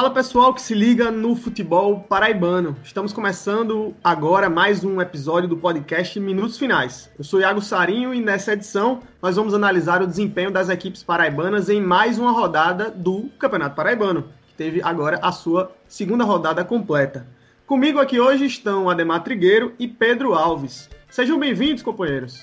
Fala 0.00 0.14
pessoal 0.14 0.54
que 0.54 0.62
se 0.62 0.72
liga 0.72 1.10
no 1.10 1.36
futebol 1.36 2.00
paraibano. 2.00 2.74
Estamos 2.82 3.12
começando 3.12 3.94
agora 4.02 4.48
mais 4.48 4.82
um 4.82 4.98
episódio 4.98 5.46
do 5.46 5.58
podcast 5.58 6.18
Minutos 6.18 6.56
Finais. 6.56 7.10
Eu 7.18 7.22
sou 7.22 7.38
Iago 7.38 7.60
Sarinho 7.60 8.14
e 8.14 8.20
nessa 8.22 8.54
edição 8.54 9.02
nós 9.20 9.36
vamos 9.36 9.52
analisar 9.52 10.00
o 10.00 10.06
desempenho 10.06 10.50
das 10.50 10.70
equipes 10.70 11.02
paraibanas 11.02 11.68
em 11.68 11.82
mais 11.82 12.18
uma 12.18 12.32
rodada 12.32 12.90
do 12.90 13.28
Campeonato 13.38 13.76
Paraibano, 13.76 14.22
que 14.48 14.54
teve 14.54 14.80
agora 14.82 15.18
a 15.20 15.32
sua 15.32 15.70
segunda 15.86 16.24
rodada 16.24 16.64
completa. 16.64 17.26
Comigo 17.66 17.98
aqui 17.98 18.18
hoje 18.18 18.46
estão 18.46 18.88
Ademar 18.88 19.22
Trigueiro 19.22 19.74
e 19.78 19.86
Pedro 19.86 20.32
Alves. 20.32 20.88
Sejam 21.10 21.38
bem-vindos, 21.38 21.82
companheiros. 21.82 22.42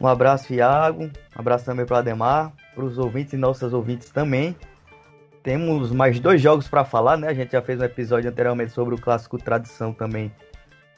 Um 0.00 0.06
abraço, 0.06 0.54
Iago. 0.54 1.02
Um 1.04 1.10
abraço 1.38 1.66
também 1.66 1.84
para 1.84 1.96
o 1.96 1.98
Ademar, 1.98 2.54
para 2.74 2.84
os 2.86 2.96
ouvintes 2.96 3.34
e 3.34 3.36
nossas 3.36 3.74
ouvintes 3.74 4.08
também. 4.08 4.56
Temos 5.46 5.92
mais 5.92 6.18
dois 6.18 6.42
jogos 6.42 6.66
para 6.66 6.84
falar, 6.84 7.16
né? 7.16 7.28
A 7.28 7.32
gente 7.32 7.52
já 7.52 7.62
fez 7.62 7.80
um 7.80 7.84
episódio 7.84 8.28
anteriormente 8.28 8.72
sobre 8.72 8.96
o 8.96 8.98
clássico 8.98 9.38
Tradição 9.38 9.92
também. 9.92 10.32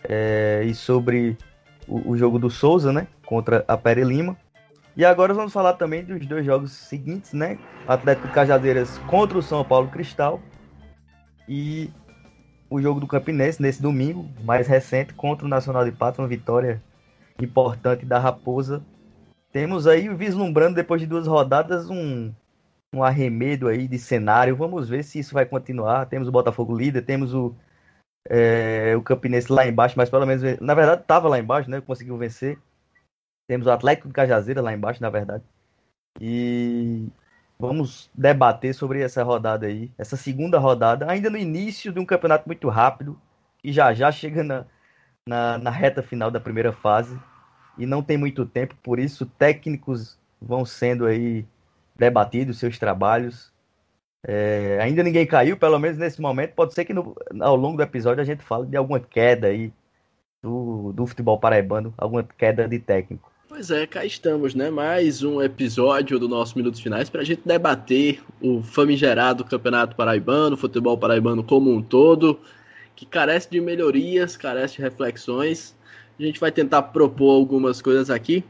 É, 0.03 0.63
e 0.65 0.75
sobre 0.75 1.37
o, 1.87 2.13
o, 2.13 2.17
jogo 2.17 2.39
do 2.39 2.49
Souza, 2.49 2.91
né? 2.91 3.07
Contra 3.27 3.63
a 3.69 3.77
Pere 3.77 4.03
Lima. 4.03 4.35
E 4.97 5.05
agora 5.05 5.35
vamos 5.35 5.53
falar 5.53 5.75
também 5.75 6.03
dos 6.03 6.25
dois 6.25 6.47
jogos 6.47 6.73
seguintes, 6.73 7.35
né? 7.35 7.59
Atlético 7.87 8.29
Cajadeiras 8.29 8.97
contra 9.07 9.37
o 9.37 9.43
São 9.43 9.63
Paulo 9.63 9.89
Cristal. 9.89 10.41
E 11.47 11.91
o 12.71 12.81
jogo 12.81 13.01
do 13.01 13.07
Campinense 13.07 13.61
nesse 13.61 13.83
domingo, 13.83 14.27
mais 14.45 14.67
recente, 14.67 15.13
contra 15.13 15.45
o 15.45 15.51
Nacional 15.51 15.85
de 15.85 15.93
Pato, 15.93 16.23
uma 16.23 16.29
vitória 16.29 16.83
importante 17.39 18.07
da 18.07 18.19
Raposa. 18.19 18.83
Temos 19.53 19.87
aí, 19.87 20.09
vislumbrando 20.09 20.77
depois 20.77 21.03
de 21.03 21.07
duas 21.07 21.27
rodadas, 21.27 21.91
um 21.91 22.33
um 22.95 23.03
arremedo 23.03 23.69
aí 23.69 23.87
de 23.87 23.99
cenário. 23.99 24.57
Vamos 24.57 24.89
ver 24.89 25.03
se 25.05 25.19
isso 25.19 25.35
vai 25.35 25.47
continuar. 25.47 26.07
Temos 26.07 26.29
o 26.29 26.33
Botafogo 26.33 26.77
líder, 26.77 27.03
temos 27.03 27.35
o, 27.35 27.55
é, 28.29 28.95
o 28.97 29.03
Campinense 29.03 29.53
lá 29.53 29.67
embaixo, 29.67 29.95
mas 29.97 30.11
pelo 30.11 30.27
menos, 30.27 30.43
na 30.61 30.75
verdade, 30.75 31.03
estava 31.03 31.29
lá 31.29 31.39
embaixo, 31.39 31.71
né? 31.71 31.81
Conseguiu 31.81 32.17
vencer. 32.17 32.59
Temos 33.49 33.67
o 33.67 33.71
Atlético 33.71 34.09
de 34.09 34.15
Cajazeira 34.15 34.61
lá 34.61 34.73
embaixo, 34.73 35.03
na 35.03 35.11
verdade. 35.11 35.45
E 36.21 37.09
vamos 37.59 38.11
debater 38.15 38.75
sobre 38.75 39.03
essa 39.03 39.23
rodada 39.23 39.67
aí, 39.67 39.91
essa 39.99 40.17
segunda 40.17 40.59
rodada, 40.59 41.11
ainda 41.11 41.31
no 41.31 41.37
início 41.37 41.93
de 41.93 41.99
um 41.99 42.07
campeonato 42.07 42.47
muito 42.47 42.69
rápido, 42.69 43.21
que 43.59 43.73
já 43.73 43.93
já 43.95 44.13
chega 44.13 44.45
na, 44.45 44.67
na, 45.27 45.59
na 45.59 45.71
reta 45.71 46.03
final 46.03 46.31
da 46.31 46.41
primeira 46.41 46.73
fase. 46.73 47.19
E 47.77 47.87
não 47.87 48.03
tem 48.03 48.19
muito 48.19 48.45
tempo, 48.45 48.75
por 48.83 48.99
isso 48.99 49.25
técnicos 49.25 50.19
vão 50.41 50.65
sendo 50.65 51.07
aí 51.07 51.47
debatido 51.99 52.55
seus 52.55 52.79
trabalhos. 52.79 53.53
É, 54.27 54.79
ainda 54.81 55.03
ninguém 55.03 55.27
caiu, 55.27 55.57
pelo 55.57 55.79
menos 55.79 55.99
nesse 55.99 56.21
momento. 56.21 56.55
Pode 56.55 56.75
ser 56.75 56.85
que 56.85 56.95
no, 56.95 57.17
ao 57.41 57.57
longo 57.57 57.77
do 57.77 57.83
episódio 57.83 58.23
a 58.23 58.27
gente 58.27 58.43
fale 58.43 58.67
de 58.67 58.77
alguma 58.77 59.01
queda 59.01 59.49
aí 59.49 59.73
do, 60.43 60.93
do 60.93 61.07
futebol 61.07 61.39
paraibano, 61.39 61.93
alguma 61.99 62.23
queda 62.23 62.69
de 62.69 62.79
técnico. 62.79 63.31
Pois 63.49 63.71
é, 63.71 63.87
cá 63.87 64.05
estamos, 64.05 64.55
né? 64.55 64.71
Mais 64.71 65.23
um 65.23 65.43
episódio 65.43 66.19
do 66.19 66.29
nosso 66.29 66.57
Minutos 66.57 66.81
Finais 66.81 67.09
para 67.09 67.23
a 67.23 67.25
gente 67.25 67.43
debater 67.45 68.23
o 68.41 68.63
famigerado 68.63 69.45
Campeonato 69.45 69.97
Paraibano, 69.97 70.57
futebol 70.57 70.97
paraibano 70.99 71.43
como 71.43 71.73
um 71.73 71.83
todo, 71.83 72.39
que 72.95 73.07
carece 73.07 73.51
de 73.51 73.61
melhorias, 73.61 74.37
carece 74.37 74.77
de 74.77 74.83
reflexões. 74.83 75.75
A 76.19 76.23
gente 76.23 76.39
vai 76.39 76.53
tentar 76.53 76.83
propor 76.83 77.35
algumas 77.35 77.81
coisas 77.81 78.11
aqui 78.11 78.45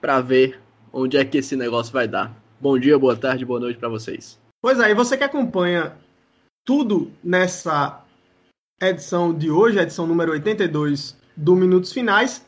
para 0.00 0.20
ver 0.20 0.60
onde 0.92 1.16
é 1.16 1.24
que 1.24 1.38
esse 1.38 1.56
negócio 1.56 1.92
vai 1.92 2.08
dar. 2.08 2.45
Bom 2.58 2.78
dia, 2.78 2.98
boa 2.98 3.14
tarde, 3.14 3.44
boa 3.44 3.60
noite 3.60 3.78
para 3.78 3.88
vocês. 3.88 4.38
Pois 4.62 4.80
aí, 4.80 4.92
é, 4.92 4.94
você 4.94 5.16
que 5.16 5.24
acompanha 5.24 5.92
tudo 6.64 7.12
nessa 7.22 8.02
edição 8.80 9.34
de 9.34 9.50
hoje, 9.50 9.78
a 9.78 9.82
edição 9.82 10.06
número 10.06 10.32
82 10.32 11.16
do 11.36 11.54
Minutos 11.54 11.92
Finais, 11.92 12.46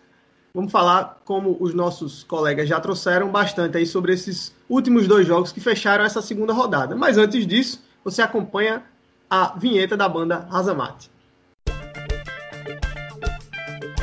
vamos 0.55 0.73
falar, 0.73 1.21
como 1.27 1.59
os 1.61 1.75
nossos 1.75 2.25
colegas 2.25 2.67
já 2.67 2.81
trouxeram, 2.81 3.31
bastante 3.31 3.77
aí 3.77 3.85
sobre 3.85 4.15
esses 4.15 4.55
últimos 4.67 5.07
dois 5.07 5.27
jogos 5.27 5.53
que 5.53 5.61
fecharam 5.61 6.05
essa 6.05 6.23
segunda 6.23 6.55
rodada. 6.55 6.97
Mas 6.97 7.19
antes 7.19 7.47
disso, 7.47 7.85
você 8.03 8.23
acompanha 8.23 8.83
a 9.29 9.59
vinheta 9.59 9.95
da 9.95 10.09
banda 10.09 10.49
Razamate. 10.51 11.11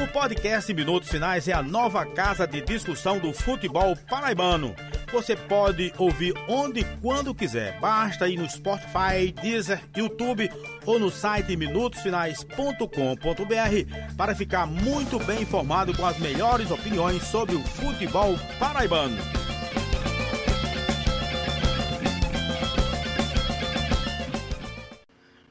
O 0.03 0.07
podcast 0.13 0.71
Minutos 0.71 1.09
Finais 1.09 1.47
é 1.47 1.53
a 1.53 1.63
nova 1.63 2.05
casa 2.05 2.45
de 2.45 2.61
discussão 2.61 3.17
do 3.17 3.33
futebol 3.33 3.97
paraibano 4.07 4.75
você 5.11 5.35
pode 5.35 5.93
ouvir 5.97 6.33
onde 6.47 6.81
e 6.81 6.83
quando 7.01 7.33
quiser. 7.33 7.79
Basta 7.79 8.27
ir 8.27 8.37
no 8.37 8.49
Spotify, 8.49 9.31
Deezer, 9.41 9.81
YouTube 9.95 10.49
ou 10.85 10.99
no 10.99 11.09
site 11.09 11.55
minutosfinais.com.br 11.55 14.15
para 14.17 14.35
ficar 14.35 14.65
muito 14.65 15.19
bem 15.19 15.41
informado 15.41 15.95
com 15.95 16.05
as 16.05 16.17
melhores 16.19 16.71
opiniões 16.71 17.23
sobre 17.23 17.55
o 17.55 17.61
futebol 17.61 18.35
paraibano. 18.59 19.17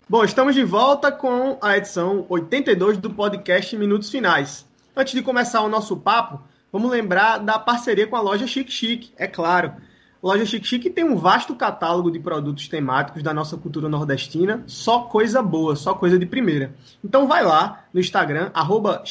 Bom, 0.06 0.22
estamos 0.22 0.54
de 0.54 0.62
volta 0.62 1.10
com 1.10 1.58
a 1.60 1.76
edição 1.76 2.24
82 2.28 2.98
do 2.98 3.10
podcast 3.10 3.76
Minutos 3.76 4.10
Finais. 4.10 4.64
Antes 4.94 5.12
de 5.12 5.22
começar 5.22 5.62
o 5.62 5.68
nosso 5.68 5.96
papo, 5.96 6.40
Vamos 6.74 6.90
lembrar 6.90 7.38
da 7.38 7.56
parceria 7.56 8.04
com 8.04 8.16
a 8.16 8.20
loja 8.20 8.48
Chic 8.48 8.68
Chic, 8.68 9.12
é 9.16 9.28
claro. 9.28 9.74
Loja 10.20 10.44
Chic 10.44 10.64
Chic 10.64 10.92
tem 10.92 11.04
um 11.04 11.14
vasto 11.14 11.54
catálogo 11.54 12.10
de 12.10 12.18
produtos 12.18 12.66
temáticos 12.66 13.22
da 13.22 13.32
nossa 13.32 13.56
cultura 13.56 13.88
nordestina, 13.88 14.64
só 14.66 15.02
coisa 15.02 15.40
boa, 15.40 15.76
só 15.76 15.94
coisa 15.94 16.18
de 16.18 16.26
primeira. 16.26 16.74
Então 17.04 17.28
vai 17.28 17.44
lá 17.44 17.84
no 17.94 18.00
Instagram, 18.00 18.50
arroba 18.52 19.04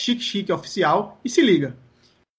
Oficial 0.54 1.22
e 1.24 1.30
se 1.30 1.42
liga. 1.42 1.78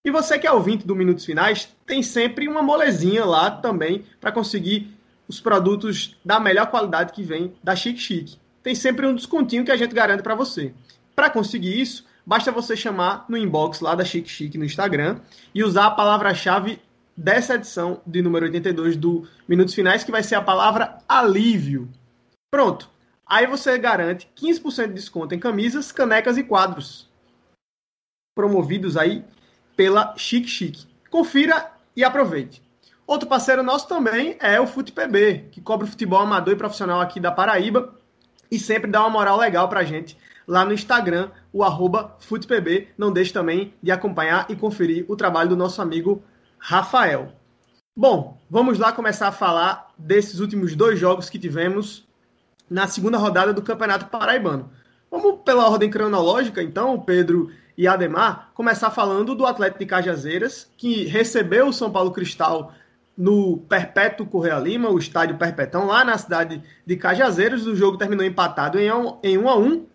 E 0.04 0.10
você 0.10 0.38
que 0.38 0.46
é 0.46 0.52
ouvinte 0.52 0.86
do 0.86 0.94
Minutos 0.94 1.24
Finais, 1.24 1.74
tem 1.86 2.02
sempre 2.02 2.46
uma 2.46 2.60
molezinha 2.60 3.24
lá 3.24 3.50
também 3.50 4.04
para 4.20 4.30
conseguir 4.30 4.94
os 5.26 5.41
produtos 5.41 6.18
da 6.22 6.38
melhor 6.38 6.66
qualidade 6.66 7.14
que 7.14 7.22
vem 7.22 7.54
da 7.64 7.74
Chic 7.74 7.96
Chic. 7.96 8.34
Tem 8.62 8.74
sempre 8.74 9.06
um 9.06 9.14
descontinho 9.14 9.64
que 9.64 9.72
a 9.72 9.76
gente 9.76 9.94
garante 9.94 10.22
para 10.22 10.34
você. 10.34 10.74
Para 11.16 11.30
conseguir 11.30 11.80
isso, 11.80 12.04
Basta 12.26 12.50
você 12.50 12.76
chamar 12.76 13.26
no 13.28 13.36
inbox 13.36 13.80
lá 13.80 13.94
da 13.94 14.04
Chique 14.04 14.28
Chique 14.28 14.58
no 14.58 14.64
Instagram 14.64 15.20
e 15.54 15.62
usar 15.62 15.86
a 15.86 15.90
palavra-chave 15.90 16.80
dessa 17.16 17.54
edição 17.54 18.00
de 18.06 18.22
número 18.22 18.46
82 18.46 18.96
do 18.96 19.28
Minutos 19.46 19.74
Finais, 19.74 20.02
que 20.02 20.10
vai 20.10 20.22
ser 20.22 20.34
a 20.34 20.42
palavra 20.42 20.98
alívio. 21.08 21.88
Pronto. 22.50 22.90
Aí 23.26 23.46
você 23.46 23.76
garante 23.78 24.30
15% 24.36 24.88
de 24.88 24.94
desconto 24.94 25.34
em 25.34 25.38
camisas, 25.38 25.92
canecas 25.92 26.36
e 26.36 26.42
quadros. 26.42 27.10
Promovidos 28.34 28.96
aí 28.96 29.24
pela 29.76 30.14
Chique 30.16 30.48
Chique. 30.48 30.86
Confira 31.10 31.72
e 31.96 32.02
aproveite. 32.04 32.62
Outro 33.06 33.28
parceiro 33.28 33.62
nosso 33.62 33.86
também 33.86 34.36
é 34.41 34.58
o 34.58 34.66
FutePB, 34.66 35.48
que 35.52 35.60
cobre 35.60 35.86
futebol 35.86 36.20
amador 36.20 36.54
e 36.54 36.56
profissional 36.58 37.00
aqui 37.00 37.20
da 37.20 37.30
Paraíba 37.30 37.94
e 38.50 38.58
sempre 38.58 38.91
dá 38.91 39.00
uma 39.00 39.10
moral 39.10 39.36
legal 39.36 39.68
pra 39.68 39.84
gente 39.84 40.16
lá 40.47 40.65
no 40.65 40.72
Instagram, 40.72 41.31
o 41.53 41.62
arroba 41.62 42.16
FutePB. 42.21 42.88
Não 42.97 43.12
deixe 43.12 43.32
também 43.32 43.75
de 43.82 43.91
acompanhar 43.91 44.47
e 44.49 44.56
conferir 44.56 45.05
o 45.09 45.16
trabalho 45.16 45.50
do 45.50 45.56
nosso 45.56 45.81
amigo 45.81 46.22
Rafael. 46.59 47.32
Bom, 47.97 48.41
vamos 48.50 48.78
lá 48.78 48.93
começar 48.93 49.28
a 49.28 49.33
falar 49.33 49.93
desses 49.97 50.41
últimos 50.41 50.75
dois 50.75 50.99
jogos 50.99 51.31
que 51.31 51.38
tivemos 51.38 52.04
na 52.69 52.88
segunda 52.88 53.19
rodada 53.19 53.53
do 53.53 53.62
Campeonato 53.62 54.06
Paraibano. 54.06 54.71
Vamos 55.10 55.43
pela 55.44 55.69
ordem 55.69 55.88
cronológica, 55.88 56.62
então, 56.62 56.99
Pedro 57.00 57.50
e 57.78 57.87
Ademar, 57.87 58.50
começar 58.54 58.91
falando 58.91 59.34
do 59.34 59.47
Atlético 59.47 59.78
de 59.80 59.86
Cajazeiras, 59.86 60.71
que 60.77 61.04
recebeu 61.04 61.68
o 61.68 61.72
São 61.72 61.91
Paulo 61.91 62.10
Cristal 62.10 62.72
no 63.16 63.59
Perpétuo 63.68 64.27
Correia 64.27 64.59
Lima, 64.59 64.91
o 64.91 64.98
estádio 64.98 65.36
Perpetão, 65.36 65.86
lá 65.86 66.04
na 66.04 66.18
cidade 66.18 66.63
de 66.84 66.97
Cajazeiras. 66.97 67.66
O 67.66 67.77
jogo 67.77 67.97
terminou 67.97 68.24
empatado 68.24 68.78
em 68.78 68.92
1 68.92 69.18
em 69.22 69.39
um 69.39 69.48
a 69.48 69.57
1 69.57 69.86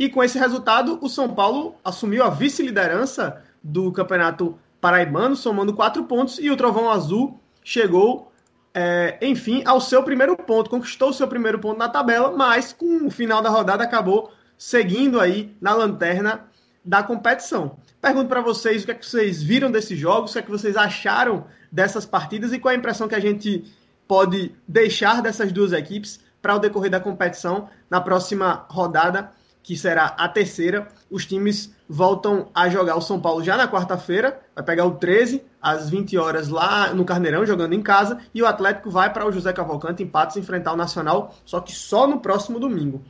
e 0.00 0.08
com 0.08 0.24
esse 0.24 0.38
resultado, 0.38 0.98
o 1.02 1.10
São 1.10 1.28
Paulo 1.28 1.74
assumiu 1.84 2.24
a 2.24 2.30
vice-liderança 2.30 3.42
do 3.62 3.92
Campeonato 3.92 4.58
Paraibano, 4.80 5.36
somando 5.36 5.74
quatro 5.74 6.04
pontos, 6.04 6.38
e 6.38 6.50
o 6.50 6.56
Trovão 6.56 6.88
Azul 6.88 7.38
chegou, 7.62 8.32
é, 8.72 9.18
enfim, 9.20 9.62
ao 9.66 9.78
seu 9.78 10.02
primeiro 10.02 10.34
ponto, 10.38 10.70
conquistou 10.70 11.10
o 11.10 11.12
seu 11.12 11.28
primeiro 11.28 11.58
ponto 11.58 11.76
na 11.76 11.86
tabela, 11.86 12.34
mas 12.34 12.72
com 12.72 13.06
o 13.06 13.10
final 13.10 13.42
da 13.42 13.50
rodada 13.50 13.84
acabou 13.84 14.32
seguindo 14.56 15.20
aí 15.20 15.54
na 15.60 15.74
lanterna 15.74 16.48
da 16.82 17.02
competição. 17.02 17.76
Pergunto 18.00 18.30
para 18.30 18.40
vocês 18.40 18.82
o 18.82 18.86
que 18.86 18.92
é 18.92 18.94
que 18.94 19.04
vocês 19.04 19.42
viram 19.42 19.70
desses 19.70 19.98
jogos, 19.98 20.30
o 20.30 20.32
que 20.32 20.38
é 20.38 20.42
que 20.42 20.50
vocês 20.50 20.78
acharam 20.78 21.44
dessas 21.70 22.06
partidas 22.06 22.54
e 22.54 22.58
qual 22.58 22.72
a 22.72 22.78
impressão 22.78 23.06
que 23.06 23.14
a 23.14 23.20
gente 23.20 23.70
pode 24.08 24.54
deixar 24.66 25.20
dessas 25.20 25.52
duas 25.52 25.74
equipes 25.74 26.20
para 26.40 26.56
o 26.56 26.58
decorrer 26.58 26.90
da 26.90 26.98
competição 26.98 27.68
na 27.90 28.00
próxima 28.00 28.64
rodada 28.70 29.38
que 29.62 29.76
será 29.76 30.06
a 30.06 30.28
terceira, 30.28 30.88
os 31.10 31.26
times 31.26 31.74
voltam 31.88 32.48
a 32.54 32.68
jogar 32.68 32.96
o 32.96 33.00
São 33.00 33.20
Paulo 33.20 33.42
já 33.42 33.56
na 33.56 33.68
quarta-feira, 33.68 34.40
vai 34.54 34.64
pegar 34.64 34.86
o 34.86 34.92
13 34.92 35.42
às 35.60 35.90
20 35.90 36.16
horas 36.16 36.48
lá 36.48 36.94
no 36.94 37.04
Carneirão, 37.04 37.44
jogando 37.44 37.74
em 37.74 37.82
casa, 37.82 38.18
e 38.34 38.42
o 38.42 38.46
Atlético 38.46 38.90
vai 38.90 39.12
para 39.12 39.26
o 39.26 39.32
José 39.32 39.52
Cavalcante 39.52 40.02
em 40.02 40.06
Patos 40.06 40.36
enfrentar 40.36 40.72
o 40.72 40.76
Nacional, 40.76 41.34
só 41.44 41.60
que 41.60 41.72
só 41.72 42.06
no 42.06 42.20
próximo 42.20 42.58
domingo. 42.58 43.02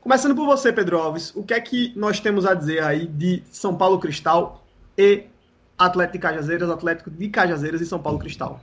Começando 0.00 0.34
por 0.34 0.46
você, 0.46 0.72
Pedro 0.72 0.98
Alves, 0.98 1.32
o 1.36 1.44
que 1.44 1.54
é 1.54 1.60
que 1.60 1.92
nós 1.94 2.18
temos 2.18 2.44
a 2.44 2.54
dizer 2.54 2.82
aí 2.82 3.06
de 3.06 3.42
São 3.52 3.76
Paulo 3.76 4.00
Cristal 4.00 4.64
e 4.98 5.26
Atlético 5.78 6.14
de 6.14 6.18
Cajazeiras, 6.22 6.70
Atlético 6.70 7.10
de 7.10 7.28
Cajazeiras 7.28 7.80
e 7.80 7.86
São 7.86 8.00
Paulo 8.00 8.18
Cristal? 8.18 8.60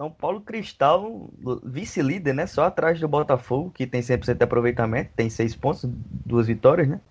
São 0.00 0.10
Paulo 0.10 0.40
Cristal, 0.40 1.28
vice-líder, 1.62 2.32
né? 2.32 2.46
Só 2.46 2.64
atrás 2.64 2.98
do 2.98 3.06
Botafogo, 3.06 3.70
que 3.70 3.86
tem 3.86 4.00
100% 4.00 4.34
de 4.34 4.44
aproveitamento, 4.44 5.10
tem 5.14 5.28
seis 5.28 5.54
pontos, 5.54 5.84
duas 6.24 6.46
vitórias, 6.46 6.88
né? 6.88 7.02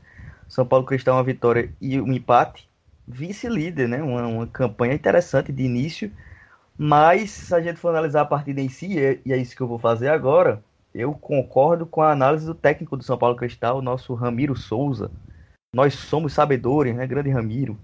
São 0.47 0.65
Paulo 0.65 0.87
Cristal 0.87 1.15
uma 1.15 1.23
vitória 1.23 1.71
e 1.79 2.01
um 2.01 2.11
empate. 2.11 2.67
Vice-líder, 3.07 3.87
né? 3.87 4.01
Uma, 4.01 4.25
uma, 4.25 4.47
campanha 4.47 4.95
interessante 4.95 5.51
de 5.51 5.61
início. 5.61 6.11
Mas 6.75 7.29
se 7.29 7.53
a 7.53 7.61
gente 7.61 7.79
for 7.79 7.89
analisar 7.89 8.21
a 8.21 8.25
partida 8.25 8.59
em 8.59 8.69
si, 8.69 8.97
e 9.23 9.31
é 9.31 9.37
isso 9.37 9.55
que 9.55 9.61
eu 9.61 9.67
vou 9.67 9.77
fazer 9.77 10.07
agora, 10.07 10.63
eu 10.91 11.13
concordo 11.13 11.85
com 11.85 12.01
a 12.01 12.11
análise 12.11 12.47
do 12.47 12.55
técnico 12.55 12.97
do 12.97 13.03
São 13.03 13.19
Paulo 13.19 13.35
Cristal, 13.35 13.77
o 13.77 13.83
nosso 13.83 14.15
Ramiro 14.15 14.55
Souza. 14.55 15.11
Nós 15.71 15.93
somos 15.93 16.33
sabedores, 16.33 16.95
né? 16.95 17.05
Grande 17.05 17.29
Ramiro. 17.29 17.77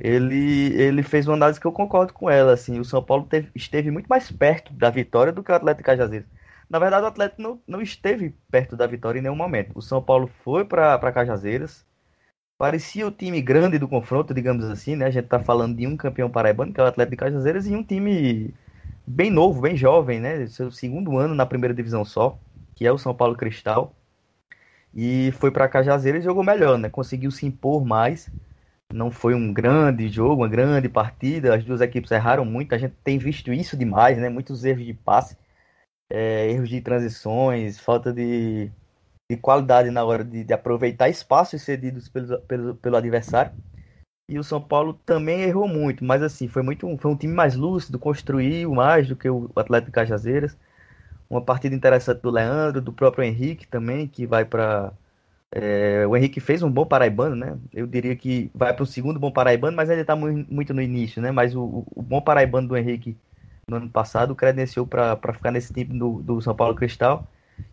Ele, 0.00 0.72
ele 0.80 1.02
fez 1.02 1.26
uma 1.28 1.36
análise 1.36 1.60
que 1.60 1.66
eu 1.66 1.72
concordo 1.72 2.12
com 2.12 2.30
ela. 2.30 2.52
Assim, 2.52 2.78
o 2.80 2.84
São 2.84 3.02
Paulo 3.02 3.24
teve, 3.24 3.50
esteve 3.54 3.90
muito 3.90 4.06
mais 4.06 4.30
perto 4.30 4.72
da 4.72 4.90
vitória 4.90 5.32
do 5.32 5.42
que 5.42 5.52
o 5.52 5.54
Atlético 5.54 5.84
Cajazeiras. 5.84 6.26
Na 6.68 6.78
verdade, 6.78 7.04
o 7.04 7.08
Atlético 7.08 7.42
não, 7.42 7.60
não 7.66 7.82
esteve 7.82 8.34
perto 8.50 8.76
da 8.76 8.86
vitória 8.86 9.18
em 9.18 9.22
nenhum 9.22 9.36
momento. 9.36 9.72
O 9.74 9.82
São 9.82 10.02
Paulo 10.02 10.30
foi 10.44 10.64
para 10.64 11.12
Cajazeiras, 11.12 11.84
parecia 12.56 13.06
o 13.06 13.10
time 13.10 13.42
grande 13.42 13.78
do 13.78 13.88
confronto, 13.88 14.34
digamos 14.34 14.64
assim, 14.66 14.94
né? 14.96 15.06
A 15.06 15.10
gente 15.10 15.26
tá 15.28 15.40
falando 15.40 15.76
de 15.76 15.86
um 15.86 15.96
campeão 15.96 16.30
paraibano, 16.30 16.72
que 16.72 16.80
é 16.80 16.84
o 16.84 16.86
Atlético 16.86 17.12
de 17.12 17.16
Cajazeiras, 17.16 17.66
e 17.66 17.74
um 17.74 17.82
time 17.82 18.54
bem 19.06 19.30
novo, 19.30 19.60
bem 19.60 19.76
jovem, 19.76 20.20
né? 20.20 20.46
Seu 20.46 20.70
segundo 20.70 21.18
ano 21.18 21.34
na 21.34 21.46
primeira 21.46 21.74
divisão 21.74 22.04
só, 22.04 22.38
que 22.74 22.86
é 22.86 22.92
o 22.92 22.98
São 22.98 23.14
Paulo 23.14 23.36
Cristal. 23.36 23.94
E 24.94 25.32
foi 25.38 25.50
para 25.50 25.68
Cajazeiras 25.68 26.22
e 26.22 26.24
jogou 26.24 26.44
melhor, 26.44 26.78
né? 26.78 26.88
Conseguiu 26.88 27.30
se 27.30 27.46
impor 27.46 27.84
mais. 27.84 28.30
Não 28.92 29.10
foi 29.10 29.34
um 29.34 29.52
grande 29.52 30.08
jogo, 30.08 30.42
uma 30.42 30.48
grande 30.48 30.88
partida. 30.88 31.54
As 31.54 31.64
duas 31.64 31.80
equipes 31.80 32.10
erraram 32.10 32.44
muito. 32.44 32.74
A 32.74 32.78
gente 32.78 32.94
tem 33.04 33.18
visto 33.18 33.52
isso 33.52 33.76
demais, 33.76 34.18
né? 34.18 34.28
Muitos 34.28 34.64
erros 34.64 34.84
de 34.84 34.94
passe, 34.94 35.36
é, 36.10 36.50
erros 36.50 36.68
de 36.68 36.80
transições, 36.80 37.78
falta 37.78 38.12
de 38.12 38.70
de 39.30 39.36
qualidade 39.36 39.90
na 39.92 40.04
hora 40.04 40.24
de, 40.24 40.42
de 40.42 40.52
aproveitar 40.52 41.08
espaços 41.08 41.62
cedidos 41.62 42.08
pelo, 42.08 42.40
pelo, 42.42 42.74
pelo 42.74 42.96
adversário. 42.96 43.52
E 44.28 44.38
o 44.38 44.44
São 44.44 44.60
Paulo 44.60 44.94
também 45.06 45.42
errou 45.42 45.68
muito, 45.68 46.04
mas 46.04 46.22
assim, 46.22 46.48
foi 46.48 46.62
muito 46.62 46.96
foi 46.98 47.10
um 47.10 47.16
time 47.16 47.32
mais 47.32 47.54
lúcido, 47.54 47.98
construiu 47.98 48.74
mais 48.74 49.08
do 49.08 49.14
que 49.14 49.30
o 49.30 49.48
Atlético 49.54 49.92
Cajazeiras. 49.92 50.56
Uma 51.28 51.40
partida 51.40 51.76
interessante 51.76 52.20
do 52.22 52.30
Leandro, 52.30 52.80
do 52.80 52.92
próprio 52.92 53.24
Henrique 53.24 53.68
também, 53.68 54.08
que 54.08 54.26
vai 54.26 54.44
para 54.44 54.92
é, 55.52 56.06
o 56.06 56.16
Henrique 56.16 56.38
fez 56.40 56.62
um 56.62 56.70
bom 56.70 56.86
paraibano, 56.86 57.34
né? 57.34 57.58
Eu 57.72 57.86
diria 57.86 58.14
que 58.14 58.50
vai 58.54 58.72
para 58.72 58.84
o 58.84 58.86
segundo 58.86 59.18
bom 59.18 59.32
paraibano, 59.32 59.76
mas 59.76 59.90
ainda 59.90 60.02
está 60.02 60.14
muito 60.14 60.72
no 60.72 60.80
início, 60.80 61.20
né? 61.20 61.32
Mas 61.32 61.56
o, 61.56 61.84
o, 61.94 62.02
bom 62.02 62.20
paraibano 62.20 62.68
do 62.68 62.76
Henrique 62.76 63.16
no 63.66 63.76
ano 63.76 63.90
passado 63.90 64.34
credenciou 64.34 64.86
para 64.86 65.16
ficar 65.32 65.50
nesse 65.50 65.72
time 65.72 65.98
do, 65.98 66.22
do 66.22 66.40
São 66.40 66.54
Paulo 66.54 66.74
Cristal. 66.74 67.26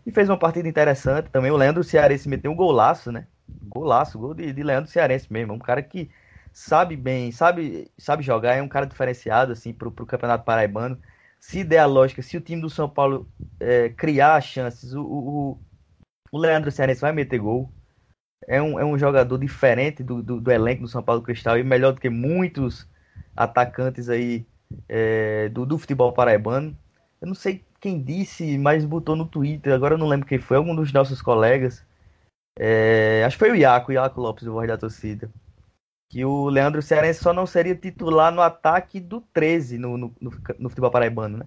E 0.04 0.10
fez 0.10 0.28
uma 0.28 0.36
partida 0.36 0.68
interessante 0.68 1.30
também. 1.30 1.50
O 1.50 1.56
Leandro 1.56 1.84
Cearense 1.84 2.28
meteu 2.28 2.50
um 2.50 2.56
golaço, 2.56 3.12
né? 3.12 3.26
Golaço, 3.68 4.18
gol 4.18 4.34
de, 4.34 4.52
de 4.52 4.62
Leandro 4.62 4.90
Cearense 4.90 5.32
mesmo. 5.32 5.54
Um 5.54 5.58
cara 5.58 5.82
que 5.82 6.10
sabe 6.52 6.96
bem, 6.96 7.30
sabe, 7.30 7.90
sabe 7.96 8.22
jogar, 8.24 8.54
é 8.54 8.62
um 8.62 8.68
cara 8.68 8.86
diferenciado 8.86 9.52
assim 9.52 9.72
pro, 9.72 9.90
pro 9.90 10.04
Campeonato 10.06 10.44
Paraibano. 10.44 10.98
Se 11.38 11.62
der 11.62 11.78
a 11.78 11.86
lógica, 11.86 12.22
se 12.22 12.36
o 12.36 12.40
time 12.40 12.60
do 12.60 12.68
São 12.68 12.88
Paulo 12.88 13.28
é, 13.60 13.90
criar 13.90 14.40
chances, 14.40 14.92
o, 14.92 15.02
o, 15.02 15.58
o 16.32 16.38
Leandro 16.38 16.70
Cearense 16.70 17.00
vai 17.00 17.12
meter 17.12 17.38
gol. 17.38 17.70
É 18.46 18.62
um, 18.62 18.78
é 18.78 18.84
um 18.84 18.96
jogador 18.98 19.38
diferente 19.38 20.02
do, 20.02 20.22
do, 20.22 20.40
do 20.40 20.50
elenco 20.50 20.82
do 20.82 20.88
São 20.88 21.02
Paulo 21.02 21.22
Cristal 21.22 21.58
e 21.58 21.62
melhor 21.62 21.92
do 21.92 22.00
que 22.00 22.08
muitos 22.08 22.88
atacantes 23.36 24.08
aí 24.08 24.46
é, 24.88 25.48
do, 25.48 25.66
do 25.66 25.78
futebol 25.78 26.12
paraibano. 26.12 26.76
Eu 27.20 27.28
não 27.28 27.34
sei 27.34 27.64
quem 27.80 28.02
disse, 28.02 28.58
mas 28.58 28.84
botou 28.84 29.16
no 29.16 29.26
Twitter, 29.26 29.72
agora 29.72 29.94
eu 29.94 29.98
não 29.98 30.08
lembro 30.08 30.26
quem 30.26 30.38
foi, 30.38 30.56
algum 30.56 30.74
dos 30.74 30.92
nossos 30.92 31.22
colegas. 31.22 31.84
É, 32.58 33.22
acho 33.24 33.36
que 33.36 33.44
foi 33.44 33.52
o 33.52 33.56
Iaco, 33.56 33.92
Iaco 33.92 34.20
Lopes, 34.20 34.46
o 34.46 34.52
voz 34.52 34.68
da 34.68 34.76
torcida. 34.78 35.30
Que 36.10 36.24
o 36.24 36.48
Leandro 36.48 36.82
Cearense 36.82 37.20
só 37.20 37.32
não 37.32 37.46
seria 37.46 37.74
titular 37.74 38.32
no 38.32 38.40
ataque 38.40 38.98
do 38.98 39.20
13 39.32 39.78
no, 39.78 39.96
no, 39.98 40.14
no, 40.20 40.30
no 40.58 40.68
futebol 40.68 40.90
paraibano, 40.90 41.38
né? 41.38 41.46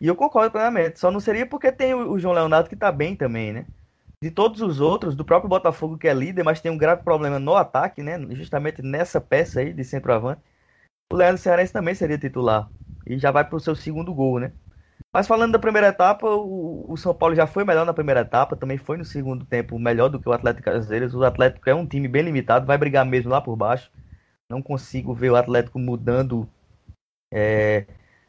E 0.00 0.06
eu 0.06 0.14
concordo 0.14 0.50
plenamente. 0.50 1.00
Só 1.00 1.10
não 1.10 1.20
seria 1.20 1.46
porque 1.46 1.72
tem 1.72 1.94
o, 1.94 2.12
o 2.12 2.18
João 2.18 2.34
Leonardo 2.34 2.68
que 2.68 2.76
tá 2.76 2.92
bem 2.92 3.16
também, 3.16 3.52
né? 3.52 3.66
De 4.22 4.30
todos 4.30 4.62
os 4.62 4.80
outros, 4.80 5.14
do 5.14 5.24
próprio 5.24 5.48
Botafogo 5.48 5.98
que 5.98 6.08
é 6.08 6.14
líder, 6.14 6.42
mas 6.42 6.60
tem 6.60 6.70
um 6.70 6.78
grave 6.78 7.02
problema 7.02 7.38
no 7.38 7.54
ataque, 7.54 8.02
né? 8.02 8.18
Justamente 8.30 8.82
nessa 8.82 9.20
peça 9.20 9.60
aí 9.60 9.72
de 9.72 9.84
centroavante. 9.84 10.40
O 11.12 11.16
Leandro 11.16 11.38
Cearense 11.38 11.72
também 11.72 11.94
seria 11.94 12.18
titular. 12.18 12.70
E 13.06 13.18
já 13.18 13.30
vai 13.30 13.44
pro 13.44 13.60
seu 13.60 13.74
segundo 13.74 14.14
gol, 14.14 14.40
né? 14.40 14.52
Mas 15.12 15.26
falando 15.26 15.52
da 15.52 15.58
primeira 15.58 15.88
etapa, 15.88 16.28
o, 16.28 16.92
o, 16.92 16.96
São 16.96 17.14
Paulo 17.14 17.34
já 17.34 17.46
foi 17.46 17.64
melhor 17.64 17.86
na 17.86 17.94
primeira 17.94 18.20
etapa, 18.20 18.56
também 18.56 18.76
foi 18.76 18.98
no 18.98 19.04
segundo 19.04 19.46
tempo 19.46 19.78
melhor 19.78 20.08
do 20.08 20.20
que 20.20 20.28
o 20.28 20.32
Atlético 20.32 20.64
Caseiras. 20.64 21.14
O 21.14 21.24
Atlético 21.24 21.70
é 21.70 21.74
um 21.74 21.86
time 21.86 22.08
bem 22.08 22.22
limitado, 22.22 22.66
vai 22.66 22.76
brigar 22.76 23.06
mesmo 23.06 23.30
lá 23.30 23.40
por 23.40 23.56
baixo. 23.56 23.90
Não 24.48 24.60
consigo 24.62 25.14
ver 25.14 25.30
o 25.30 25.36
Atlético 25.36 25.78
mudando 25.78 26.48
é, 27.32 27.86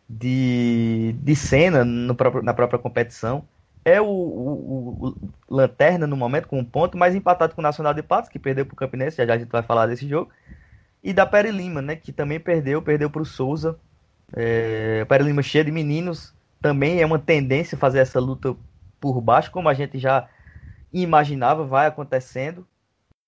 de, 0.10 1.14
de 1.22 1.36
cena 1.36 1.84
no 1.84 2.16
na 2.44 2.54
própria 2.54 2.80
competição. 2.80 3.46
É 3.88 4.02
o, 4.02 4.06
o, 4.06 5.08
o, 5.08 5.32
Lanterna 5.50 6.06
no 6.06 6.18
momento 6.18 6.50
com 6.50 6.60
um 6.60 6.66
ponto, 6.66 6.98
mas 6.98 7.16
empatado 7.16 7.56
com 7.56 7.62
o 7.62 7.64
Nacional 7.64 7.94
de 7.94 8.04
Patos, 8.04 8.30
que 8.30 8.38
perdeu 8.38 8.66
para 8.66 8.74
o 8.74 8.76
Campinense, 8.76 9.16
já, 9.16 9.26
já 9.26 9.36
a 9.36 9.38
gente 9.38 9.48
vai 9.48 9.64
falar 9.64 9.88
desse 9.88 10.06
jogo. 10.06 10.30
E 11.02 11.14
da 11.14 11.26
Pere 11.26 11.52
Lima, 11.52 11.82
né, 11.82 11.96
que 11.96 12.12
também 12.12 12.38
perdeu, 12.38 12.82
perdeu 12.82 13.10
para 13.10 13.22
o 13.22 13.26
Souza. 13.26 13.80
É, 14.34 15.06
Pere 15.06 15.24
Lima 15.24 15.42
cheia 15.42 15.64
de 15.64 15.72
meninos, 15.72 16.36
também 16.62 17.02
é 17.02 17.06
uma 17.06 17.18
tendência 17.18 17.78
fazer 17.78 18.00
essa 18.00 18.20
luta 18.20 18.54
por 19.00 19.22
baixo, 19.22 19.52
como 19.52 19.70
a 19.70 19.74
gente 19.74 19.98
já 19.98 20.28
imaginava, 20.92 21.64
vai 21.66 21.88
acontecendo. 21.88 22.68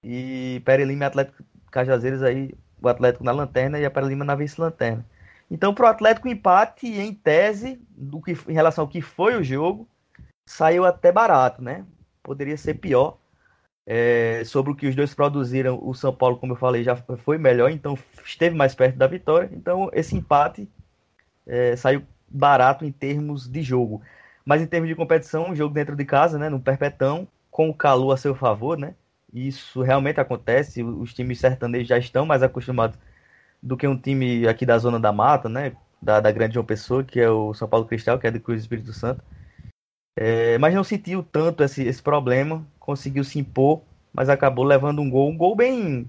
E 0.03 0.61
Pere 0.65 0.83
Lima 0.83 1.05
e 1.05 1.07
Atlético 1.07 1.41
Cajazeiras 1.71 2.21
aí, 2.21 2.53
o 2.81 2.89
Atlético 2.89 3.23
na 3.23 3.31
lanterna 3.31 3.79
e 3.79 3.85
a 3.85 3.89
Pere 3.89 4.07
Lima 4.07 4.25
na 4.25 4.35
vice-lanterna. 4.35 5.05
Então, 5.49 5.73
para 5.73 5.85
o 5.85 5.89
Atlético, 5.89 6.27
empate, 6.27 6.85
em 6.85 7.13
tese, 7.13 7.81
do 7.95 8.19
que, 8.19 8.37
em 8.49 8.53
relação 8.53 8.83
ao 8.83 8.89
que 8.89 9.01
foi 9.01 9.37
o 9.37 9.43
jogo, 9.43 9.87
saiu 10.49 10.83
até 10.83 11.11
barato, 11.11 11.61
né? 11.61 11.85
Poderia 12.23 12.57
ser 12.57 12.73
pior. 12.73 13.19
É, 13.85 14.43
sobre 14.45 14.71
o 14.71 14.75
que 14.75 14.87
os 14.87 14.95
dois 14.95 15.13
produziram, 15.13 15.79
o 15.81 15.93
São 15.93 16.13
Paulo, 16.13 16.37
como 16.37 16.53
eu 16.53 16.57
falei, 16.57 16.83
já 16.83 16.95
foi 16.95 17.37
melhor, 17.37 17.71
então 17.71 17.97
esteve 18.23 18.55
mais 18.55 18.75
perto 18.75 18.97
da 18.97 19.07
vitória. 19.07 19.49
Então, 19.53 19.89
esse 19.93 20.15
empate 20.15 20.69
é, 21.47 21.75
saiu 21.75 22.03
barato 22.27 22.83
em 22.85 22.91
termos 22.91 23.47
de 23.47 23.61
jogo. 23.61 24.01
Mas 24.45 24.61
em 24.61 24.67
termos 24.67 24.89
de 24.89 24.95
competição, 24.95 25.49
um 25.49 25.55
jogo 25.55 25.73
dentro 25.73 25.95
de 25.95 26.05
casa, 26.05 26.37
né, 26.37 26.49
no 26.49 26.59
Perpetão, 26.59 27.27
com 27.51 27.69
o 27.69 27.73
calor 27.73 28.11
a 28.11 28.17
seu 28.17 28.35
favor, 28.35 28.77
né? 28.77 28.95
Isso 29.33 29.81
realmente 29.81 30.19
acontece. 30.19 30.83
Os 30.83 31.13
times 31.13 31.39
sertanejos 31.39 31.87
já 31.87 31.97
estão 31.97 32.25
mais 32.25 32.43
acostumados 32.43 32.97
do 33.61 33.77
que 33.77 33.87
um 33.87 33.97
time 33.97 34.47
aqui 34.47 34.65
da 34.65 34.77
zona 34.77 34.99
da 34.99 35.11
mata, 35.11 35.47
né? 35.47 35.73
Da, 36.01 36.19
da 36.19 36.31
grande 36.31 36.55
João 36.55 36.65
Pessoa, 36.65 37.03
que 37.03 37.19
é 37.19 37.29
o 37.29 37.53
São 37.53 37.67
Paulo 37.67 37.85
Cristal, 37.85 38.19
que 38.19 38.27
é 38.27 38.31
de 38.31 38.39
Cruz 38.39 38.61
Espírito 38.61 38.93
Santo. 38.93 39.23
É, 40.21 40.57
mas 40.57 40.75
não 40.75 40.83
sentiu 40.83 41.23
tanto 41.23 41.63
esse, 41.63 41.81
esse 41.81 42.03
problema, 42.03 42.67
conseguiu 42.77 43.23
se 43.23 43.39
impor, 43.39 43.81
mas 44.11 44.27
acabou 44.27 44.65
levando 44.65 45.01
um 45.01 45.09
gol, 45.09 45.29
um 45.29 45.37
gol 45.37 45.55
bem. 45.55 46.05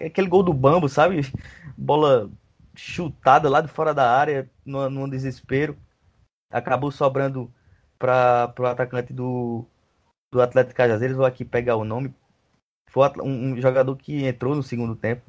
aquele 0.00 0.28
gol 0.28 0.44
do 0.44 0.54
bambo, 0.54 0.88
sabe? 0.88 1.22
Bola 1.76 2.30
chutada 2.76 3.48
lá 3.50 3.60
de 3.60 3.66
fora 3.66 3.92
da 3.92 4.08
área, 4.16 4.48
no 4.64 5.10
desespero. 5.10 5.76
Acabou 6.52 6.92
sobrando 6.92 7.52
para 7.98 8.54
o 8.60 8.64
atacante 8.64 9.12
do, 9.12 9.66
do 10.30 10.40
Atlético 10.40 10.76
Cajazeiras. 10.76 11.16
Vou 11.16 11.26
aqui 11.26 11.44
pegar 11.44 11.74
o 11.74 11.84
nome. 11.84 12.14
Foi 12.88 13.10
um, 13.20 13.54
um 13.54 13.60
jogador 13.60 13.96
que 13.96 14.24
entrou 14.24 14.54
no 14.54 14.62
segundo 14.62 14.94
tempo. 14.94 15.22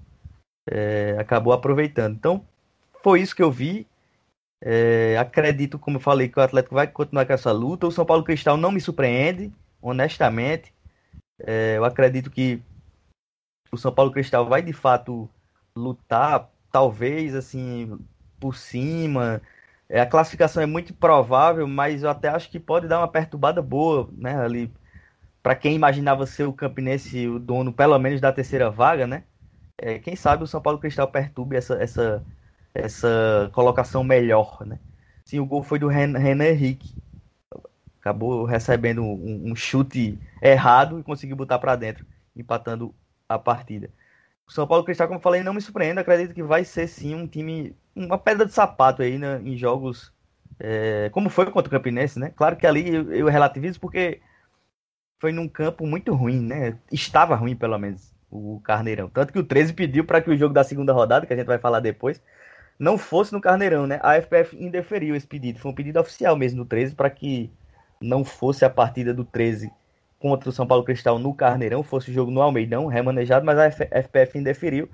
É, 0.70 1.18
acabou 1.18 1.52
aproveitando. 1.52 2.14
Então, 2.16 2.46
foi 3.02 3.22
isso 3.22 3.36
que 3.36 3.42
eu 3.42 3.50
vi. 3.50 3.88
É, 4.62 5.18
acredito, 5.18 5.80
como 5.80 5.98
eu 5.98 6.02
falei, 6.02 6.28
que 6.28 6.40
o 6.40 6.42
Atlético 6.42 6.76
vai 6.76 6.88
continuar 6.88 7.26
com 7.26 7.34
essa 7.34 7.52
luta. 7.52 7.88
O 7.88 7.92
São 7.92 8.06
Paulo 8.06 8.24
Cristal 8.24 8.58
não 8.58 8.72
me 8.72 8.82
surpreende, 8.82 9.52
honestamente. 9.82 10.74
É, 11.40 11.78
eu 11.78 11.86
acredito 11.86 12.30
que 12.30 12.62
o 13.72 13.78
São 13.78 13.94
Paulo 13.94 14.12
Cristal 14.12 14.48
vai 14.48 14.62
de 14.62 14.74
fato 14.74 15.30
lutar 15.76 16.50
talvez 16.72 17.36
assim 17.36 18.00
por 18.40 18.56
cima. 18.56 19.42
É, 19.88 20.02
a 20.02 20.06
classificação 20.06 20.62
é 20.62 20.66
muito 20.66 20.94
provável, 20.94 21.68
mas 21.68 22.04
eu 22.04 22.10
até 22.10 22.30
acho 22.30 22.50
que 22.50 22.60
pode 22.60 22.88
dar 22.88 23.00
uma 23.00 23.08
perturbada 23.08 23.62
boa, 23.62 24.10
né? 24.14 24.36
Ali 24.38 24.72
para 25.42 25.56
quem 25.56 25.76
imaginava 25.76 26.26
ser 26.26 26.44
o 26.44 26.54
Campinense 26.54 27.28
o 27.28 27.40
dono, 27.40 27.74
pelo 27.74 27.98
menos 28.00 28.22
da 28.22 28.32
terceira 28.32 28.70
vaga, 28.70 29.08
né? 29.08 29.24
É, 29.78 30.00
quem 30.00 30.16
sabe 30.16 30.44
o 30.44 30.48
São 30.48 30.62
Paulo 30.62 30.80
Cristal 30.80 31.08
perturbe 31.08 31.56
essa, 31.56 31.76
essa, 31.82 32.24
essa 32.74 33.50
colocação 33.54 34.04
melhor, 34.04 34.66
né? 34.66 34.80
Sim, 35.26 35.40
o 35.40 35.46
gol 35.46 35.64
foi 35.64 35.80
do 35.80 35.88
Renan 35.88 36.44
Henrique. 36.44 36.96
Acabou 38.00 38.46
recebendo 38.46 39.04
um, 39.04 39.52
um 39.52 39.56
chute 39.56 40.18
errado 40.42 41.00
e 41.00 41.04
conseguiu 41.04 41.36
botar 41.36 41.60
para 41.60 41.76
dentro, 41.76 42.06
empatando 42.36 42.96
a 43.28 43.38
partida. 43.38 43.90
O 44.48 44.52
São 44.52 44.66
Paulo 44.66 44.84
Cristal, 44.84 45.08
como 45.08 45.20
falei, 45.20 45.44
não 45.44 45.54
me 45.54 45.62
surpreende. 45.62 46.00
Acredito 46.00 46.34
que 46.34 46.42
vai 46.42 46.64
ser 46.64 46.88
sim 46.88 47.14
um 47.14 47.28
time, 47.28 47.76
uma 47.96 48.18
pedra 48.18 48.46
de 48.46 48.54
sapato 48.54 49.02
aí 49.02 49.18
né, 49.18 49.40
em 49.44 49.56
jogos 49.56 50.12
é, 50.60 51.10
como 51.12 51.30
foi 51.30 51.46
contra 51.50 51.70
o 51.70 51.72
Campinense, 51.72 52.20
né? 52.20 52.34
Claro 52.36 52.58
que 52.58 52.68
ali 52.68 52.94
eu, 52.94 53.14
eu 53.14 53.28
relativizo 53.28 53.80
porque 53.80 54.20
foi 55.20 55.32
num 55.32 55.48
campo 55.48 55.88
muito 55.88 56.14
ruim, 56.14 56.42
né? 56.42 56.78
Estava 56.92 57.36
ruim, 57.36 57.56
pelo 57.56 57.78
menos, 57.78 58.14
o 58.30 58.60
Carneirão. 58.62 59.10
Tanto 59.10 59.32
que 59.32 59.40
o 59.40 59.44
13 59.44 59.74
pediu 59.74 60.04
para 60.04 60.22
que 60.22 60.30
o 60.30 60.38
jogo 60.38 60.54
da 60.54 60.64
segunda 60.64 60.92
rodada, 60.92 61.26
que 61.26 61.34
a 61.34 61.36
gente 61.36 61.46
vai 61.46 61.58
falar 61.58 61.80
depois, 61.80 62.22
não 62.80 62.98
fosse 62.98 63.34
no 63.34 63.42
Carneirão, 63.42 63.86
né? 63.86 64.00
A 64.02 64.16
FPF 64.16 64.56
indeferiu 64.58 65.16
esse 65.16 65.28
pedido. 65.28 65.60
Foi 65.60 65.70
um 65.72 65.76
pedido 65.76 66.00
oficial 66.00 66.36
mesmo 66.38 66.64
do 66.64 66.66
13 66.66 66.96
para 66.96 67.10
que 67.10 67.52
não 68.02 68.24
fosse 68.24 68.64
a 68.64 68.70
partida 68.70 69.14
do 69.14 69.26
13 69.26 69.70
contra 70.18 70.50
o 70.50 70.54
São 70.54 70.66
Paulo 70.66 70.84
Cristal 70.84 71.20
no 71.20 71.34
Carneirão, 71.34 71.84
fosse 71.84 72.12
o 72.12 72.14
jogo 72.14 72.32
no 72.32 72.42
Almeidão, 72.42 72.88
remanejado, 72.88 73.46
mas 73.46 73.58
a 73.58 73.72
FPF 73.72 74.38
indeferiu. 74.38 74.90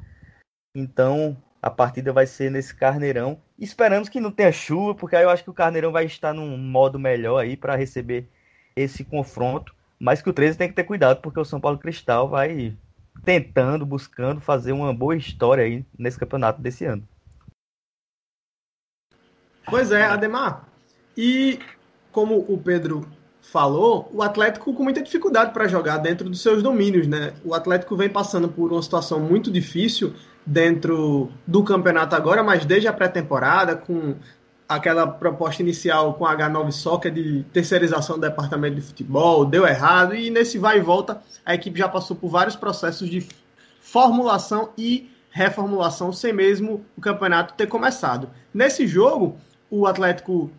Então, 0.76 1.38
a 1.62 1.70
partida 1.70 2.14
vai 2.14 2.28
ser 2.28 2.52
nesse 2.52 2.76
Carneirão. 2.76 3.40
Esperamos 3.58 4.10
que 4.10 4.20
não 4.20 4.32
tenha 4.32 4.52
chuva, 4.52 4.94
porque 4.94 5.16
aí 5.16 5.24
eu 5.24 5.30
acho 5.30 5.44
que 5.44 5.50
o 5.50 5.54
Carneirão 5.54 5.92
vai 5.92 6.06
estar 6.06 6.34
num 6.34 6.58
modo 6.58 7.00
melhor 7.00 7.40
aí 7.40 7.58
para 7.58 7.76
receber 7.76 8.28
esse 8.76 9.04
confronto. 9.04 9.74
Mas 10.00 10.22
que 10.22 10.30
o 10.30 10.34
13 10.34 10.58
tem 10.58 10.68
que 10.68 10.76
ter 10.76 10.84
cuidado, 10.84 11.22
porque 11.22 11.40
o 11.40 11.46
São 11.46 11.60
Paulo 11.60 11.80
Cristal 11.80 12.28
vai 12.28 12.76
tentando, 13.24 13.86
buscando 13.86 14.42
fazer 14.42 14.74
uma 14.74 14.94
boa 14.94 15.16
história 15.16 15.64
aí 15.64 15.86
nesse 15.98 16.20
campeonato 16.20 16.62
desse 16.62 16.86
ano. 16.86 17.08
Pois 19.70 19.92
é, 19.92 20.06
Ademar. 20.06 20.68
E 21.18 21.60
como 22.12 22.46
o 22.48 22.58
Pedro 22.58 23.08
falou, 23.42 24.10
o 24.14 24.22
Atlético 24.22 24.74
com 24.74 24.84
muita 24.84 25.02
dificuldade 25.02 25.52
para 25.52 25.68
jogar 25.68 25.98
dentro 25.98 26.30
dos 26.30 26.42
seus 26.42 26.64
domínios, 26.64 27.08
né? 27.08 27.34
O 27.44 27.54
Atlético 27.54 27.96
vem 27.96 28.10
passando 28.10 28.48
por 28.50 28.72
uma 28.72 28.82
situação 28.82 29.20
muito 29.20 29.52
difícil 29.52 30.14
dentro 30.46 31.30
do 31.46 31.64
campeonato 31.64 32.16
agora, 32.16 32.44
mas 32.44 32.66
desde 32.66 32.88
a 32.88 32.94
pré-temporada, 32.94 33.76
com 33.76 34.16
aquela 34.68 35.08
proposta 35.08 35.62
inicial 35.62 36.16
com 36.16 36.26
a 36.26 36.36
H9 36.36 36.72
Soccer 36.72 37.12
de 37.12 37.44
terceirização 37.54 38.16
do 38.16 38.22
departamento 38.22 38.76
de 38.76 38.82
futebol, 38.82 39.46
deu 39.46 39.66
errado, 39.66 40.16
e 40.16 40.30
nesse 40.30 40.58
vai 40.58 40.80
e 40.80 40.82
volta, 40.82 41.22
a 41.46 41.54
equipe 41.54 41.80
já 41.80 41.88
passou 41.88 42.16
por 42.16 42.30
vários 42.30 42.56
processos 42.56 43.10
de 43.10 43.28
formulação 43.80 44.70
e 44.78 45.10
reformulação, 45.30 46.12
sem 46.12 46.34
mesmo 46.34 46.84
o 46.98 47.02
campeonato 47.02 47.54
ter 47.54 47.68
começado. 47.68 48.30
Nesse 48.54 48.88
jogo, 48.88 49.38
o 49.70 49.86
Atlético 49.88 50.52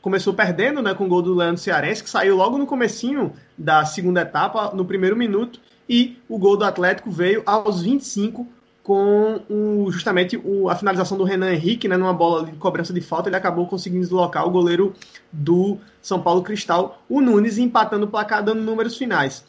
começou 0.00 0.34
perdendo, 0.34 0.82
né, 0.82 0.92
com 0.94 1.06
o 1.06 1.08
gol 1.08 1.22
do 1.22 1.34
Leandro 1.34 1.60
Cearense, 1.60 2.04
que 2.04 2.10
saiu 2.10 2.36
logo 2.36 2.58
no 2.58 2.66
comecinho 2.66 3.32
da 3.56 3.84
segunda 3.86 4.20
etapa, 4.20 4.70
no 4.74 4.84
primeiro 4.84 5.16
minuto, 5.16 5.60
e 5.88 6.18
o 6.28 6.38
gol 6.38 6.56
do 6.56 6.64
Atlético 6.64 7.10
veio 7.10 7.42
aos 7.46 7.82
25 7.82 8.46
com 8.82 9.40
o, 9.48 9.90
justamente 9.90 10.36
o, 10.36 10.68
a 10.68 10.76
finalização 10.76 11.16
do 11.16 11.24
Renan 11.24 11.50
Henrique, 11.54 11.88
né, 11.88 11.96
numa 11.96 12.12
bola 12.12 12.44
de 12.44 12.52
cobrança 12.56 12.92
de 12.92 13.00
falta, 13.00 13.30
ele 13.30 13.36
acabou 13.36 13.66
conseguindo 13.66 14.02
deslocar 14.02 14.46
o 14.46 14.50
goleiro 14.50 14.92
do 15.32 15.78
São 16.02 16.20
Paulo 16.20 16.42
Cristal, 16.42 17.02
o 17.08 17.22
Nunes, 17.22 17.56
empatando 17.56 18.04
o 18.04 18.08
placar, 18.08 18.44
dando 18.44 18.60
números 18.60 18.98
finais. 18.98 19.42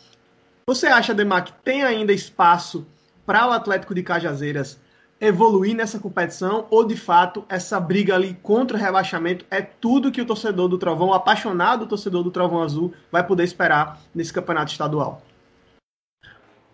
Você 0.65 0.87
acha, 0.87 1.13
Demar, 1.13 1.43
que 1.43 1.53
tem 1.63 1.83
ainda 1.83 2.13
espaço 2.13 2.87
para 3.25 3.45
o 3.45 3.51
Atlético 3.51 3.93
de 3.93 4.03
Cajazeiras 4.03 4.79
evoluir 5.25 5.75
nessa 5.75 5.99
competição 5.99 6.65
ou 6.69 6.83
de 6.83 6.95
fato 6.95 7.43
essa 7.49 7.79
briga 7.79 8.15
ali 8.15 8.37
contra 8.41 8.77
o 8.77 8.79
rebaixamento 8.79 9.45
é 9.49 9.61
tudo 9.61 10.11
que 10.11 10.21
o 10.21 10.25
torcedor 10.25 10.67
do 10.67 10.77
Trovão, 10.77 11.09
o 11.09 11.13
apaixonado 11.13 11.85
torcedor 11.85 12.23
do 12.23 12.31
Trovão 12.31 12.61
Azul, 12.61 12.93
vai 13.11 13.25
poder 13.25 13.43
esperar 13.43 14.01
nesse 14.13 14.31
campeonato 14.31 14.71
estadual? 14.71 15.21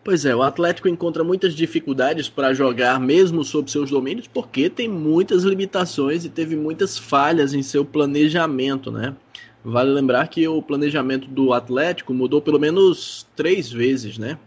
Pois 0.04 0.26
é, 0.26 0.36
o 0.36 0.42
Atlético 0.42 0.88
encontra 0.88 1.24
muitas 1.24 1.54
dificuldades 1.54 2.28
para 2.28 2.56
jogar 2.56 3.00
mesmo 3.00 3.44
sob 3.44 3.70
seus 3.70 3.92
domínios, 3.92 4.28
porque 4.28 4.68
tem 4.68 4.88
muitas 4.88 5.44
limitações 5.44 6.26
e 6.26 6.30
teve 6.30 6.56
muitas 6.56 6.98
falhas 6.98 7.54
em 7.54 7.62
seu 7.62 7.86
planejamento, 7.86 8.92
né? 8.92 9.16
Vale 9.64 9.92
lembrar 9.92 10.28
que 10.28 10.48
o 10.48 10.60
planejamento 10.60 11.28
do 11.28 11.54
Atlético 11.54 12.16
mudou 12.16 12.42
pelo 12.42 12.60
menos 12.60 13.28
três 13.36 13.72
vezes, 13.72 14.18
né? 14.18 14.40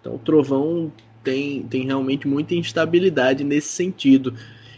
Então 0.00 0.14
o 0.14 0.18
Trovão 0.18 0.90
tem, 1.22 1.62
tem 1.64 1.86
realmente 1.86 2.26
muita 2.26 2.54
instabilidade 2.54 3.44
nesse 3.44 3.68
sentido. 3.68 4.34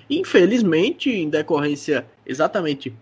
Infelizmente, 0.09 1.11
em 1.11 1.29
decorrência 1.29 2.07
exatamente 2.27 2.95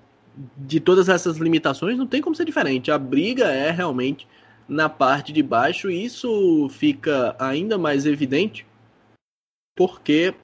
de 0.56 0.80
todas 0.80 1.08
essas 1.08 1.36
limitações, 1.36 1.98
não 1.98 2.06
tem 2.06 2.22
como 2.22 2.34
ser 2.34 2.44
diferente. 2.44 2.90
A 2.90 2.98
briga 2.98 3.46
é 3.46 3.70
realmente 3.70 4.26
na 4.68 4.88
parte 4.88 5.32
de 5.32 5.42
baixo, 5.42 5.90
e 5.90 6.04
isso 6.04 6.68
fica 6.70 7.36
ainda 7.38 7.76
mais 7.76 8.06
evidente 8.06 8.64
porque 9.76 10.34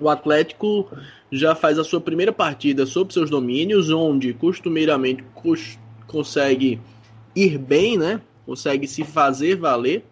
o 0.00 0.08
Atlético 0.08 0.88
já 1.30 1.54
faz 1.54 1.78
a 1.78 1.84
sua 1.84 2.00
primeira 2.00 2.32
partida 2.32 2.86
sob 2.86 3.12
seus 3.12 3.28
domínios, 3.28 3.90
onde 3.90 4.32
costumeiramente 4.32 5.24
consegue 6.06 6.80
ir 7.34 7.58
bem, 7.58 7.98
né? 7.98 8.20
Consegue 8.46 8.86
se 8.86 9.04
fazer 9.04 9.56
valer 9.56 10.04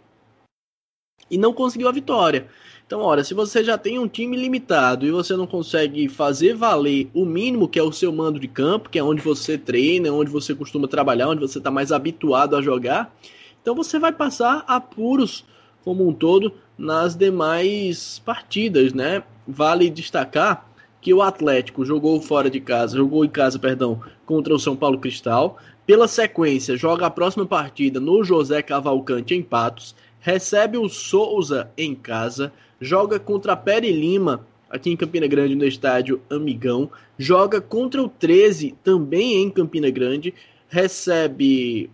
e 1.30 1.36
não 1.38 1.52
conseguiu 1.52 1.88
a 1.88 1.92
vitória. 1.92 2.46
Então, 2.86 3.00
ora, 3.00 3.24
se 3.24 3.34
você 3.34 3.64
já 3.64 3.76
tem 3.76 3.98
um 3.98 4.06
time 4.06 4.36
limitado 4.36 5.04
e 5.04 5.10
você 5.10 5.36
não 5.36 5.46
consegue 5.46 6.08
fazer 6.08 6.54
valer 6.54 7.10
o 7.12 7.24
mínimo 7.24 7.68
que 7.68 7.80
é 7.80 7.82
o 7.82 7.90
seu 7.90 8.12
mando 8.12 8.38
de 8.38 8.46
campo, 8.46 8.88
que 8.88 8.98
é 8.98 9.02
onde 9.02 9.20
você 9.20 9.58
treina, 9.58 10.12
onde 10.12 10.30
você 10.30 10.54
costuma 10.54 10.86
trabalhar, 10.86 11.28
onde 11.28 11.40
você 11.40 11.58
está 11.58 11.70
mais 11.70 11.90
habituado 11.90 12.54
a 12.54 12.62
jogar, 12.62 13.12
então 13.60 13.74
você 13.74 13.98
vai 13.98 14.12
passar 14.12 14.64
apuros 14.68 15.44
como 15.82 16.08
um 16.08 16.12
todo 16.12 16.52
nas 16.78 17.16
demais 17.16 18.20
partidas, 18.24 18.92
né? 18.92 19.24
Vale 19.48 19.90
destacar 19.90 20.70
que 21.00 21.12
o 21.12 21.22
Atlético 21.22 21.84
jogou 21.84 22.20
fora 22.20 22.50
de 22.50 22.60
casa, 22.60 22.96
jogou 22.96 23.24
em 23.24 23.28
casa, 23.28 23.58
perdão, 23.58 24.00
contra 24.24 24.54
o 24.54 24.58
São 24.58 24.76
Paulo 24.76 24.98
Cristal. 24.98 25.56
Pela 25.86 26.08
sequência, 26.08 26.76
joga 26.76 27.06
a 27.06 27.10
próxima 27.10 27.46
partida 27.46 28.00
no 28.00 28.24
José 28.24 28.60
Cavalcante 28.62 29.34
em 29.34 29.42
Patos, 29.42 29.94
recebe 30.26 30.76
o 30.76 30.88
Souza 30.88 31.70
em 31.78 31.94
casa, 31.94 32.52
joga 32.80 33.16
contra 33.16 33.52
a 33.52 33.56
Pere 33.56 33.92
Lima, 33.92 34.44
aqui 34.68 34.90
em 34.90 34.96
Campina 34.96 35.28
Grande, 35.28 35.54
no 35.54 35.64
estádio 35.64 36.20
Amigão, 36.28 36.90
joga 37.16 37.60
contra 37.60 38.02
o 38.02 38.08
13, 38.08 38.74
também 38.82 39.40
em 39.40 39.48
Campina 39.48 39.88
Grande, 39.88 40.34
recebe. 40.68 41.88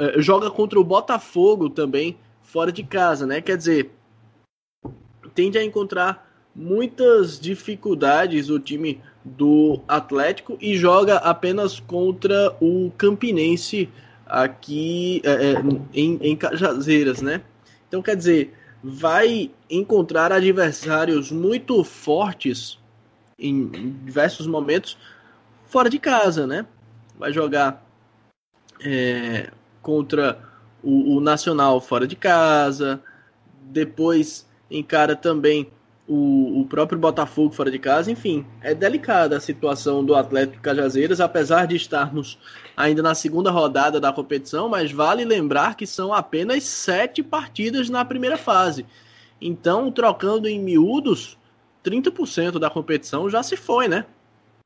Uh, 0.00 0.18
joga 0.22 0.50
contra 0.50 0.80
o 0.80 0.84
Botafogo 0.84 1.68
também, 1.68 2.16
fora 2.42 2.72
de 2.72 2.82
casa, 2.82 3.26
né? 3.26 3.42
Quer 3.42 3.58
dizer, 3.58 3.90
tende 5.34 5.58
a 5.58 5.62
encontrar 5.62 6.26
muitas 6.56 7.38
dificuldades 7.38 8.48
o 8.48 8.58
time 8.58 8.98
do 9.22 9.78
Atlético 9.86 10.56
e 10.58 10.74
joga 10.74 11.16
apenas 11.16 11.80
contra 11.80 12.56
o 12.62 12.90
Campinense 12.96 13.90
aqui 14.24 15.20
é, 15.22 15.62
em, 15.92 16.18
em 16.22 16.34
Cajazeiras, 16.34 17.20
né? 17.20 17.42
Então, 17.94 18.02
quer 18.02 18.16
dizer, 18.16 18.52
vai 18.82 19.52
encontrar 19.70 20.32
adversários 20.32 21.30
muito 21.30 21.84
fortes 21.84 22.76
em 23.38 23.68
diversos 24.04 24.48
momentos 24.48 24.98
fora 25.66 25.88
de 25.88 26.00
casa, 26.00 26.44
né? 26.44 26.66
Vai 27.16 27.32
jogar 27.32 27.86
é, 28.84 29.48
contra 29.80 30.42
o, 30.82 31.14
o, 31.14 31.20
Nacional 31.20 31.80
fora 31.80 32.04
de 32.04 32.16
casa, 32.16 33.00
depois 33.62 34.44
encara 34.68 35.14
também 35.14 35.70
o, 36.06 36.60
o, 36.60 36.66
próprio 36.66 36.98
Botafogo 36.98 37.54
fora 37.54 37.70
de 37.70 37.78
casa, 37.78 38.10
enfim, 38.10 38.44
é 38.60 38.74
delicada 38.74 39.36
a 39.36 39.40
situação 39.40 40.04
do 40.04 40.14
Atlético 40.14 40.62
Cajazeiras, 40.62 41.20
apesar 41.20 41.66
de 41.66 41.76
estarmos 41.76 42.38
ainda 42.76 43.02
na 43.02 43.14
segunda 43.14 43.50
rodada 43.50 43.98
da 43.98 44.12
competição, 44.12 44.68
mas 44.68 44.92
vale 44.92 45.24
lembrar 45.24 45.76
que 45.76 45.86
são 45.86 46.12
apenas 46.12 46.64
sete 46.64 47.22
partidas 47.22 47.88
na 47.88 48.04
primeira 48.04 48.36
fase. 48.36 48.84
Então, 49.40 49.90
trocando 49.90 50.46
em 50.46 50.60
miúdos, 50.60 51.38
30% 51.84 52.58
da 52.58 52.68
competição 52.70 53.28
já 53.30 53.42
se 53.42 53.56
foi, 53.56 53.88
né? 53.88 54.04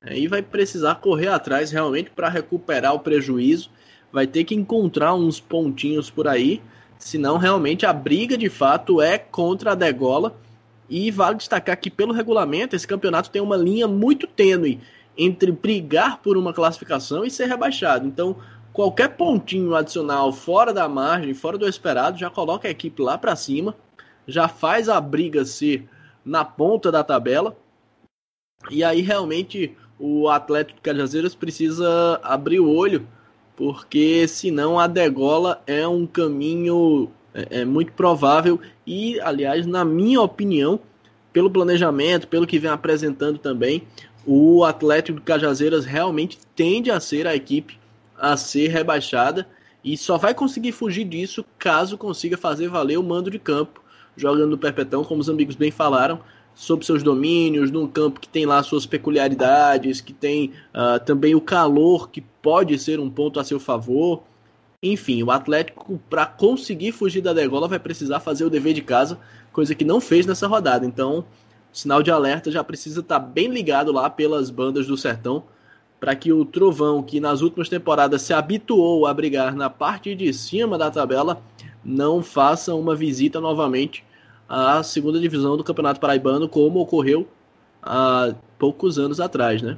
Aí 0.01 0.29
vai 0.29 0.43
precisar 0.43 0.97
correr 0.97 1.29
atrás 1.29 1.71
realmente 1.71 2.11
para 2.11 2.29
recuperar 2.29 2.95
o 2.95 3.01
prejuízo. 3.01 3.71
Vai 4.13 4.27
ter 4.27 4.45
que 4.45 4.55
encontrar 4.55 5.15
uns 5.15 5.41
pontinhos 5.41 6.09
por 6.09 6.29
aí, 6.29 6.63
senão 6.99 7.37
realmente 7.37 7.85
a 7.85 7.93
briga 7.93 8.39
de 8.39 8.49
fato 8.49 9.03
é 9.03 9.19
contra 9.19 9.73
a 9.73 9.75
degola. 9.75 10.37
E 10.89 11.11
vale 11.11 11.37
destacar 11.37 11.79
que, 11.79 11.91
pelo 11.91 12.13
regulamento, 12.13 12.75
esse 12.75 12.87
campeonato 12.87 13.31
tem 13.31 13.43
uma 13.43 13.57
linha 13.57 13.87
muito 13.87 14.27
tênue 14.27 14.81
entre 15.17 15.51
brigar 15.53 16.19
por 16.23 16.37
uma 16.37 16.53
classificação 16.53 17.25
e 17.25 17.31
ser 17.31 17.47
rebaixado. 17.47 18.07
Então, 18.07 18.37
qualquer 18.73 19.17
pontinho 19.17 19.75
adicional 19.75 20.33
fora 20.33 20.73
da 20.73 20.89
margem, 20.89 21.35
fora 21.35 21.59
do 21.59 21.69
esperado, 21.69 22.19
já 22.19 22.31
coloca 22.31 22.69
a 22.69 22.71
equipe 22.71 23.03
lá 23.03 23.19
para 23.19 23.35
cima, 23.35 23.75
já 24.27 24.47
faz 24.47 24.89
a 24.89 25.01
briga 25.01 25.45
ser 25.45 25.89
na 26.25 26.45
ponta 26.45 26.93
da 26.93 27.03
tabela. 27.03 27.57
E 28.71 28.85
aí 28.85 29.01
realmente 29.01 29.77
o 29.99 30.29
Atlético 30.29 30.77
de 30.77 30.83
Cajazeiras 30.83 31.35
precisa 31.35 32.21
abrir 32.23 32.61
o 32.61 32.71
olho, 32.71 33.07
porque 33.57 34.29
senão 34.29 34.79
a 34.79 34.87
degola 34.87 35.61
é 35.67 35.87
um 35.89 36.07
caminho 36.07 37.11
é, 37.35 37.61
é 37.61 37.65
muito 37.65 37.93
provável 37.93 38.61
e, 38.87 39.21
aliás, 39.21 39.67
na 39.67 39.85
minha 39.85 40.21
opinião, 40.21 40.81
pelo 41.33 41.51
planejamento, 41.51 42.29
pelo 42.29 42.47
que 42.47 42.59
vem 42.59 42.71
apresentando 42.71 43.39
também, 43.39 43.83
o 44.27 44.65
Atlético 44.65 45.19
de 45.19 45.25
Cajazeiras 45.25 45.85
realmente 45.85 46.39
tende 46.55 46.91
a 46.91 47.01
ser 47.01 47.27
a 47.27 47.35
equipe 47.35 47.79
a 48.19 48.37
ser 48.37 48.69
rebaixada 48.69 49.47
e 49.83 49.97
só 49.97 50.19
vai 50.19 50.35
conseguir 50.35 50.73
fugir 50.73 51.05
disso 51.05 51.45
caso 51.59 51.97
consiga 51.97 52.37
fazer 52.37 52.69
valer 52.69 52.99
o 52.99 53.03
mando 53.03 53.31
de 53.31 53.39
campo, 53.39 53.81
jogando 54.17 54.51
no 54.51 54.59
Perpetão, 54.59 55.05
como 55.05 55.21
os 55.21 55.31
amigos 55.31 55.55
bem 55.55 55.71
falaram, 55.71 56.21
sob 56.55 56.85
seus 56.85 57.03
domínios, 57.05 57.71
num 57.71 57.87
campo 57.87 58.19
que 58.19 58.29
tem 58.29 58.45
lá 58.45 58.61
suas 58.63 58.85
peculiaridades, 58.85 60.01
que 60.01 60.13
tem 60.13 60.53
uh, 60.75 61.03
também 61.05 61.35
o 61.35 61.41
calor 61.41 62.11
que 62.11 62.21
pode 62.43 62.77
ser 62.79 62.99
um 62.99 63.09
ponto 63.09 63.39
a 63.39 63.45
seu 63.45 63.61
favor. 63.61 64.25
Enfim, 64.83 65.25
o 65.25 65.31
Atlético, 65.31 66.01
para 66.09 66.25
conseguir 66.25 66.93
fugir 66.93 67.21
da 67.21 67.33
degola, 67.33 67.67
vai 67.67 67.81
precisar 67.81 68.21
fazer 68.21 68.45
o 68.45 68.51
dever 68.51 68.75
de 68.75 68.83
casa, 68.83 69.19
coisa 69.53 69.75
que 69.75 69.85
não 69.85 70.01
fez 70.01 70.25
nessa 70.25 70.47
rodada. 70.47 70.87
Então, 70.87 71.25
sinal 71.73 72.01
de 72.01 72.13
alerta 72.13 72.51
já 72.51 72.63
precisa 72.63 73.01
estar 73.01 73.19
tá 73.19 73.27
bem 73.27 73.49
ligado 73.49 73.91
lá 73.91 74.09
pelas 74.09 74.51
bandas 74.51 74.87
do 74.87 74.97
Sertão, 74.97 75.43
para 75.99 76.15
que 76.15 76.33
o 76.33 76.45
Trovão, 76.45 77.03
que 77.03 77.19
nas 77.19 77.41
últimas 77.41 77.69
temporadas 77.69 78.23
se 78.23 78.33
habituou 78.33 79.05
a 79.05 79.13
brigar 79.13 79.53
na 79.57 79.69
parte 79.69 80.15
de 80.15 80.33
cima 80.33 80.79
da 80.79 80.93
tabela, 80.93 81.43
não 81.85 82.23
faça 82.23 82.73
uma 82.73 82.95
visita 82.95 83.41
novamente 83.41 84.05
a 84.49 84.81
segunda 84.85 85.19
divisão 85.19 85.57
do 85.57 85.65
Campeonato 85.65 85.99
Paraibano, 85.99 86.49
como 86.49 86.79
ocorreu 86.79 87.27
há 87.83 88.33
poucos 88.57 88.97
anos 88.97 89.19
atrás, 89.19 89.61
né? 89.61 89.77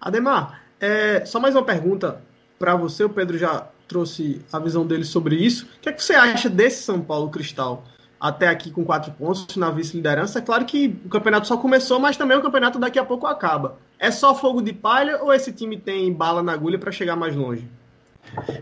Ademar, 0.00 0.64
é, 0.80 1.24
só 1.24 1.38
mais 1.38 1.54
uma 1.54 1.64
pergunta 1.64 2.20
para 2.64 2.74
você. 2.76 3.04
O 3.04 3.10
Pedro 3.10 3.36
já 3.36 3.68
trouxe 3.86 4.40
a 4.50 4.58
visão 4.58 4.86
dele 4.86 5.04
sobre 5.04 5.36
isso. 5.36 5.66
O 5.76 5.80
que, 5.82 5.90
é 5.90 5.92
que 5.92 6.02
você 6.02 6.14
acha 6.14 6.48
desse 6.48 6.82
São 6.82 6.98
Paulo 6.98 7.28
Cristal? 7.28 7.84
Até 8.18 8.48
aqui 8.48 8.70
com 8.70 8.82
quatro 8.82 9.12
pontos 9.12 9.54
na 9.56 9.70
vice-liderança. 9.70 10.38
É 10.38 10.42
claro 10.42 10.64
que 10.64 10.98
o 11.04 11.10
campeonato 11.10 11.46
só 11.46 11.58
começou, 11.58 12.00
mas 12.00 12.16
também 12.16 12.38
o 12.38 12.40
campeonato 12.40 12.78
daqui 12.78 12.98
a 12.98 13.04
pouco 13.04 13.26
acaba. 13.26 13.76
É 13.98 14.10
só 14.10 14.34
fogo 14.34 14.62
de 14.62 14.72
palha 14.72 15.22
ou 15.22 15.30
esse 15.30 15.52
time 15.52 15.76
tem 15.76 16.10
bala 16.10 16.42
na 16.42 16.52
agulha 16.52 16.78
para 16.78 16.90
chegar 16.90 17.16
mais 17.16 17.36
longe? 17.36 17.68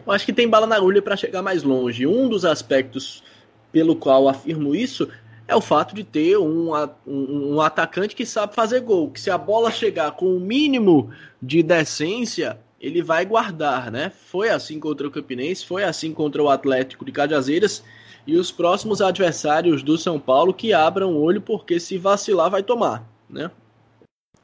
Eu 0.04 0.12
acho 0.12 0.26
que 0.26 0.32
tem 0.32 0.48
bala 0.48 0.66
na 0.66 0.74
agulha 0.74 1.00
para 1.00 1.16
chegar 1.16 1.40
mais 1.40 1.62
longe. 1.62 2.04
Um 2.04 2.28
dos 2.28 2.44
aspectos 2.44 3.22
pelo 3.70 3.94
qual 3.94 4.28
afirmo 4.28 4.74
isso 4.74 5.08
é 5.46 5.54
o 5.54 5.60
fato 5.60 5.94
de 5.94 6.02
ter 6.02 6.36
um, 6.38 6.74
um, 7.06 7.54
um, 7.54 7.60
atacante 7.60 8.16
que 8.16 8.26
sabe 8.26 8.52
fazer 8.52 8.80
gol, 8.80 9.10
que 9.10 9.20
se 9.20 9.30
a 9.30 9.38
bola 9.38 9.70
chegar 9.70 10.10
com 10.12 10.36
o 10.36 10.40
mínimo 10.40 11.10
de 11.40 11.62
decência, 11.62 12.58
ele 12.82 13.00
vai 13.00 13.24
guardar, 13.24 13.92
né? 13.92 14.10
Foi 14.10 14.50
assim 14.50 14.80
contra 14.80 15.06
o 15.06 15.10
Campinense, 15.10 15.64
foi 15.64 15.84
assim 15.84 16.12
contra 16.12 16.42
o 16.42 16.50
Atlético 16.50 17.04
de 17.04 17.12
Cajazeiras 17.12 17.84
e 18.26 18.36
os 18.36 18.50
próximos 18.50 19.00
adversários 19.00 19.84
do 19.84 19.96
São 19.96 20.18
Paulo 20.18 20.52
que 20.52 20.72
abram 20.72 21.12
o 21.12 21.22
olho, 21.22 21.40
porque 21.40 21.78
se 21.78 21.96
vacilar 21.96 22.50
vai 22.50 22.62
tomar, 22.62 23.08
né? 23.30 23.50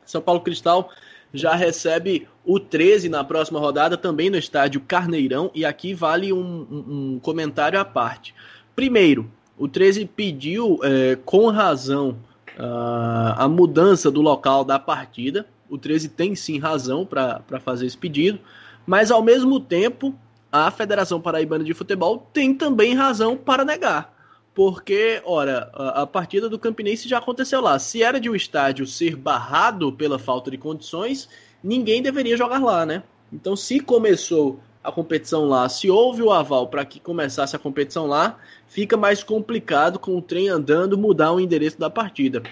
São 0.07 0.23
Paulo 0.23 0.41
Cristal 0.41 0.91
já 1.35 1.55
recebe 1.55 2.29
o 2.45 2.59
13 2.59 3.09
na 3.09 3.23
próxima 3.25 3.59
rodada, 3.59 3.97
também 3.97 4.31
no 4.31 4.39
estádio 4.39 4.81
Carneirão, 4.81 5.51
e 5.55 5.65
aqui 5.65 5.93
vale 5.93 6.33
um, 6.33 6.67
um 6.71 7.21
comentário 7.21 7.79
à 7.79 7.85
parte. 7.85 8.35
Primeiro, 8.75 9.31
o 9.59 9.69
13 9.69 10.07
pediu 10.07 10.79
é, 10.83 11.19
com 11.25 11.49
razão 11.49 12.17
a, 12.57 13.45
a 13.45 13.49
mudança 13.49 14.11
do 14.11 14.23
local 14.23 14.65
da 14.65 14.79
partida. 14.79 15.47
O 15.69 15.79
13 15.79 16.09
tem 16.11 16.35
sim 16.35 16.59
razão 16.59 17.05
para 17.05 17.61
fazer 17.61 17.87
esse 17.87 17.97
pedido, 17.97 18.41
mas 18.87 19.11
ao 19.11 19.23
mesmo 19.23 19.61
tempo 19.61 20.15
a 20.51 20.71
Federação 20.71 21.21
Paraibana 21.21 21.63
de 21.63 21.75
Futebol 21.75 22.27
tem 22.33 22.55
também 22.55 22.95
razão 22.95 23.37
para 23.37 23.65
negar. 23.65 24.17
Porque, 24.55 25.23
ora, 25.25 25.71
a, 25.73 26.03
a 26.03 26.07
partida 26.07 26.49
do 26.49 26.59
Campinense 26.59 27.09
já 27.09 27.19
aconteceu 27.19 27.61
lá. 27.61 27.79
Se 27.79 28.03
era 28.03 28.19
de 28.19 28.29
um 28.29 28.35
estádio 28.35 28.87
ser 28.87 29.15
barrado 29.15 29.93
pela 29.93 30.19
falta 30.19 30.51
de 30.51 30.59
condições, 30.59 31.29
ninguém 31.63 32.03
deveria 32.03 32.37
jogar 32.37 32.59
lá, 32.59 32.85
né? 32.85 33.03
Então, 33.33 33.55
se 33.55 33.79
começou 33.79 34.59
a 34.83 34.91
competição 34.91 35.45
lá, 35.45 35.69
se 35.69 35.91
houve 35.91 36.23
o 36.23 36.33
aval 36.33 36.67
para 36.69 36.85
que 36.85 36.99
começasse 36.99 37.55
a 37.55 37.59
competição 37.59 38.07
lá, 38.07 38.39
fica 38.67 38.97
mais 38.97 39.23
complicado 39.23 39.99
com 39.99 40.17
o 40.17 40.23
trem 40.23 40.49
andando 40.49 40.97
mudar 40.97 41.33
o 41.33 41.41
endereço 41.41 41.79
da 41.79 41.91
partida. 41.91 42.43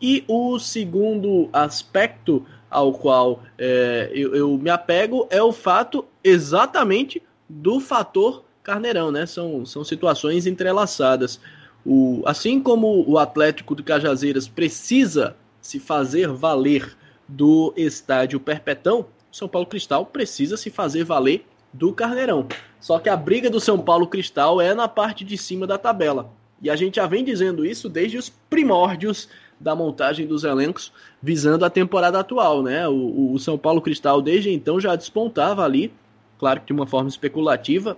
E 0.00 0.22
o 0.28 0.58
segundo 0.58 1.48
aspecto 1.52 2.44
ao 2.70 2.92
qual 2.92 3.42
é, 3.56 4.10
eu, 4.14 4.34
eu, 4.34 4.58
me 4.58 4.70
apego 4.70 5.26
é 5.30 5.42
o 5.42 5.52
fato 5.52 6.04
exatamente 6.22 7.22
do 7.48 7.80
fator 7.80 8.44
Carneirão, 8.62 9.10
né? 9.10 9.24
São, 9.24 9.64
são 9.64 9.82
situações 9.82 10.46
entrelaçadas. 10.46 11.40
O, 11.86 12.22
assim 12.26 12.60
como 12.60 13.08
o 13.08 13.18
Atlético 13.18 13.74
de 13.74 13.82
Cajazeiras 13.82 14.46
precisa 14.46 15.34
se 15.60 15.80
fazer 15.80 16.28
valer 16.28 16.96
do 17.26 17.72
estádio 17.76 18.40
Perpetão, 18.40 19.06
São 19.30 19.48
Paulo 19.48 19.66
Cristal 19.66 20.04
precisa 20.04 20.56
se 20.56 20.70
fazer 20.70 21.04
valer 21.04 21.46
do 21.72 21.92
Carneirão. 21.92 22.46
Só 22.80 22.98
que 22.98 23.08
a 23.08 23.16
briga 23.16 23.50
do 23.50 23.60
São 23.60 23.78
Paulo 23.78 24.06
Cristal 24.06 24.60
é 24.60 24.74
na 24.74 24.88
parte 24.88 25.24
de 25.24 25.36
cima 25.36 25.66
da 25.66 25.78
tabela. 25.78 26.30
E 26.60 26.68
a 26.70 26.76
gente 26.76 26.96
já 26.96 27.06
vem 27.06 27.24
dizendo 27.24 27.64
isso 27.64 27.88
desde 27.88 28.18
os 28.18 28.28
primórdios 28.28 29.28
da 29.60 29.74
montagem 29.74 30.26
dos 30.26 30.44
elencos, 30.44 30.92
visando 31.22 31.64
a 31.64 31.70
temporada 31.70 32.20
atual, 32.20 32.62
né? 32.62 32.86
O, 32.88 33.32
o 33.32 33.38
São 33.38 33.58
Paulo 33.58 33.80
Cristal 33.80 34.22
desde 34.22 34.50
então 34.50 34.80
já 34.80 34.94
despontava 34.94 35.64
ali, 35.64 35.92
claro 36.38 36.60
que 36.60 36.66
de 36.66 36.72
uma 36.72 36.86
forma 36.86 37.08
especulativa, 37.08 37.96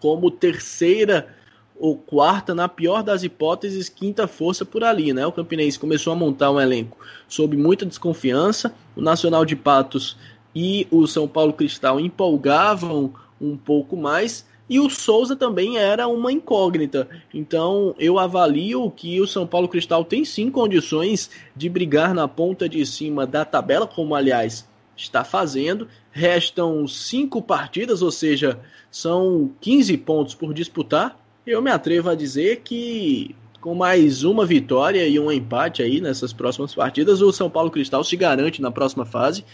como 0.00 0.30
terceira 0.30 1.34
ou 1.78 1.96
quarta, 1.96 2.54
na 2.54 2.68
pior 2.68 3.02
das 3.02 3.22
hipóteses, 3.22 3.88
quinta 3.88 4.26
força 4.26 4.64
por 4.64 4.82
ali, 4.82 5.12
né? 5.12 5.24
O 5.26 5.32
Campinense 5.32 5.78
começou 5.78 6.12
a 6.12 6.16
montar 6.16 6.50
um 6.50 6.60
elenco 6.60 6.98
sob 7.28 7.56
muita 7.56 7.86
desconfiança, 7.86 8.74
o 8.96 9.00
Nacional 9.00 9.44
de 9.44 9.54
Patos 9.54 10.16
e 10.54 10.88
o 10.90 11.06
São 11.06 11.28
Paulo 11.28 11.52
Cristal 11.52 12.00
empolgavam 12.00 13.12
um 13.40 13.56
pouco 13.56 13.96
mais. 13.96 14.44
E 14.68 14.78
o 14.78 14.90
Souza 14.90 15.34
também 15.34 15.78
era 15.78 16.06
uma 16.06 16.30
incógnita. 16.30 17.08
Então 17.32 17.94
eu 17.98 18.18
avalio 18.18 18.90
que 18.90 19.20
o 19.20 19.26
São 19.26 19.46
Paulo 19.46 19.68
Cristal 19.68 20.04
tem 20.04 20.24
sim 20.24 20.50
condições 20.50 21.30
de 21.56 21.68
brigar 21.68 22.14
na 22.14 22.28
ponta 22.28 22.68
de 22.68 22.84
cima 22.84 23.26
da 23.26 23.44
tabela, 23.44 23.86
como 23.86 24.14
aliás 24.14 24.68
está 24.96 25.24
fazendo. 25.24 25.88
Restam 26.10 26.86
cinco 26.86 27.40
partidas, 27.40 28.02
ou 28.02 28.10
seja, 28.10 28.58
são 28.90 29.50
15 29.60 29.96
pontos 29.98 30.34
por 30.34 30.52
disputar. 30.52 31.18
Eu 31.46 31.62
me 31.62 31.70
atrevo 31.70 32.10
a 32.10 32.14
dizer 32.14 32.60
que 32.62 33.34
com 33.60 33.74
mais 33.74 34.22
uma 34.22 34.46
vitória 34.46 35.06
e 35.06 35.18
um 35.18 35.32
empate 35.32 35.82
aí 35.82 36.00
nessas 36.00 36.32
próximas 36.32 36.74
partidas, 36.74 37.20
o 37.20 37.32
São 37.32 37.50
Paulo 37.50 37.70
Cristal 37.70 38.04
se 38.04 38.16
garante 38.16 38.62
na 38.62 38.70
próxima 38.70 39.04
fase 39.04 39.44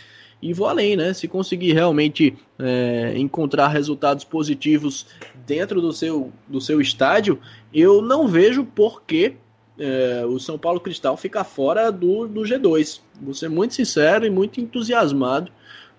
e 0.45 0.53
vou 0.53 0.67
além, 0.67 0.95
né? 0.95 1.15
Se 1.15 1.27
conseguir 1.27 1.73
realmente 1.73 2.37
é, 2.59 3.15
encontrar 3.17 3.69
resultados 3.69 4.25
positivos 4.25 5.07
dentro 5.47 5.81
do 5.81 5.91
seu, 5.91 6.31
do 6.47 6.61
seu 6.61 6.83
estádio, 6.83 7.41
eu 7.73 8.03
não 8.03 8.29
vejo 8.29 8.63
por 8.63 9.03
que 9.05 9.37
é, 9.79 10.23
o 10.27 10.39
São 10.39 10.59
Paulo 10.59 10.81
Cristal 10.81 11.17
ficar 11.17 11.45
fora 11.45 11.91
do, 11.91 12.29
do 12.29 12.43
G2. 12.43 13.01
Vou 13.23 13.33
ser 13.33 13.49
muito 13.49 13.73
sincero 13.73 14.27
e 14.27 14.31
muito 14.31 14.61
entusiasmado 14.61 15.51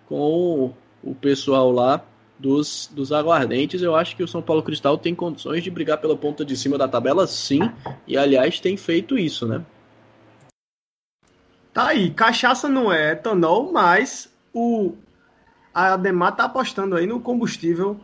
com 0.08 0.72
o 1.04 1.16
pessoal 1.16 1.72
lá 1.72 2.06
dos, 2.38 2.88
dos 2.94 3.12
aguardentes. 3.12 3.82
Eu 3.82 3.96
acho 3.96 4.16
que 4.16 4.22
o 4.22 4.28
São 4.28 4.44
Paulo 4.44 4.62
Cristal 4.62 4.96
tem 4.96 5.16
condições 5.16 5.64
de 5.64 5.72
brigar 5.72 5.98
pela 5.98 6.16
ponta 6.16 6.46
de 6.46 6.56
cima 6.56 6.78
da 6.78 6.88
tabela, 6.88 7.26
sim, 7.26 7.62
e 8.06 8.16
aliás 8.16 8.60
tem 8.60 8.78
feito 8.78 9.18
isso, 9.18 9.48
né? 9.48 9.66
Tá 11.74 11.88
aí, 11.88 12.12
cachaça 12.12 12.70
não 12.70 12.94
é 12.94 13.14
etanol, 13.14 13.72
mas 13.74 14.35
o 14.56 14.96
a 15.74 15.94
Ademar 15.94 16.34
tá 16.34 16.46
apostando 16.46 16.96
aí 16.96 17.06
no 17.06 17.20
combustível 17.20 18.00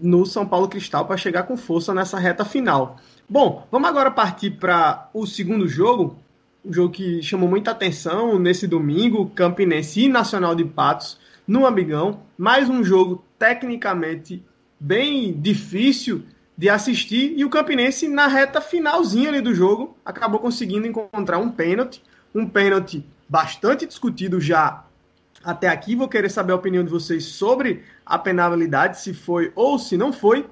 no 0.00 0.24
São 0.24 0.46
Paulo 0.46 0.68
Cristal 0.68 1.04
para 1.04 1.16
chegar 1.16 1.42
com 1.42 1.56
força 1.56 1.92
nessa 1.92 2.18
reta 2.18 2.44
final. 2.44 2.96
Bom, 3.28 3.66
vamos 3.70 3.88
agora 3.88 4.10
partir 4.10 4.52
para 4.52 5.10
o 5.12 5.26
segundo 5.26 5.66
jogo, 5.66 6.16
um 6.64 6.72
jogo 6.72 6.94
que 6.94 7.20
chamou 7.20 7.48
muita 7.48 7.72
atenção 7.72 8.38
nesse 8.38 8.66
domingo, 8.66 9.28
Campinense 9.30 10.02
e 10.02 10.08
Nacional 10.08 10.54
de 10.54 10.64
Patos 10.64 11.18
no 11.46 11.66
Amigão, 11.66 12.22
mais 12.38 12.70
um 12.70 12.84
jogo 12.84 13.24
tecnicamente 13.36 14.42
bem 14.78 15.32
difícil 15.32 16.22
de 16.56 16.68
assistir 16.68 17.34
e 17.36 17.44
o 17.44 17.50
Campinense 17.50 18.06
na 18.06 18.28
reta 18.28 18.60
finalzinha 18.60 19.42
do 19.42 19.52
jogo 19.52 19.96
acabou 20.04 20.38
conseguindo 20.38 20.86
encontrar 20.86 21.38
um 21.38 21.50
pênalti, 21.50 22.02
um 22.32 22.46
pênalti 22.46 23.04
bastante 23.28 23.84
discutido 23.84 24.40
já 24.40 24.84
até 25.44 25.68
aqui. 25.68 25.94
Vou 25.94 26.08
querer 26.08 26.30
saber 26.30 26.52
a 26.52 26.56
opinião 26.56 26.84
de 26.84 26.90
vocês 26.90 27.24
sobre 27.24 27.84
a 28.04 28.18
penalidade, 28.18 29.00
se 29.00 29.14
foi 29.14 29.52
ou 29.54 29.78
se 29.78 29.96
não 29.96 30.12
foi. 30.12 30.46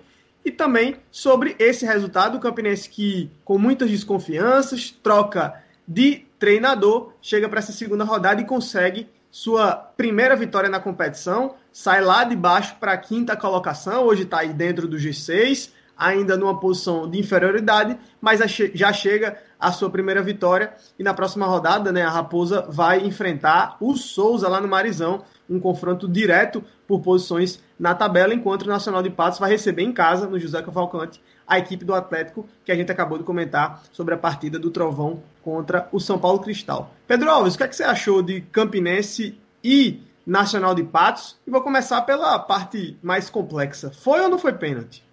E 0.44 0.50
também 0.50 0.96
sobre 1.10 1.54
esse 1.58 1.84
resultado, 1.84 2.38
o 2.38 2.40
Campinense 2.40 2.88
que, 2.88 3.30
com 3.44 3.58
muitas 3.58 3.90
desconfianças, 3.90 4.90
troca 5.02 5.62
de 5.86 6.24
treinador, 6.38 7.12
chega 7.20 7.48
para 7.48 7.58
essa 7.58 7.72
segunda 7.72 8.04
rodada 8.04 8.40
e 8.40 8.46
consegue 8.46 9.08
sua 9.30 9.72
primeira 9.76 10.34
vitória 10.34 10.68
na 10.68 10.80
competição, 10.80 11.54
sai 11.72 12.00
lá 12.02 12.24
de 12.24 12.34
baixo 12.34 12.76
para 12.80 12.92
a 12.92 12.98
quinta 12.98 13.36
colocação, 13.36 14.04
hoje 14.04 14.22
está 14.22 14.40
aí 14.40 14.52
dentro 14.52 14.88
do 14.88 14.96
G6, 14.96 15.70
ainda 16.00 16.34
numa 16.34 16.58
posição 16.58 17.08
de 17.08 17.20
inferioridade, 17.20 17.98
mas 18.20 18.40
já 18.74 18.92
chega 18.92 19.36
a 19.60 19.70
sua 19.70 19.90
primeira 19.90 20.22
vitória 20.22 20.72
e 20.98 21.02
na 21.02 21.12
próxima 21.12 21.46
rodada, 21.46 21.92
né, 21.92 22.02
a 22.02 22.10
Raposa 22.10 22.66
vai 22.70 23.04
enfrentar 23.04 23.76
o 23.78 23.94
Souza 23.94 24.48
lá 24.48 24.60
no 24.60 24.66
Marizão, 24.66 25.22
um 25.48 25.60
confronto 25.60 26.08
direto 26.08 26.64
por 26.88 27.00
posições 27.00 27.62
na 27.78 27.94
tabela, 27.94 28.32
enquanto 28.32 28.62
o 28.62 28.68
Nacional 28.68 29.02
de 29.02 29.10
Patos 29.10 29.38
vai 29.38 29.50
receber 29.50 29.82
em 29.82 29.92
casa, 29.92 30.26
no 30.26 30.38
José 30.38 30.62
Cavalcante, 30.62 31.20
a 31.46 31.58
equipe 31.58 31.84
do 31.84 31.92
Atlético, 31.92 32.48
que 32.64 32.72
a 32.72 32.74
gente 32.74 32.90
acabou 32.90 33.18
de 33.18 33.24
comentar 33.24 33.82
sobre 33.92 34.14
a 34.14 34.18
partida 34.18 34.58
do 34.58 34.70
Trovão 34.70 35.22
contra 35.42 35.88
o 35.92 36.00
São 36.00 36.18
Paulo 36.18 36.38
Cristal. 36.38 36.94
Pedro 37.06 37.28
Alves, 37.28 37.54
o 37.54 37.58
que, 37.58 37.64
é 37.64 37.68
que 37.68 37.76
você 37.76 37.84
achou 37.84 38.22
de 38.22 38.40
Campinense 38.40 39.38
e 39.62 40.00
Nacional 40.24 40.74
de 40.74 40.84
Patos? 40.84 41.36
E 41.46 41.50
vou 41.50 41.60
começar 41.60 42.00
pela 42.02 42.38
parte 42.38 42.96
mais 43.02 43.28
complexa. 43.28 43.90
Foi 43.90 44.20
ou 44.20 44.28
não 44.28 44.38
foi 44.38 44.52
pênalti? 44.52 45.09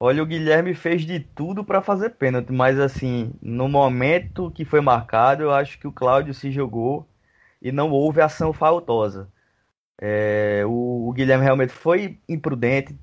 Olha, 0.00 0.22
o 0.22 0.26
Guilherme 0.26 0.74
fez 0.74 1.02
de 1.02 1.18
tudo 1.18 1.64
para 1.64 1.82
fazer 1.82 2.10
pênalti, 2.10 2.52
mas 2.52 2.78
assim, 2.78 3.32
no 3.42 3.68
momento 3.68 4.50
que 4.50 4.64
foi 4.64 4.80
marcado, 4.80 5.42
eu 5.42 5.52
acho 5.52 5.78
que 5.78 5.88
o 5.88 5.92
Cláudio 5.92 6.32
se 6.32 6.52
jogou 6.52 7.08
e 7.60 7.72
não 7.72 7.90
houve 7.90 8.20
ação 8.20 8.52
faltosa. 8.52 9.28
É, 10.00 10.64
o, 10.66 11.08
o, 11.08 11.12
Guilherme 11.12 11.44
realmente 11.44 11.72
foi 11.72 12.20
imprudente, 12.28 12.96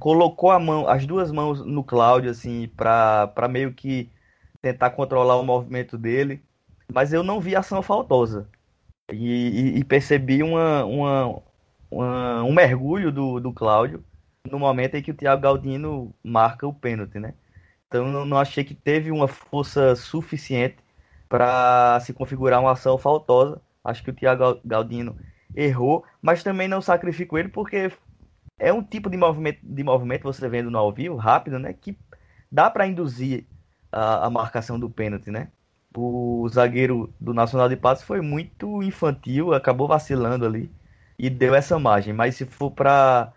colocou 0.00 0.50
a 0.50 0.58
mão, 0.58 0.88
as 0.88 1.06
duas 1.06 1.30
mãos 1.30 1.64
no 1.64 1.84
Cláudio, 1.84 2.30
assim, 2.30 2.68
para 2.76 3.48
meio 3.48 3.72
que 3.72 4.10
tentar 4.60 4.90
controlar 4.90 5.36
o 5.36 5.44
movimento 5.44 5.96
dele, 5.98 6.42
mas 6.92 7.12
eu 7.12 7.22
não 7.22 7.40
vi 7.40 7.56
ação 7.56 7.82
faltosa. 7.82 8.48
E, 9.12 9.76
e, 9.76 9.78
e 9.80 9.84
percebi 9.84 10.42
uma, 10.42 10.84
uma, 10.84 11.42
uma, 11.90 12.44
um 12.44 12.52
mergulho 12.52 13.12
do, 13.12 13.40
do 13.40 13.52
Cláudio 13.52 14.04
no 14.48 14.58
momento 14.58 14.94
em 14.94 15.02
que 15.02 15.10
o 15.10 15.14
Thiago 15.14 15.42
Galdino 15.42 16.14
marca 16.22 16.66
o 16.66 16.72
pênalti, 16.74 17.18
né? 17.18 17.34
Então 17.88 18.06
eu 18.06 18.24
não 18.24 18.38
achei 18.38 18.64
que 18.64 18.74
teve 18.74 19.10
uma 19.10 19.26
força 19.28 19.96
suficiente 19.96 20.76
para 21.28 21.98
se 22.00 22.12
configurar 22.12 22.60
uma 22.60 22.72
ação 22.72 22.96
faltosa. 22.96 23.60
Acho 23.84 24.02
que 24.02 24.10
o 24.10 24.14
Thiago 24.14 24.60
Galdino 24.64 25.16
errou, 25.54 26.04
mas 26.22 26.42
também 26.42 26.68
não 26.68 26.80
sacrifico 26.80 27.36
ele 27.36 27.48
porque 27.48 27.90
é 28.58 28.72
um 28.72 28.82
tipo 28.82 29.10
de 29.10 29.16
movimento, 29.16 29.60
de 29.62 29.82
movimento 29.82 30.22
você 30.22 30.48
vendo 30.48 30.70
no 30.70 30.78
ao 30.78 30.92
vivo, 30.92 31.16
rápido, 31.16 31.58
né? 31.58 31.72
Que 31.72 31.96
dá 32.50 32.70
para 32.70 32.86
induzir 32.86 33.46
a, 33.90 34.26
a, 34.26 34.30
marcação 34.30 34.78
do 34.78 34.88
pênalti, 34.90 35.30
né? 35.30 35.48
O 35.96 36.48
zagueiro 36.48 37.12
do 37.20 37.34
Nacional 37.34 37.68
de 37.68 37.76
Patos 37.76 38.02
foi 38.04 38.20
muito 38.20 38.82
infantil, 38.82 39.52
acabou 39.52 39.88
vacilando 39.88 40.46
ali 40.46 40.70
e 41.18 41.28
deu 41.28 41.54
essa 41.54 41.78
margem. 41.78 42.12
Mas 42.12 42.36
se 42.36 42.44
for 42.46 42.70
para 42.70 43.32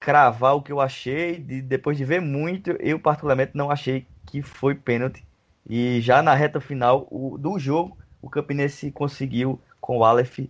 cravar 0.00 0.56
o 0.56 0.62
que 0.62 0.72
eu 0.72 0.80
achei, 0.80 1.38
de, 1.38 1.60
depois 1.60 1.98
de 1.98 2.04
ver 2.04 2.20
muito, 2.20 2.70
eu 2.80 2.98
particularmente 2.98 3.52
não 3.54 3.70
achei 3.70 4.06
que 4.26 4.42
foi 4.42 4.74
pênalti. 4.74 5.24
E 5.68 6.00
já 6.00 6.22
na 6.22 6.34
reta 6.34 6.60
final 6.60 7.06
o, 7.10 7.36
do 7.38 7.58
jogo, 7.58 7.96
o 8.22 8.30
Campinense 8.30 8.90
conseguiu, 8.90 9.60
com 9.80 9.98
o 9.98 10.04
Aleph, 10.04 10.40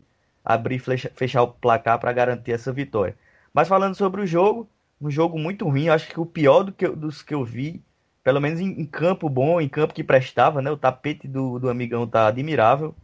abrir 0.44 0.78
fechar, 0.78 1.10
fechar 1.14 1.42
o 1.42 1.48
placar 1.48 1.98
para 1.98 2.12
garantir 2.12 2.52
essa 2.52 2.72
vitória. 2.72 3.16
Mas 3.52 3.68
falando 3.68 3.94
sobre 3.96 4.22
o 4.22 4.26
jogo, 4.26 4.68
um 5.00 5.10
jogo 5.10 5.38
muito 5.38 5.68
ruim, 5.68 5.88
acho 5.88 6.08
que 6.08 6.20
o 6.20 6.26
pior 6.26 6.62
do 6.62 6.72
que, 6.72 6.88
dos 6.88 7.22
que 7.22 7.34
eu 7.34 7.44
vi, 7.44 7.82
pelo 8.22 8.40
menos 8.40 8.60
em, 8.60 8.68
em, 8.80 8.86
campo 8.86 9.28
bom, 9.28 9.60
em 9.60 9.68
campo 9.68 9.94
que 9.94 10.04
prestava, 10.04 10.62
né? 10.62 10.70
O 10.70 10.76
tapete 10.76 11.26
do, 11.26 11.58
do 11.58 11.70
amigão 11.70 12.06
tá 12.06 12.26
admirável. 12.26 12.94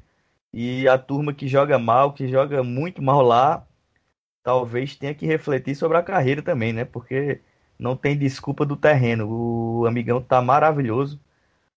E 0.53 0.89
a 0.89 0.99
turma 0.99 1.35
que 1.35 1.49
joga 1.49 1.79
mal, 1.79 2.13
que 2.13 2.29
joga 2.29 2.63
muito 2.63 3.03
mal 3.03 3.23
lá, 3.23 3.67
talvez 4.47 4.95
tenha 4.95 5.13
que 5.13 5.27
refletir 5.27 5.75
sobre 5.75 5.99
a 5.99 6.03
carreira 6.05 6.41
também, 6.41 6.73
né? 6.73 6.85
Porque 6.85 7.41
não 7.77 7.97
tem 7.97 8.17
desculpa 8.17 8.65
do 8.65 8.77
terreno. 8.77 9.29
O 9.29 9.87
amigão 9.87 10.23
tá 10.23 10.41
maravilhoso 10.41 11.19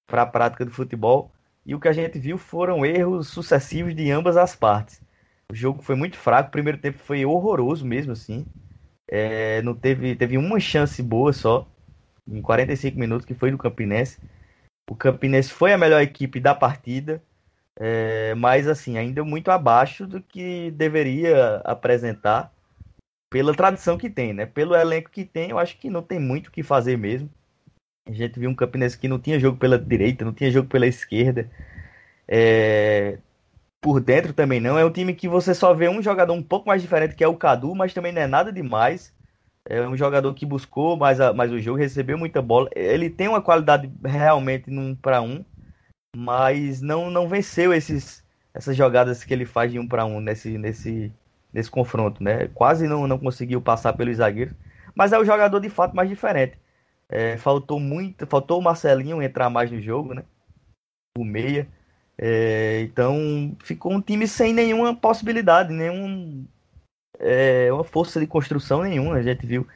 para 0.06 0.22
a 0.22 0.26
prática 0.28 0.64
do 0.66 0.70
futebol. 0.72 1.32
E 1.66 1.74
o 1.74 1.80
que 1.80 1.88
a 1.88 1.92
gente 1.94 2.20
viu 2.20 2.38
foram 2.38 2.86
erros 2.86 3.28
sucessivos 3.30 3.96
de 3.96 4.12
ambas 4.12 4.38
as 4.38 4.56
partes. 4.56 5.02
O 5.52 5.56
jogo 5.56 5.82
foi 5.82 5.96
muito 5.96 6.16
fraco, 6.16 6.50
o 6.50 6.52
primeiro 6.52 6.78
tempo 6.78 7.00
foi 7.00 7.26
horroroso 7.26 7.84
mesmo, 7.84 8.12
assim. 8.12 8.46
É, 9.08 9.64
não 9.64 9.74
teve, 9.74 10.16
teve 10.16 10.38
uma 10.38 10.60
chance 10.60 11.02
boa 11.02 11.34
só, 11.34 11.68
em 12.28 12.40
45 12.40 13.00
minutos, 13.00 13.26
que 13.26 13.34
foi 13.34 13.50
do 13.50 13.58
Campinense. 13.58 14.20
O 14.88 14.96
Campinense 14.96 15.50
foi 15.50 15.74
a 15.74 15.78
melhor 15.78 16.04
equipe 16.04 16.40
da 16.40 16.54
partida, 16.54 17.20
é, 17.76 18.36
mas 18.36 18.68
assim, 18.68 19.00
ainda 19.00 19.24
muito 19.24 19.50
abaixo 19.50 20.06
do 20.06 20.22
que 20.22 20.70
deveria 20.72 21.64
apresentar 21.66 22.54
pela 23.30 23.54
tradição 23.54 23.98
que 23.98 24.10
tem, 24.10 24.34
né? 24.34 24.46
Pelo 24.46 24.76
elenco 24.76 25.10
que 25.10 25.26
tem, 25.26 25.52
eu 25.52 25.60
acho 25.60 25.78
que 25.78 25.90
não 25.90 26.02
tem 26.02 26.20
muito 26.20 26.48
o 26.48 26.52
que 26.52 26.64
fazer 26.64 26.98
mesmo. 26.98 27.30
A 28.08 28.12
gente 28.12 28.40
viu 28.40 28.50
um 28.50 28.56
Campinense 28.56 28.98
que 28.98 29.08
não 29.08 29.20
tinha 29.20 29.40
jogo 29.40 29.58
pela 29.58 29.78
direita, 29.78 30.26
não 30.26 30.34
tinha 30.34 30.52
jogo 30.52 30.68
pela 30.68 30.88
esquerda. 30.88 31.50
É, 32.28 33.20
por 33.82 34.00
dentro 34.02 34.34
também 34.34 34.60
não. 34.60 34.78
É 34.78 34.86
um 34.86 34.92
time 34.92 35.14
que 35.14 35.28
você 35.28 35.54
só 35.54 35.74
vê 35.74 35.90
um 35.90 36.02
jogador 36.02 36.34
um 36.34 36.44
pouco 36.44 36.68
mais 36.68 36.82
diferente, 36.82 37.16
que 37.16 37.24
é 37.24 37.28
o 37.28 37.38
Cadu, 37.38 37.76
mas 37.76 37.94
também 37.94 38.12
não 38.12 38.22
é 38.22 38.28
nada 38.28 38.52
demais. 38.52 39.14
É 39.66 39.88
um 39.88 39.96
jogador 39.96 40.34
que 40.34 40.46
buscou 40.46 40.98
mais, 40.98 41.20
a, 41.22 41.34
mais 41.34 41.52
o 41.52 41.60
jogo, 41.60 41.78
recebeu 41.78 42.18
muita 42.18 42.42
bola. 42.42 42.70
Ele 42.76 43.10
tem 43.10 43.28
uma 43.28 43.42
qualidade 43.42 43.92
realmente 44.04 44.70
num 44.72 44.96
para 44.96 45.22
um, 45.22 45.46
mas 46.16 46.82
não, 46.82 47.10
não 47.12 47.28
venceu 47.28 47.74
esses, 47.74 48.24
essas 48.54 48.76
jogadas 48.76 49.24
que 49.24 49.34
ele 49.34 49.46
faz 49.46 49.72
de 49.72 49.80
um 49.80 49.88
para 49.88 50.06
um 50.06 50.20
nesse, 50.20 50.58
nesse, 50.58 51.12
nesse 51.54 51.70
confronto, 51.70 52.24
né? 52.24 52.48
Quase 52.54 52.88
não, 52.88 53.08
não 53.08 53.18
conseguiu 53.20 53.62
passar 53.62 53.94
pelos 53.94 54.18
zagueiros, 54.18 54.54
mas 54.96 55.14
é 55.14 55.20
o 55.20 55.26
jogador 55.26 55.60
de 55.60 55.70
fato 55.70 55.96
mais 55.96 56.10
diferente. 56.10 56.58
É, 57.10 57.38
faltou 57.38 57.80
muito, 57.80 58.28
faltou 58.28 58.60
o 58.60 58.62
Marcelinho 58.62 59.22
entrar 59.22 59.50
mais 59.50 59.72
no 59.72 59.82
jogo, 59.82 60.14
né? 60.14 60.24
O 61.18 61.24
meia. 61.26 61.68
É, 62.18 62.82
então 62.82 63.56
ficou 63.64 63.94
um 63.94 64.02
time 64.02 64.28
sem 64.28 64.54
nenhuma 64.54 64.96
possibilidade, 64.96 65.74
nenhum 65.74 66.46
é, 67.20 67.72
uma 67.72 67.84
força 67.84 68.20
de 68.20 68.28
construção 68.28 68.84
nenhuma, 68.84 69.16
a 69.16 69.22
gente 69.22 69.46
viu. 69.46 69.68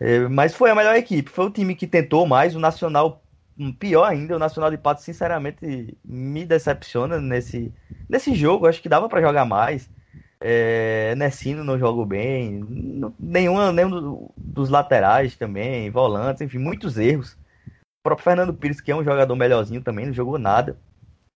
É, 0.00 0.20
mas 0.28 0.54
foi 0.54 0.70
a 0.70 0.74
melhor 0.74 0.94
equipe, 0.96 1.30
foi 1.30 1.46
o 1.46 1.50
time 1.50 1.74
que 1.74 1.86
tentou 1.86 2.26
mais, 2.26 2.54
o 2.54 2.60
Nacional 2.60 3.22
hum, 3.58 3.72
pior 3.72 4.04
ainda, 4.04 4.36
o 4.36 4.38
Nacional 4.38 4.70
de 4.70 4.78
Pato 4.78 5.02
sinceramente 5.02 5.96
me 6.04 6.44
decepciona 6.46 7.20
nesse, 7.20 7.72
nesse 8.08 8.34
jogo, 8.34 8.66
acho 8.66 8.80
que 8.82 8.88
dava 8.88 9.08
para 9.08 9.20
jogar 9.20 9.44
mais. 9.44 9.90
É, 10.40 11.14
Nessino 11.16 11.64
não 11.64 11.78
jogou 11.78 12.06
bem, 12.06 12.64
nenhuma, 13.18 13.72
nenhum 13.72 14.28
dos 14.36 14.68
laterais 14.68 15.36
também, 15.36 15.90
volantes, 15.90 16.42
enfim, 16.42 16.58
muitos 16.58 16.96
erros. 16.96 17.32
O 17.32 18.02
próprio 18.04 18.24
Fernando 18.24 18.54
Pires, 18.54 18.80
que 18.80 18.90
é 18.92 18.96
um 18.96 19.04
jogador 19.04 19.34
melhorzinho 19.36 19.82
também, 19.82 20.06
não 20.06 20.12
jogou 20.12 20.38
nada 20.38 20.78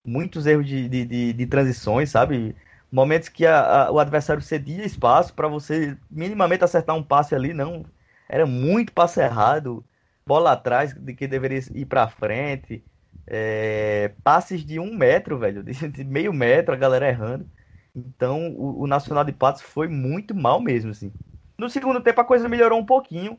muitos 0.04 0.46
erros 0.46 0.66
de, 0.66 0.88
de, 0.88 1.04
de, 1.04 1.32
de 1.32 1.46
transições, 1.46 2.10
sabe? 2.10 2.54
Momentos 2.90 3.28
que 3.28 3.46
a, 3.46 3.86
a, 3.86 3.92
o 3.92 3.98
adversário 3.98 4.42
cedia 4.42 4.84
espaço 4.84 5.34
para 5.34 5.48
você 5.48 5.96
minimamente 6.10 6.64
acertar 6.64 6.96
um 6.96 7.02
passe 7.02 7.34
ali, 7.34 7.54
não. 7.54 7.84
Era 8.28 8.46
muito 8.46 8.92
passe 8.92 9.20
errado, 9.20 9.84
bola 10.26 10.52
atrás 10.52 10.94
de 10.94 11.14
que 11.14 11.26
deveria 11.26 11.60
ir 11.74 11.86
para 11.86 12.08
frente, 12.08 12.84
é, 13.26 14.12
passes 14.22 14.64
de 14.64 14.78
um 14.78 14.94
metro, 14.94 15.38
velho, 15.38 15.62
de, 15.64 15.72
de, 15.88 16.04
meio 16.04 16.32
metro, 16.32 16.74
a 16.74 16.78
galera 16.78 17.08
errando. 17.08 17.48
Então 17.94 18.50
o, 18.56 18.82
o 18.82 18.86
Nacional 18.86 19.24
de 19.24 19.32
Patos 19.32 19.62
foi 19.62 19.88
muito 19.88 20.34
mal 20.34 20.60
mesmo, 20.60 20.90
assim. 20.90 21.12
No 21.58 21.68
segundo 21.68 22.00
tempo 22.00 22.20
a 22.20 22.24
coisa 22.24 22.48
melhorou 22.48 22.78
um 22.78 22.86
pouquinho. 22.86 23.38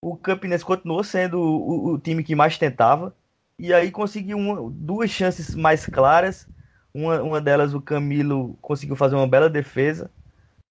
O 0.00 0.16
Campinense 0.16 0.64
continuou 0.64 1.02
sendo 1.02 1.40
o, 1.40 1.94
o 1.94 1.98
time 1.98 2.22
que 2.22 2.34
mais 2.34 2.56
tentava 2.58 3.14
e 3.58 3.74
aí 3.74 3.90
conseguiu 3.90 4.38
uma, 4.38 4.70
duas 4.70 5.10
chances 5.10 5.54
mais 5.54 5.84
claras. 5.86 6.48
Uma, 6.94 7.22
uma 7.22 7.40
delas 7.40 7.74
o 7.74 7.80
Camilo 7.80 8.56
conseguiu 8.62 8.94
fazer 8.96 9.16
uma 9.16 9.26
bela 9.26 9.50
defesa. 9.50 10.10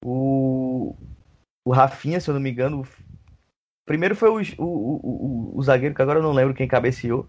O, 0.04 0.96
o 1.66 1.72
Rafinha, 1.72 2.20
se 2.20 2.30
eu 2.30 2.34
não 2.34 2.42
me 2.42 2.50
engano. 2.50 2.88
Primeiro 3.86 4.16
foi 4.16 4.30
o, 4.30 4.42
o, 4.58 4.64
o, 4.64 5.58
o 5.58 5.64
zagueiro, 5.64 5.96
que 5.96 6.02
agora 6.02 6.20
eu 6.20 6.24
não 6.24 6.34
lembro 6.34 6.54
quem 6.54 6.68
cabeceou. 6.68 7.28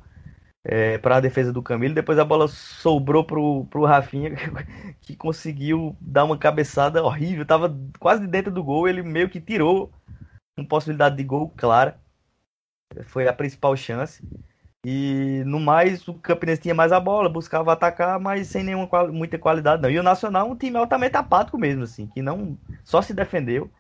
É, 0.70 0.98
para 0.98 1.16
a 1.16 1.20
defesa 1.20 1.50
do 1.50 1.62
Camilo. 1.62 1.94
Depois 1.94 2.18
a 2.18 2.24
bola 2.24 2.46
sobrou 2.46 3.24
pro, 3.24 3.64
pro 3.70 3.86
Rafinha, 3.86 4.32
que 5.00 5.16
conseguiu 5.16 5.96
dar 5.98 6.24
uma 6.24 6.36
cabeçada 6.36 7.02
horrível. 7.02 7.46
Tava 7.46 7.74
quase 7.98 8.26
dentro 8.26 8.52
do 8.52 8.62
gol. 8.62 8.86
Ele 8.86 9.02
meio 9.02 9.30
que 9.30 9.40
tirou 9.40 9.90
uma 10.58 10.68
possibilidade 10.68 11.16
de 11.16 11.24
gol 11.24 11.50
clara. 11.56 11.98
Foi 13.06 13.26
a 13.26 13.32
principal 13.32 13.74
chance. 13.76 14.22
E 14.84 15.42
no 15.44 15.58
mais, 15.58 16.06
o 16.06 16.14
Campinense 16.14 16.62
tinha 16.62 16.74
mais 16.74 16.92
a 16.92 17.00
bola, 17.00 17.28
buscava 17.28 17.72
atacar, 17.72 18.20
mas 18.20 18.46
sem 18.46 18.62
nenhuma 18.62 18.88
muita 19.10 19.38
qualidade 19.38 19.82
não. 19.82 19.90
E 19.90 19.98
o 19.98 20.02
Nacional 20.02 20.48
é 20.48 20.50
um 20.50 20.56
time 20.56 20.76
altamente 20.76 21.16
apático 21.16 21.58
mesmo, 21.58 21.82
assim, 21.82 22.06
que 22.08 22.22
não 22.22 22.56
só 22.84 23.02
se 23.02 23.12
defendeu. 23.12 23.70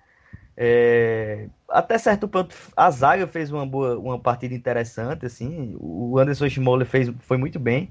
É, 0.60 1.48
até 1.68 1.96
certo 1.98 2.26
ponto, 2.26 2.52
a 2.76 2.90
zaga 2.90 3.28
fez 3.28 3.52
uma 3.52 3.64
boa, 3.64 3.96
uma 3.96 4.18
partida 4.18 4.52
interessante, 4.56 5.24
assim. 5.24 5.76
O 5.78 6.18
Anderson 6.18 6.48
Schmoller 6.48 6.84
fez, 6.84 7.12
foi 7.20 7.36
muito 7.36 7.60
bem. 7.60 7.88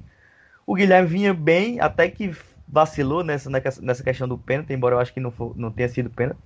O 0.66 0.76
Guilherme 0.76 1.08
vinha 1.08 1.34
bem, 1.34 1.80
até 1.80 2.10
que 2.10 2.36
vacilou 2.68 3.24
nessa, 3.24 3.50
nessa 3.50 4.04
questão 4.04 4.28
do 4.28 4.38
pênalti, 4.38 4.74
embora 4.74 4.96
eu 4.96 5.00
acho 5.00 5.14
que 5.14 5.22
não, 5.22 5.32
for, 5.32 5.58
não 5.58 5.72
tenha 5.72 5.88
sido 5.88 6.10
pênalti. 6.10 6.40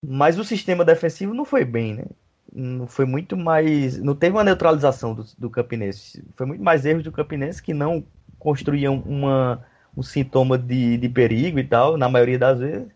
Mas 0.00 0.38
o 0.38 0.44
sistema 0.44 0.84
defensivo 0.84 1.34
não 1.34 1.44
foi 1.44 1.64
bem, 1.64 1.94
né? 1.94 2.04
Não 2.52 2.86
foi 2.86 3.04
muito 3.04 3.36
mais. 3.36 3.98
Não 3.98 4.14
teve 4.14 4.36
uma 4.36 4.44
neutralização 4.44 5.14
do, 5.14 5.24
do 5.36 5.50
Campinense. 5.50 6.24
Foi 6.36 6.46
muito 6.46 6.62
mais 6.62 6.86
erros 6.86 7.02
do 7.02 7.10
Campinense 7.10 7.60
que 7.60 7.74
não 7.74 8.04
construíam 8.38 9.02
uma, 9.04 9.64
um 9.96 10.02
sintoma 10.02 10.56
de, 10.56 10.96
de 10.96 11.08
perigo 11.08 11.58
e 11.58 11.64
tal, 11.64 11.96
na 11.96 12.08
maioria 12.08 12.38
das 12.38 12.60
vezes. 12.60 12.88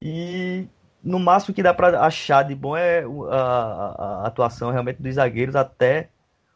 E 0.00 0.68
no 1.02 1.18
máximo 1.18 1.54
que 1.54 1.62
dá 1.62 1.72
para 1.72 2.00
achar 2.00 2.42
de 2.42 2.54
bom 2.54 2.76
é 2.76 3.04
a, 3.30 3.36
a, 3.36 4.26
atuação 4.26 4.70
realmente 4.70 5.02
dos 5.02 5.14
zagueiros 5.14 5.54
até 5.56 6.08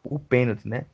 o 0.03 0.19
pênalti, 0.19 0.67
né? 0.67 0.85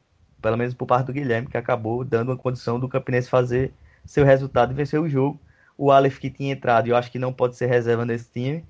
Pelo 0.42 0.58
menos 0.58 0.74
por 0.74 0.86
parte 0.86 1.08
do 1.08 1.14
Guilherme, 1.14 1.48
que 1.48 1.58
acabou 1.58 2.04
dando 2.04 2.30
uma 2.30 2.38
condição 2.38 2.80
do 2.80 2.88
Campinense 2.88 3.30
fazer 3.30 3.74
seu 4.06 4.24
resultado 4.26 4.72
e 4.72 4.76
vencer 4.76 5.00
o 5.00 5.10
jogo. 5.10 5.40
O 5.78 5.92
Aleph 5.92 6.20
que 6.20 6.30
tinha 6.30 6.54
entrado, 6.54 6.88
eu 6.88 6.96
acho 6.96 7.12
que 7.12 7.20
não 7.20 7.34
pode 7.34 7.56
ser 7.56 7.68
reserva 7.68 8.06
nesse 8.06 8.32
time. 8.32 8.66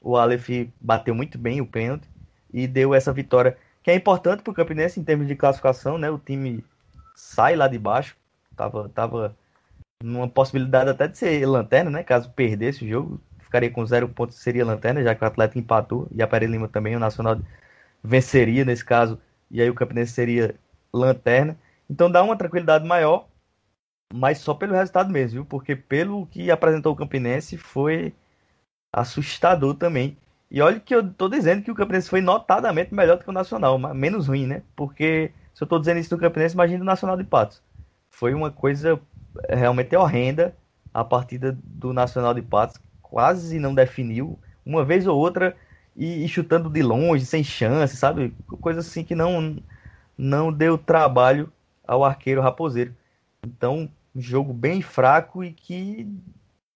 O 0.00 0.16
Aleph 0.16 0.48
bateu 0.80 1.14
muito 1.14 1.38
bem 1.38 1.60
o 1.60 1.66
pênalti 1.66 2.08
e 2.52 2.66
deu 2.66 2.94
essa 2.94 3.12
vitória 3.12 3.56
que 3.82 3.90
é 3.90 3.94
importante 3.94 4.42
para 4.42 4.50
o 4.50 4.54
Campinense 4.54 5.00
em 5.00 5.04
termos 5.04 5.26
de 5.26 5.34
classificação, 5.34 5.98
né? 5.98 6.10
O 6.10 6.18
time 6.18 6.64
sai 7.14 7.56
lá 7.56 7.68
de 7.68 7.78
baixo, 7.78 8.16
tava, 8.56 8.88
tava 8.90 9.36
numa 10.02 10.28
possibilidade 10.28 10.90
até 10.90 11.08
de 11.08 11.18
ser 11.18 11.46
lanterna, 11.46 11.90
né? 11.90 12.02
Caso 12.02 12.30
perdesse 12.30 12.84
o 12.84 12.88
jogo, 12.88 13.20
ficaria 13.48 13.70
com 13.70 13.84
zero 13.84 14.08
pontos, 14.08 14.36
seria 14.36 14.64
lanterna, 14.64 15.02
já 15.02 15.14
que 15.14 15.24
o 15.24 15.26
Atlético 15.26 15.58
empatou 15.58 16.08
e 16.12 16.22
a 16.22 16.26
Pereira 16.26 16.52
Lima 16.52 16.68
também, 16.68 16.94
o 16.94 17.00
Nacional 17.00 17.40
venceria 18.02 18.64
nesse 18.64 18.84
caso, 18.84 19.18
e 19.50 19.60
aí 19.60 19.68
o 19.68 19.74
Campinense 19.74 20.12
seria 20.12 20.54
lanterna. 20.92 21.58
Então 21.90 22.10
dá 22.10 22.22
uma 22.22 22.36
tranquilidade 22.36 22.86
maior 22.86 23.26
mas 24.12 24.38
só 24.38 24.54
pelo 24.54 24.74
resultado 24.74 25.10
mesmo, 25.10 25.40
viu? 25.40 25.44
Porque 25.44 25.76
pelo 25.76 26.26
que 26.26 26.50
apresentou 26.50 26.92
o 26.92 26.96
Campinense 26.96 27.58
foi 27.58 28.14
assustador 28.92 29.74
também. 29.74 30.16
E 30.50 30.62
olha 30.62 30.80
que 30.80 30.94
eu 30.94 31.12
tô 31.12 31.28
dizendo 31.28 31.62
que 31.62 31.70
o 31.70 31.74
Campinense 31.74 32.08
foi 32.08 32.20
notadamente 32.22 32.94
melhor 32.94 33.18
do 33.18 33.24
que 33.24 33.30
o 33.30 33.32
Nacional, 33.32 33.78
mas 33.78 33.94
menos 33.94 34.28
ruim, 34.28 34.46
né? 34.46 34.62
Porque 34.74 35.30
se 35.54 35.62
eu 35.62 35.68
tô 35.68 35.78
dizendo 35.78 36.00
isso 36.00 36.10
do 36.10 36.18
Campinense, 36.18 36.54
imagina 36.54 36.82
o 36.82 36.86
Nacional 36.86 37.16
de 37.16 37.24
Patos. 37.24 37.62
Foi 38.10 38.32
uma 38.32 38.50
coisa 38.50 38.98
realmente 39.48 39.94
horrenda 39.94 40.56
a 40.92 41.04
partida 41.04 41.56
do 41.62 41.92
Nacional 41.92 42.32
de 42.32 42.40
Patos, 42.40 42.80
quase 43.10 43.58
não 43.58 43.74
definiu, 43.74 44.38
uma 44.64 44.84
vez 44.84 45.06
ou 45.06 45.18
outra 45.18 45.56
e, 45.96 46.24
e 46.24 46.28
chutando 46.28 46.70
de 46.70 46.82
longe, 46.82 47.24
sem 47.24 47.42
chance, 47.42 47.96
sabe? 47.96 48.32
Coisa 48.60 48.80
assim 48.80 49.02
que 49.02 49.14
não 49.14 49.56
não 50.16 50.52
deu 50.52 50.76
trabalho 50.76 51.52
ao 51.86 52.04
arqueiro 52.04 52.40
raposeiro. 52.40 52.94
Então, 53.46 53.88
um 54.14 54.20
jogo 54.20 54.52
bem 54.52 54.82
fraco 54.82 55.44
e 55.44 55.52
que 55.52 56.06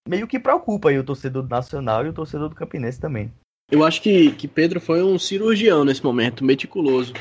meio 0.07 0.27
que 0.27 0.39
preocupa 0.39 0.89
aí 0.89 0.97
o 0.97 1.03
torcedor 1.03 1.43
do 1.43 1.49
Nacional 1.49 2.05
e 2.05 2.09
o 2.09 2.13
torcedor 2.13 2.49
do 2.49 2.55
Campinense 2.55 2.99
também. 2.99 3.31
Eu 3.71 3.83
acho 3.83 4.01
que, 4.01 4.31
que 4.31 4.47
Pedro 4.47 4.79
foi 4.79 5.03
um 5.03 5.17
cirurgião 5.17 5.83
nesse 5.85 6.03
momento, 6.03 6.43
meticuloso. 6.43 7.13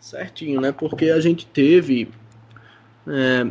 Certinho, 0.00 0.60
né? 0.60 0.72
Porque 0.72 1.10
a 1.10 1.20
gente 1.20 1.46
teve. 1.46 2.08
É, 3.06 3.46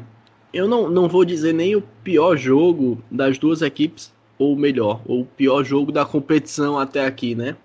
eu 0.54 0.68
não, 0.68 0.90
não 0.90 1.08
vou 1.08 1.26
dizer 1.26 1.54
nem 1.54 1.76
o 1.76 1.82
pior 1.82 2.38
jogo 2.38 3.02
das 3.12 3.38
duas 3.38 3.62
equipes, 3.62 4.14
ou 4.38 4.56
melhor, 4.56 5.02
ou 5.06 5.22
o 5.22 5.26
pior 5.26 5.64
jogo 5.64 5.92
da 5.92 6.06
competição 6.06 6.78
até 6.78 7.06
aqui, 7.06 7.36
né? 7.36 7.56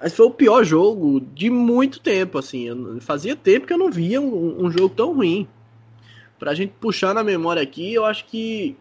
Mas 0.00 0.14
foi 0.14 0.26
o 0.26 0.30
pior 0.30 0.64
jogo 0.64 1.20
de 1.20 1.50
muito 1.50 2.00
tempo, 2.00 2.38
assim. 2.38 2.68
Fazia 3.00 3.34
tempo 3.34 3.66
que 3.66 3.72
eu 3.72 3.78
não 3.78 3.90
via 3.90 4.20
um, 4.20 4.64
um 4.64 4.70
jogo 4.70 4.94
tão 4.94 5.14
ruim 5.14 5.48
pra 6.38 6.54
gente 6.54 6.72
puxar 6.80 7.12
na 7.12 7.24
memória 7.24 7.60
aqui, 7.60 7.92
eu 7.92 8.04
acho 8.04 8.24
que 8.26 8.76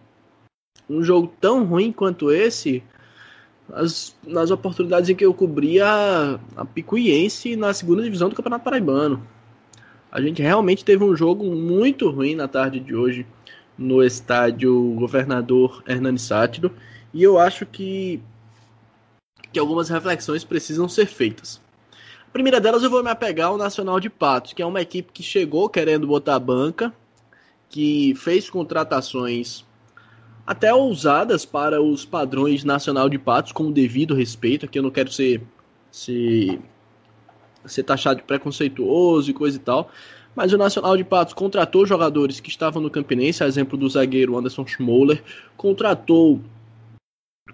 um 0.89 1.03
jogo 1.03 1.33
tão 1.41 1.65
ruim 1.65 1.91
quanto 1.91 2.31
esse, 2.31 2.83
as, 3.73 4.15
nas 4.25 4.51
oportunidades 4.51 5.09
em 5.09 5.15
que 5.15 5.25
eu 5.25 5.33
cobria 5.33 5.85
a, 5.85 6.39
a 6.55 6.65
Picuiense 6.65 7.55
na 7.55 7.73
segunda 7.73 8.03
divisão 8.03 8.29
do 8.29 8.35
Campeonato 8.35 8.63
Paraibano. 8.63 9.25
A 10.11 10.21
gente 10.21 10.41
realmente 10.41 10.85
teve 10.85 11.03
um 11.03 11.15
jogo 11.15 11.45
muito 11.45 12.09
ruim 12.09 12.35
na 12.35 12.47
tarde 12.47 12.79
de 12.79 12.95
hoje 12.95 13.25
no 13.77 14.03
estádio 14.03 14.93
Governador 14.95 15.83
Hernani 15.87 16.17
Sátiro, 16.17 16.71
e 17.17 17.23
eu 17.23 17.39
acho 17.39 17.65
que, 17.65 18.21
que 19.51 19.57
algumas 19.57 19.89
reflexões 19.89 20.43
precisam 20.43 20.87
ser 20.87 21.07
feitas. 21.07 21.59
A 22.27 22.31
primeira 22.31 22.61
delas 22.61 22.83
eu 22.83 22.91
vou 22.91 23.03
me 23.03 23.09
apegar 23.09 23.47
ao 23.47 23.57
Nacional 23.57 23.99
de 23.99 24.07
Patos, 24.07 24.53
que 24.53 24.61
é 24.61 24.65
uma 24.67 24.81
equipe 24.81 25.11
que 25.11 25.23
chegou 25.23 25.67
querendo 25.67 26.05
botar 26.05 26.37
banca, 26.37 26.93
que 27.69 28.13
fez 28.17 28.51
contratações 28.51 29.65
até 30.45 30.71
ousadas 30.71 31.43
para 31.43 31.81
os 31.81 32.05
padrões 32.05 32.63
nacional 32.63 33.09
de 33.09 33.17
patos, 33.17 33.51
com 33.51 33.63
o 33.63 33.71
devido 33.71 34.13
respeito. 34.13 34.67
Aqui 34.67 34.77
eu 34.77 34.83
não 34.83 34.91
quero 34.91 35.11
ser, 35.11 35.41
ser, 35.89 36.59
ser 37.65 37.81
taxado 37.81 38.17
de 38.17 38.27
preconceituoso 38.27 39.31
e 39.31 39.33
coisa 39.33 39.57
e 39.57 39.59
tal. 39.59 39.89
Mas 40.35 40.53
o 40.53 40.57
Nacional 40.57 40.95
de 40.95 41.03
Patos 41.03 41.33
contratou 41.33 41.83
jogadores 41.83 42.39
que 42.39 42.49
estavam 42.49 42.79
no 42.79 42.91
Campinense, 42.91 43.43
a 43.43 43.47
exemplo 43.47 43.75
do 43.75 43.89
zagueiro 43.89 44.37
Anderson 44.37 44.67
Schmoller, 44.67 45.23
contratou 45.57 46.39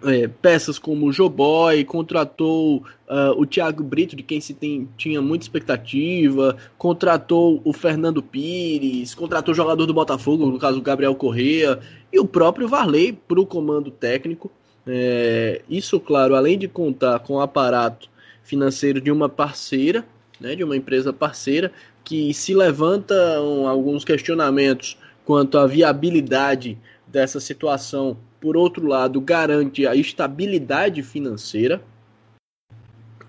é, 0.05 0.27
peças 0.27 0.77
como 0.77 1.07
o 1.07 1.11
Joboy, 1.11 1.83
contratou 1.85 2.77
uh, 2.77 3.31
o 3.37 3.45
Thiago 3.45 3.83
Brito, 3.83 4.15
de 4.15 4.23
quem 4.23 4.41
se 4.41 4.53
tem, 4.53 4.87
tinha 4.97 5.21
muita 5.21 5.45
expectativa, 5.45 6.55
contratou 6.77 7.61
o 7.63 7.73
Fernando 7.73 8.21
Pires, 8.21 9.15
contratou 9.15 9.53
o 9.53 9.55
jogador 9.55 9.85
do 9.85 9.93
Botafogo, 9.93 10.45
no 10.45 10.59
caso 10.59 10.79
o 10.79 10.81
Gabriel 10.81 11.15
Correa, 11.15 11.79
e 12.11 12.19
o 12.19 12.25
próprio 12.25 12.67
Varley 12.67 13.13
para 13.13 13.39
o 13.39 13.45
comando 13.45 13.91
técnico. 13.91 14.51
É, 14.85 15.61
isso, 15.69 15.99
claro, 15.99 16.35
além 16.35 16.57
de 16.57 16.67
contar 16.67 17.19
com 17.19 17.35
o 17.35 17.41
aparato 17.41 18.09
financeiro 18.43 18.99
de 18.99 19.11
uma 19.11 19.29
parceira, 19.29 20.05
né, 20.39 20.55
de 20.55 20.63
uma 20.63 20.75
empresa 20.75 21.13
parceira, 21.13 21.71
que 22.03 22.33
se 22.33 22.53
levantam 22.53 23.67
alguns 23.67 24.03
questionamentos 24.03 24.97
quanto 25.23 25.57
à 25.57 25.65
viabilidade 25.65 26.77
dessa 27.07 27.39
situação 27.39 28.17
por 28.43 28.58
outro 28.58 28.86
lado, 28.86 29.21
garante 29.21 29.88
a 29.88 29.95
estabilidade 29.95 31.01
financeira. 31.01 31.82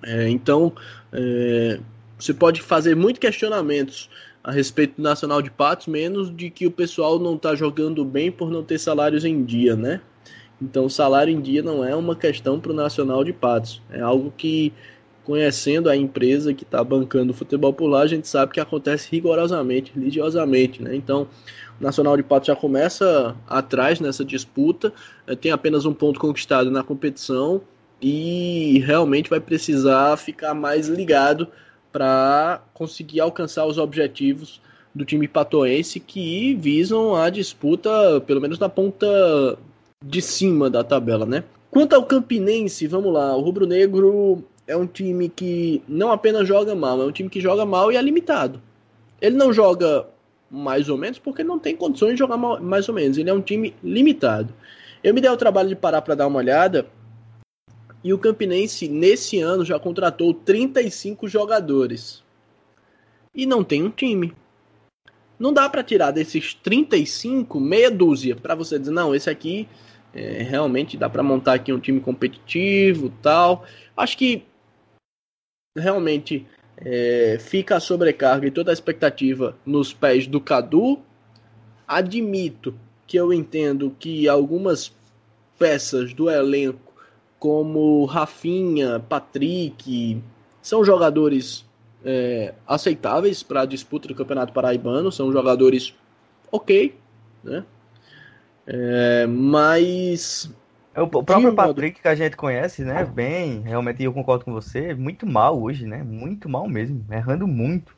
É, 0.02 0.28
então, 0.28 0.72
é, 1.12 1.78
você 2.18 2.34
pode 2.34 2.60
fazer 2.60 2.96
muitos 2.96 3.20
questionamentos 3.20 4.10
a 4.42 4.50
respeito 4.50 4.96
do 4.96 5.02
Nacional 5.04 5.40
de 5.40 5.52
Patos, 5.52 5.86
menos 5.86 6.34
de 6.34 6.50
que 6.50 6.66
o 6.66 6.70
pessoal 6.70 7.20
não 7.20 7.36
está 7.36 7.54
jogando 7.54 8.04
bem 8.04 8.32
por 8.32 8.50
não 8.50 8.64
ter 8.64 8.76
salários 8.76 9.24
em 9.24 9.44
dia, 9.44 9.76
né? 9.76 10.00
Então, 10.60 10.88
salário 10.88 11.32
em 11.32 11.40
dia 11.40 11.62
não 11.62 11.84
é 11.84 11.94
uma 11.94 12.16
questão 12.16 12.58
para 12.58 12.72
o 12.72 12.74
Nacional 12.74 13.22
de 13.22 13.32
Patos. 13.32 13.80
É 13.92 14.00
algo 14.00 14.34
que, 14.36 14.72
conhecendo 15.22 15.88
a 15.88 15.96
empresa 15.96 16.52
que 16.52 16.64
está 16.64 16.82
bancando 16.82 17.30
o 17.30 17.36
futebol 17.36 17.72
por 17.72 17.86
lá, 17.86 18.00
a 18.00 18.08
gente 18.08 18.26
sabe 18.26 18.52
que 18.52 18.58
acontece 18.58 19.08
rigorosamente, 19.12 19.92
religiosamente, 19.94 20.82
né? 20.82 20.96
Então, 20.96 21.28
Nacional 21.80 22.16
de 22.16 22.22
Patos 22.22 22.46
já 22.46 22.56
começa 22.56 23.34
atrás 23.46 24.00
nessa 24.00 24.24
disputa, 24.24 24.92
eh, 25.26 25.34
tem 25.34 25.50
apenas 25.50 25.84
um 25.84 25.92
ponto 25.92 26.20
conquistado 26.20 26.70
na 26.70 26.82
competição 26.82 27.60
e 28.00 28.82
realmente 28.84 29.30
vai 29.30 29.40
precisar 29.40 30.16
ficar 30.16 30.54
mais 30.54 30.88
ligado 30.88 31.48
para 31.92 32.62
conseguir 32.74 33.20
alcançar 33.20 33.66
os 33.66 33.78
objetivos 33.78 34.60
do 34.94 35.04
time 35.04 35.26
patoense 35.26 35.98
que 35.98 36.54
visam 36.54 37.16
a 37.16 37.28
disputa, 37.30 38.20
pelo 38.26 38.40
menos 38.40 38.58
na 38.58 38.68
ponta 38.68 39.58
de 40.04 40.22
cima 40.22 40.70
da 40.70 40.84
tabela, 40.84 41.26
né? 41.26 41.44
Quanto 41.70 41.94
ao 41.94 42.04
Campinense, 42.04 42.86
vamos 42.86 43.12
lá, 43.12 43.36
o 43.36 43.40
Rubro 43.40 43.66
Negro 43.66 44.44
é 44.66 44.76
um 44.76 44.86
time 44.86 45.28
que 45.28 45.82
não 45.88 46.12
apenas 46.12 46.46
joga 46.46 46.74
mal, 46.74 47.02
é 47.02 47.04
um 47.04 47.10
time 47.10 47.28
que 47.28 47.40
joga 47.40 47.66
mal 47.66 47.90
e 47.90 47.96
é 47.96 48.02
limitado. 48.02 48.60
Ele 49.20 49.36
não 49.36 49.52
joga 49.52 50.06
mais 50.54 50.88
ou 50.88 50.96
menos, 50.96 51.18
porque 51.18 51.42
não 51.42 51.58
tem 51.58 51.76
condições 51.76 52.12
de 52.12 52.18
jogar 52.18 52.36
mais 52.36 52.88
ou 52.88 52.94
menos. 52.94 53.18
Ele 53.18 53.28
é 53.28 53.34
um 53.34 53.40
time 53.40 53.74
limitado. 53.82 54.54
Eu 55.02 55.12
me 55.12 55.20
dei 55.20 55.30
o 55.30 55.36
trabalho 55.36 55.68
de 55.68 55.76
parar 55.76 56.00
para 56.00 56.14
dar 56.14 56.26
uma 56.26 56.38
olhada. 56.38 56.86
E 58.02 58.12
o 58.12 58.18
Campinense, 58.18 58.86
nesse 58.86 59.40
ano, 59.40 59.64
já 59.64 59.78
contratou 59.78 60.32
35 60.32 61.26
jogadores. 61.26 62.22
E 63.34 63.44
não 63.46 63.64
tem 63.64 63.82
um 63.82 63.90
time. 63.90 64.32
Não 65.38 65.52
dá 65.52 65.68
para 65.68 65.82
tirar 65.82 66.12
desses 66.12 66.54
35 66.54 67.58
meia 67.58 67.90
dúzia 67.90 68.36
para 68.36 68.54
você 68.54 68.78
dizer, 68.78 68.92
não, 68.92 69.14
esse 69.14 69.28
aqui 69.28 69.68
é, 70.14 70.42
realmente 70.42 70.96
dá 70.96 71.10
para 71.10 71.22
montar 71.22 71.54
aqui 71.54 71.72
um 71.72 71.80
time 71.80 72.00
competitivo 72.00 73.12
tal. 73.20 73.64
Acho 73.96 74.16
que 74.16 74.44
realmente 75.76 76.46
É, 76.76 77.38
fica 77.40 77.76
a 77.76 77.80
sobrecarga 77.80 78.46
e 78.46 78.50
toda 78.50 78.70
a 78.70 78.72
expectativa 78.72 79.56
nos 79.64 79.92
pés 79.92 80.26
do 80.26 80.40
Cadu. 80.40 80.98
Admito 81.86 82.74
que 83.06 83.16
eu 83.16 83.32
entendo 83.32 83.94
que 83.98 84.28
algumas 84.28 84.92
peças 85.58 86.12
do 86.12 86.28
elenco, 86.30 86.92
como 87.38 88.04
Rafinha, 88.06 88.98
Patrick, 88.98 90.20
são 90.60 90.84
jogadores 90.84 91.64
é, 92.04 92.54
aceitáveis 92.66 93.42
para 93.42 93.62
a 93.62 93.66
disputa 93.66 94.08
do 94.08 94.14
Campeonato 94.14 94.52
Paraibano, 94.52 95.12
são 95.12 95.30
jogadores 95.32 95.94
ok, 96.50 96.94
né? 97.42 97.64
É, 98.66 99.26
mas 99.26 100.50
o 101.02 101.08
próprio 101.08 101.54
Patrick 101.54 102.00
que 102.00 102.08
a 102.08 102.14
gente 102.14 102.36
conhece, 102.36 102.84
né? 102.84 103.04
Bem, 103.04 103.60
realmente 103.60 104.02
eu 104.02 104.12
concordo 104.12 104.44
com 104.44 104.52
você, 104.52 104.94
muito 104.94 105.26
mal 105.26 105.60
hoje, 105.60 105.86
né? 105.86 106.02
Muito 106.02 106.48
mal 106.48 106.68
mesmo, 106.68 107.04
errando 107.10 107.46
muito. 107.46 107.94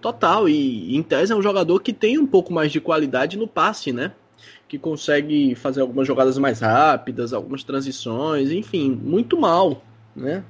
Total, 0.00 0.48
e 0.48 0.96
em 0.96 1.02
tese 1.02 1.32
é 1.32 1.36
um 1.36 1.42
jogador 1.42 1.80
que 1.80 1.92
tem 1.92 2.18
um 2.18 2.26
pouco 2.26 2.52
mais 2.52 2.70
de 2.70 2.80
qualidade 2.80 3.36
no 3.36 3.48
passe, 3.48 3.92
né? 3.92 4.12
Que 4.68 4.78
consegue 4.78 5.54
fazer 5.56 5.80
algumas 5.80 6.06
jogadas 6.06 6.38
mais 6.38 6.60
rápidas, 6.60 7.32
algumas 7.32 7.64
transições, 7.64 8.50
enfim, 8.52 8.90
muito 8.90 9.38
mal, 9.38 9.82
né? 10.14 10.44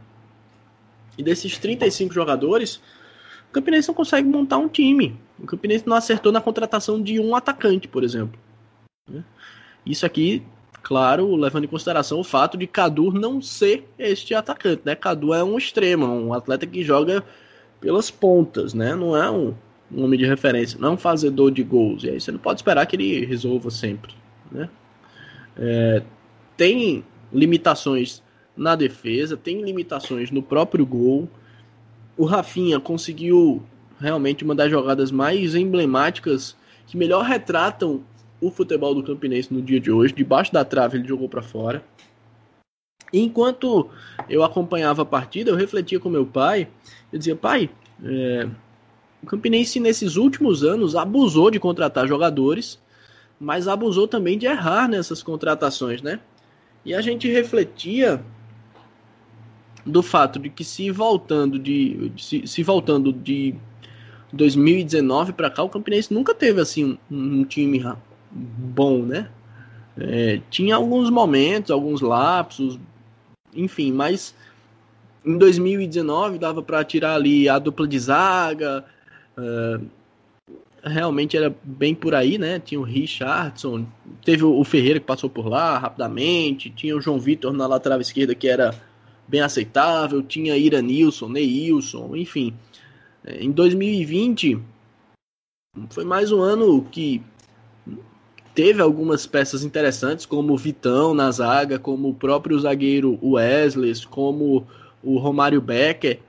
E 1.16 1.22
desses 1.22 1.58
35 1.58 2.12
jogadores, 2.12 2.76
o 3.48 3.52
Campinense 3.52 3.88
não 3.88 3.94
consegue 3.94 4.28
montar 4.28 4.58
um 4.58 4.68
time. 4.68 5.18
O 5.38 5.46
Campinense 5.46 5.87
não 5.87 5.96
acertou 5.96 6.32
na 6.32 6.40
contratação 6.40 7.02
de 7.02 7.18
um 7.18 7.35
atacante, 7.35 7.88
por 7.88 8.04
exemplo. 8.04 8.38
Né? 9.08 9.24
Isso 9.85 10.06
aqui, 10.06 10.42
claro, 10.82 11.34
levando 11.36 11.64
em 11.64 11.68
consideração 11.68 12.20
o 12.20 12.24
fato 12.24 12.56
de 12.56 12.66
Cadu 12.66 13.12
não 13.12 13.40
ser 13.40 13.88
este 13.98 14.34
atacante, 14.34 14.82
né? 14.84 14.94
Cadu 14.94 15.32
é 15.32 15.42
um 15.42 15.56
extremo, 15.56 16.06
um 16.06 16.34
atleta 16.34 16.66
que 16.66 16.82
joga 16.82 17.24
pelas 17.80 18.10
pontas, 18.10 18.74
né? 18.74 18.94
Não 18.94 19.16
é 19.16 19.30
um, 19.30 19.54
um 19.90 20.04
homem 20.04 20.18
de 20.18 20.26
referência, 20.26 20.78
não 20.80 20.90
é 20.90 20.92
um 20.92 20.96
fazedor 20.96 21.50
de 21.50 21.62
gols. 21.62 22.04
E 22.04 22.10
aí 22.10 22.20
você 22.20 22.32
não 22.32 22.38
pode 22.38 22.60
esperar 22.60 22.84
que 22.86 22.96
ele 22.96 23.24
resolva 23.24 23.70
sempre, 23.70 24.12
né? 24.50 24.68
É, 25.56 26.02
tem 26.56 27.04
limitações 27.32 28.22
na 28.56 28.76
defesa, 28.76 29.36
tem 29.36 29.62
limitações 29.62 30.30
no 30.30 30.42
próprio 30.42 30.84
gol. 30.84 31.28
O 32.16 32.24
Rafinha 32.24 32.78
conseguiu 32.78 33.62
realmente 33.98 34.44
uma 34.44 34.54
das 34.54 34.70
jogadas 34.70 35.10
mais 35.10 35.54
emblemáticas 35.54 36.56
que 36.86 36.96
melhor 36.96 37.24
retratam 37.24 38.02
o 38.42 38.50
futebol 38.50 38.92
do 38.92 39.05
Campinense 39.05 39.55
no 39.55 39.62
dia 39.62 39.78
de 39.78 39.90
hoje. 39.90 40.12
Debaixo 40.12 40.52
da 40.52 40.64
trave 40.64 40.98
ele 40.98 41.07
jogou 41.07 41.28
para 41.28 41.40
fora. 41.40 41.83
enquanto 43.12 43.88
eu 44.28 44.42
acompanhava 44.42 45.02
a 45.02 45.05
partida, 45.05 45.50
eu 45.50 45.57
refletia 45.57 46.00
com 46.00 46.09
meu 46.09 46.26
pai. 46.26 46.68
Eu 47.12 47.18
dizia, 47.18 47.37
pai, 47.37 47.70
é, 48.02 48.48
o 49.22 49.26
Campinense 49.26 49.78
nesses 49.78 50.16
últimos 50.16 50.64
anos 50.64 50.96
abusou 50.96 51.50
de 51.50 51.61
contratar 51.61 52.09
jogadores, 52.09 52.81
mas 53.38 53.68
abusou 53.68 54.09
também 54.09 54.37
de 54.37 54.46
errar 54.46 54.88
nessas 54.88 55.22
contratações, 55.22 56.02
né? 56.02 56.18
E 56.85 56.94
a 56.94 57.00
gente 57.00 57.31
refletia 57.31 58.24
do 59.87 60.02
fato 60.02 60.38
de 60.38 60.48
que 60.48 60.64
se 60.64 60.90
voltando 60.90 61.59
de 61.59 62.12
se, 62.16 62.46
se 62.46 62.62
voltando 62.62 63.12
de 63.12 63.55
2019 64.33 65.33
para 65.33 65.50
cá 65.50 65.62
o 65.62 65.68
Campinense 65.68 66.14
nunca 66.14 66.35
teve 66.35 66.61
assim 66.61 66.96
um, 67.11 67.40
um 67.40 67.44
time 67.44 67.78
bom, 68.32 69.02
né? 69.02 69.28
É, 69.96 70.40
tinha 70.50 70.76
alguns 70.76 71.10
momentos, 71.10 71.70
alguns 71.70 72.00
lapsos, 72.00 72.78
enfim, 73.54 73.92
mas 73.92 74.34
em 75.24 75.36
2019 75.36 76.38
dava 76.38 76.62
para 76.62 76.82
tirar 76.84 77.14
ali 77.14 77.48
a 77.48 77.58
dupla 77.58 77.86
de 77.86 77.98
zaga, 77.98 78.84
uh, 79.36 79.86
realmente 80.82 81.36
era 81.36 81.54
bem 81.62 81.94
por 81.94 82.14
aí, 82.14 82.38
né? 82.38 82.58
Tinha 82.58 82.80
o 82.80 82.84
Richardson, 82.84 83.86
teve 84.24 84.44
o 84.44 84.64
Ferreira 84.64 84.98
que 84.98 85.06
passou 85.06 85.30
por 85.30 85.46
lá 85.46 85.78
rapidamente, 85.78 86.70
tinha 86.70 86.96
o 86.96 87.00
João 87.00 87.20
Vitor 87.20 87.52
na 87.52 87.66
lateral 87.66 88.00
esquerda 88.00 88.34
que 88.34 88.48
era 88.48 88.74
bem 89.28 89.40
aceitável, 89.40 90.22
tinha 90.22 90.56
Iranilson, 90.56 91.28
Neilson, 91.28 92.16
enfim. 92.16 92.54
É, 93.24 93.42
em 93.42 93.50
2020 93.50 94.58
foi 95.90 96.04
mais 96.04 96.32
um 96.32 96.40
ano 96.40 96.84
que 96.90 97.22
teve 98.54 98.80
algumas 98.82 99.26
peças 99.26 99.62
interessantes, 99.62 100.26
como 100.26 100.52
o 100.52 100.56
Vitão 100.56 101.14
na 101.14 101.30
zaga, 101.30 101.78
como 101.78 102.10
o 102.10 102.14
próprio 102.14 102.58
zagueiro 102.58 103.18
Wesley, 103.22 103.92
como 104.06 104.66
o 105.02 105.18
Romário 105.18 105.60
Becker. 105.60 106.20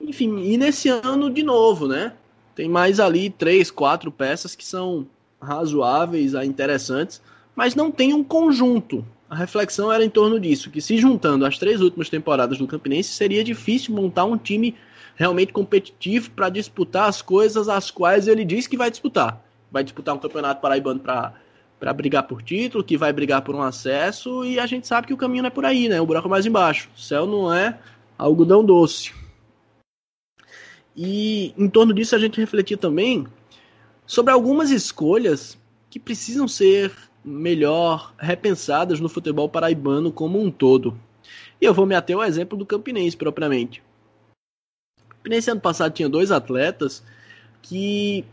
Enfim, 0.00 0.40
e 0.40 0.56
nesse 0.56 0.88
ano 0.88 1.30
de 1.30 1.42
novo, 1.42 1.86
né? 1.88 2.12
Tem 2.54 2.68
mais 2.68 3.00
ali 3.00 3.30
três, 3.30 3.70
quatro 3.70 4.12
peças 4.12 4.54
que 4.54 4.64
são 4.64 5.06
razoáveis 5.40 6.34
a 6.34 6.44
interessantes, 6.44 7.20
mas 7.54 7.74
não 7.74 7.90
tem 7.90 8.14
um 8.14 8.22
conjunto 8.22 9.04
a 9.34 9.36
reflexão 9.36 9.90
era 9.90 10.04
em 10.04 10.08
torno 10.08 10.38
disso, 10.38 10.70
que 10.70 10.80
se 10.80 10.96
juntando 10.96 11.44
as 11.44 11.58
três 11.58 11.80
últimas 11.80 12.08
temporadas 12.08 12.56
do 12.58 12.68
Campinense, 12.68 13.10
seria 13.10 13.42
difícil 13.42 13.92
montar 13.92 14.24
um 14.24 14.36
time 14.38 14.76
realmente 15.16 15.52
competitivo 15.52 16.30
para 16.30 16.48
disputar 16.48 17.08
as 17.08 17.20
coisas 17.20 17.68
as 17.68 17.90
quais 17.90 18.28
ele 18.28 18.44
diz 18.44 18.68
que 18.68 18.76
vai 18.76 18.90
disputar. 18.90 19.42
Vai 19.72 19.82
disputar 19.82 20.14
um 20.14 20.18
campeonato 20.18 20.60
paraibano 20.60 21.00
para 21.00 21.32
para 21.78 21.92
brigar 21.92 22.22
por 22.26 22.42
título, 22.42 22.84
que 22.84 22.96
vai 22.96 23.12
brigar 23.12 23.42
por 23.42 23.54
um 23.54 23.62
acesso, 23.62 24.44
e 24.44 24.58
a 24.58 24.66
gente 24.66 24.86
sabe 24.86 25.06
que 25.06 25.14
o 25.14 25.16
caminho 25.16 25.42
não 25.42 25.48
é 25.48 25.50
por 25.50 25.64
aí, 25.64 25.88
né? 25.88 26.00
O 26.00 26.06
buraco 26.06 26.28
é 26.28 26.30
mais 26.30 26.46
embaixo. 26.46 26.88
O 26.96 27.00
céu 27.00 27.26
não 27.26 27.52
é 27.52 27.78
algodão 28.16 28.64
doce. 28.64 29.12
E 30.96 31.52
em 31.58 31.68
torno 31.68 31.92
disso 31.92 32.14
a 32.14 32.18
gente 32.18 32.40
refletir 32.40 32.76
também 32.76 33.26
sobre 34.06 34.32
algumas 34.32 34.70
escolhas 34.70 35.58
que 35.90 35.98
precisam 35.98 36.46
ser 36.46 36.92
melhor 37.24 38.12
repensadas 38.18 39.00
no 39.00 39.08
futebol 39.08 39.48
paraibano 39.48 40.12
como 40.12 40.40
um 40.40 40.50
todo. 40.50 40.98
E 41.60 41.64
eu 41.64 41.74
vou 41.74 41.86
me 41.86 41.94
ater 41.94 42.16
ao 42.16 42.24
exemplo 42.24 42.56
do 42.56 42.66
Campinense 42.66 43.16
propriamente. 43.16 43.82
O 45.00 45.14
Campinense 45.16 45.50
ano 45.50 45.60
passado 45.60 45.92
tinha 45.92 46.08
dois 46.08 46.30
atletas 46.30 47.02
que 47.62 48.24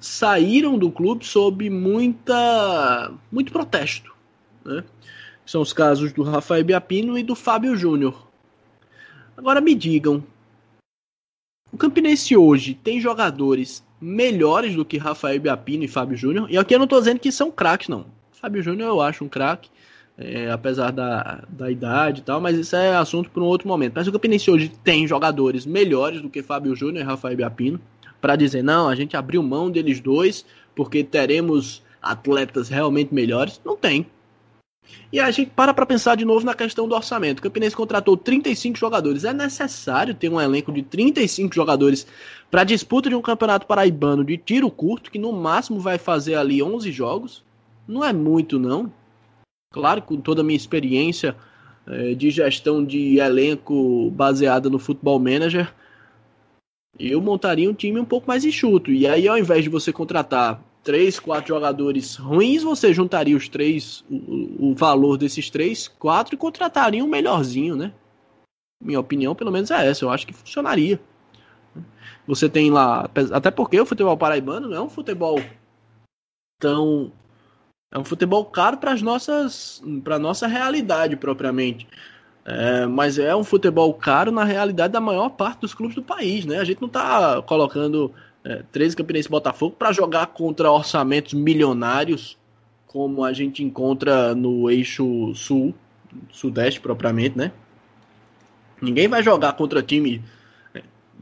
saíram 0.00 0.78
do 0.78 0.90
clube 0.90 1.24
sob 1.26 1.68
muita 1.68 3.12
muito 3.30 3.52
protesto, 3.52 4.14
né? 4.64 4.82
São 5.44 5.60
os 5.60 5.72
casos 5.72 6.12
do 6.12 6.22
Rafael 6.22 6.64
Biapino 6.64 7.18
e 7.18 7.22
do 7.22 7.34
Fábio 7.34 7.76
Júnior. 7.76 8.28
Agora 9.36 9.60
me 9.60 9.74
digam, 9.74 10.22
o 11.72 11.76
Campinense 11.76 12.36
hoje 12.36 12.74
tem 12.74 13.00
jogadores 13.00 13.84
melhores 14.00 14.74
do 14.74 14.84
que 14.84 14.96
Rafael 14.96 15.40
Biapino 15.40 15.84
e 15.84 15.88
Fábio 15.88 16.16
Júnior. 16.16 16.50
E 16.50 16.56
aqui 16.56 16.74
eu 16.74 16.78
não 16.78 16.84
estou 16.84 16.98
dizendo 16.98 17.20
que 17.20 17.30
são 17.30 17.50
craques, 17.50 17.88
não. 17.88 18.06
Fábio 18.32 18.62
Júnior 18.62 18.88
eu 18.88 19.00
acho 19.00 19.24
um 19.24 19.28
craque, 19.28 19.68
é, 20.16 20.50
apesar 20.50 20.90
da, 20.90 21.44
da 21.48 21.70
idade 21.70 22.20
e 22.20 22.24
tal, 22.24 22.40
mas 22.40 22.56
isso 22.56 22.74
é 22.74 22.96
assunto 22.96 23.30
para 23.30 23.42
um 23.42 23.46
outro 23.46 23.68
momento. 23.68 23.94
Mas 23.94 24.08
o 24.08 24.12
Campinense 24.12 24.50
hoje 24.50 24.68
tem 24.82 25.06
jogadores 25.06 25.66
melhores 25.66 26.22
do 26.22 26.30
que 26.30 26.42
Fábio 26.42 26.74
Júnior 26.74 27.04
e 27.04 27.06
Rafael 27.06 27.36
Biapino, 27.36 27.80
para 28.20 28.36
dizer, 28.36 28.62
não, 28.62 28.88
a 28.88 28.94
gente 28.94 29.16
abriu 29.16 29.42
mão 29.42 29.70
deles 29.70 30.00
dois 30.00 30.44
porque 30.74 31.02
teremos 31.02 31.82
atletas 32.00 32.68
realmente 32.68 33.14
melhores. 33.14 33.60
Não 33.64 33.76
tem. 33.76 34.06
E 35.12 35.20
a 35.20 35.30
gente 35.30 35.50
para 35.50 35.74
para 35.74 35.86
pensar 35.86 36.16
de 36.16 36.24
novo 36.24 36.44
na 36.44 36.54
questão 36.54 36.88
do 36.88 36.94
orçamento. 36.94 37.38
O 37.38 37.42
Campinense 37.42 37.76
contratou 37.76 38.16
35 38.16 38.78
jogadores. 38.78 39.24
É 39.24 39.32
necessário 39.32 40.14
ter 40.14 40.28
um 40.28 40.40
elenco 40.40 40.72
de 40.72 40.82
35 40.82 41.54
jogadores 41.54 42.06
para 42.50 42.64
disputa 42.64 43.08
de 43.08 43.14
um 43.14 43.22
campeonato 43.22 43.66
paraibano 43.66 44.24
de 44.24 44.36
tiro 44.36 44.70
curto, 44.70 45.10
que 45.10 45.18
no 45.18 45.32
máximo 45.32 45.80
vai 45.80 45.98
fazer 45.98 46.34
ali 46.34 46.62
11 46.62 46.90
jogos. 46.90 47.44
Não 47.86 48.04
é 48.04 48.12
muito, 48.12 48.58
não. 48.58 48.92
Claro, 49.72 50.02
com 50.02 50.16
toda 50.20 50.40
a 50.40 50.44
minha 50.44 50.56
experiência 50.56 51.36
é, 51.86 52.14
de 52.14 52.30
gestão 52.30 52.84
de 52.84 53.18
elenco 53.18 54.10
baseada 54.10 54.68
no 54.68 54.78
Futebol 54.78 55.18
Manager, 55.18 55.72
eu 57.00 57.20
montaria 57.20 57.70
um 57.70 57.74
time 57.74 57.98
um 57.98 58.04
pouco 58.04 58.28
mais 58.28 58.44
enxuto. 58.44 58.92
E 58.92 59.06
aí, 59.06 59.26
ao 59.26 59.38
invés 59.38 59.64
de 59.64 59.70
você 59.70 59.92
contratar 59.92 60.62
três, 60.82 61.18
quatro 61.18 61.54
jogadores 61.54 62.16
ruins, 62.16 62.62
você 62.62 62.92
juntaria 62.92 63.36
os 63.36 63.48
três, 63.48 64.04
o, 64.10 64.70
o 64.70 64.74
valor 64.74 65.16
desses 65.16 65.48
três, 65.48 65.88
quatro, 65.88 66.34
e 66.34 66.38
contrataria 66.38 67.04
um 67.04 67.08
melhorzinho, 67.08 67.76
né? 67.76 67.92
Minha 68.82 69.00
opinião, 69.00 69.34
pelo 69.34 69.50
menos, 69.50 69.70
é 69.70 69.88
essa. 69.88 70.04
Eu 70.04 70.10
acho 70.10 70.26
que 70.26 70.32
funcionaria. 70.32 71.00
Você 72.26 72.48
tem 72.48 72.70
lá. 72.70 73.08
Até 73.32 73.50
porque 73.50 73.80
o 73.80 73.86
futebol 73.86 74.16
paraibano 74.16 74.68
não 74.68 74.76
é 74.76 74.80
um 74.80 74.88
futebol 74.88 75.40
tão 76.58 77.12
é 77.92 77.98
um 77.98 78.04
futebol 78.04 78.44
caro 78.44 78.76
para 78.76 78.92
as 78.92 79.02
nossas, 79.02 79.82
para 80.04 80.18
nossa 80.18 80.46
realidade 80.46 81.16
propriamente. 81.16 81.88
É, 82.44 82.86
mas 82.86 83.18
é 83.18 83.34
um 83.36 83.44
futebol 83.44 83.92
caro 83.94 84.30
na 84.30 84.44
realidade 84.44 84.92
da 84.92 85.00
maior 85.00 85.28
parte 85.28 85.60
dos 85.60 85.74
clubes 85.74 85.94
do 85.94 86.02
país, 86.02 86.44
né? 86.46 86.58
A 86.58 86.64
gente 86.64 86.80
não 86.80 86.88
está 86.88 87.42
colocando 87.42 88.12
é, 88.42 88.62
13 88.72 88.96
Campinense 88.96 89.28
Botafogo 89.28 89.76
para 89.78 89.92
jogar 89.92 90.26
contra 90.28 90.70
orçamentos 90.70 91.34
milionários 91.34 92.38
como 92.86 93.22
a 93.22 93.32
gente 93.32 93.62
encontra 93.62 94.34
no 94.34 94.68
eixo 94.68 95.32
sul, 95.32 95.72
sudeste 96.28 96.80
propriamente, 96.80 97.38
né? 97.38 97.52
Ninguém 98.82 99.06
vai 99.06 99.22
jogar 99.22 99.52
contra 99.52 99.80
time 99.80 100.20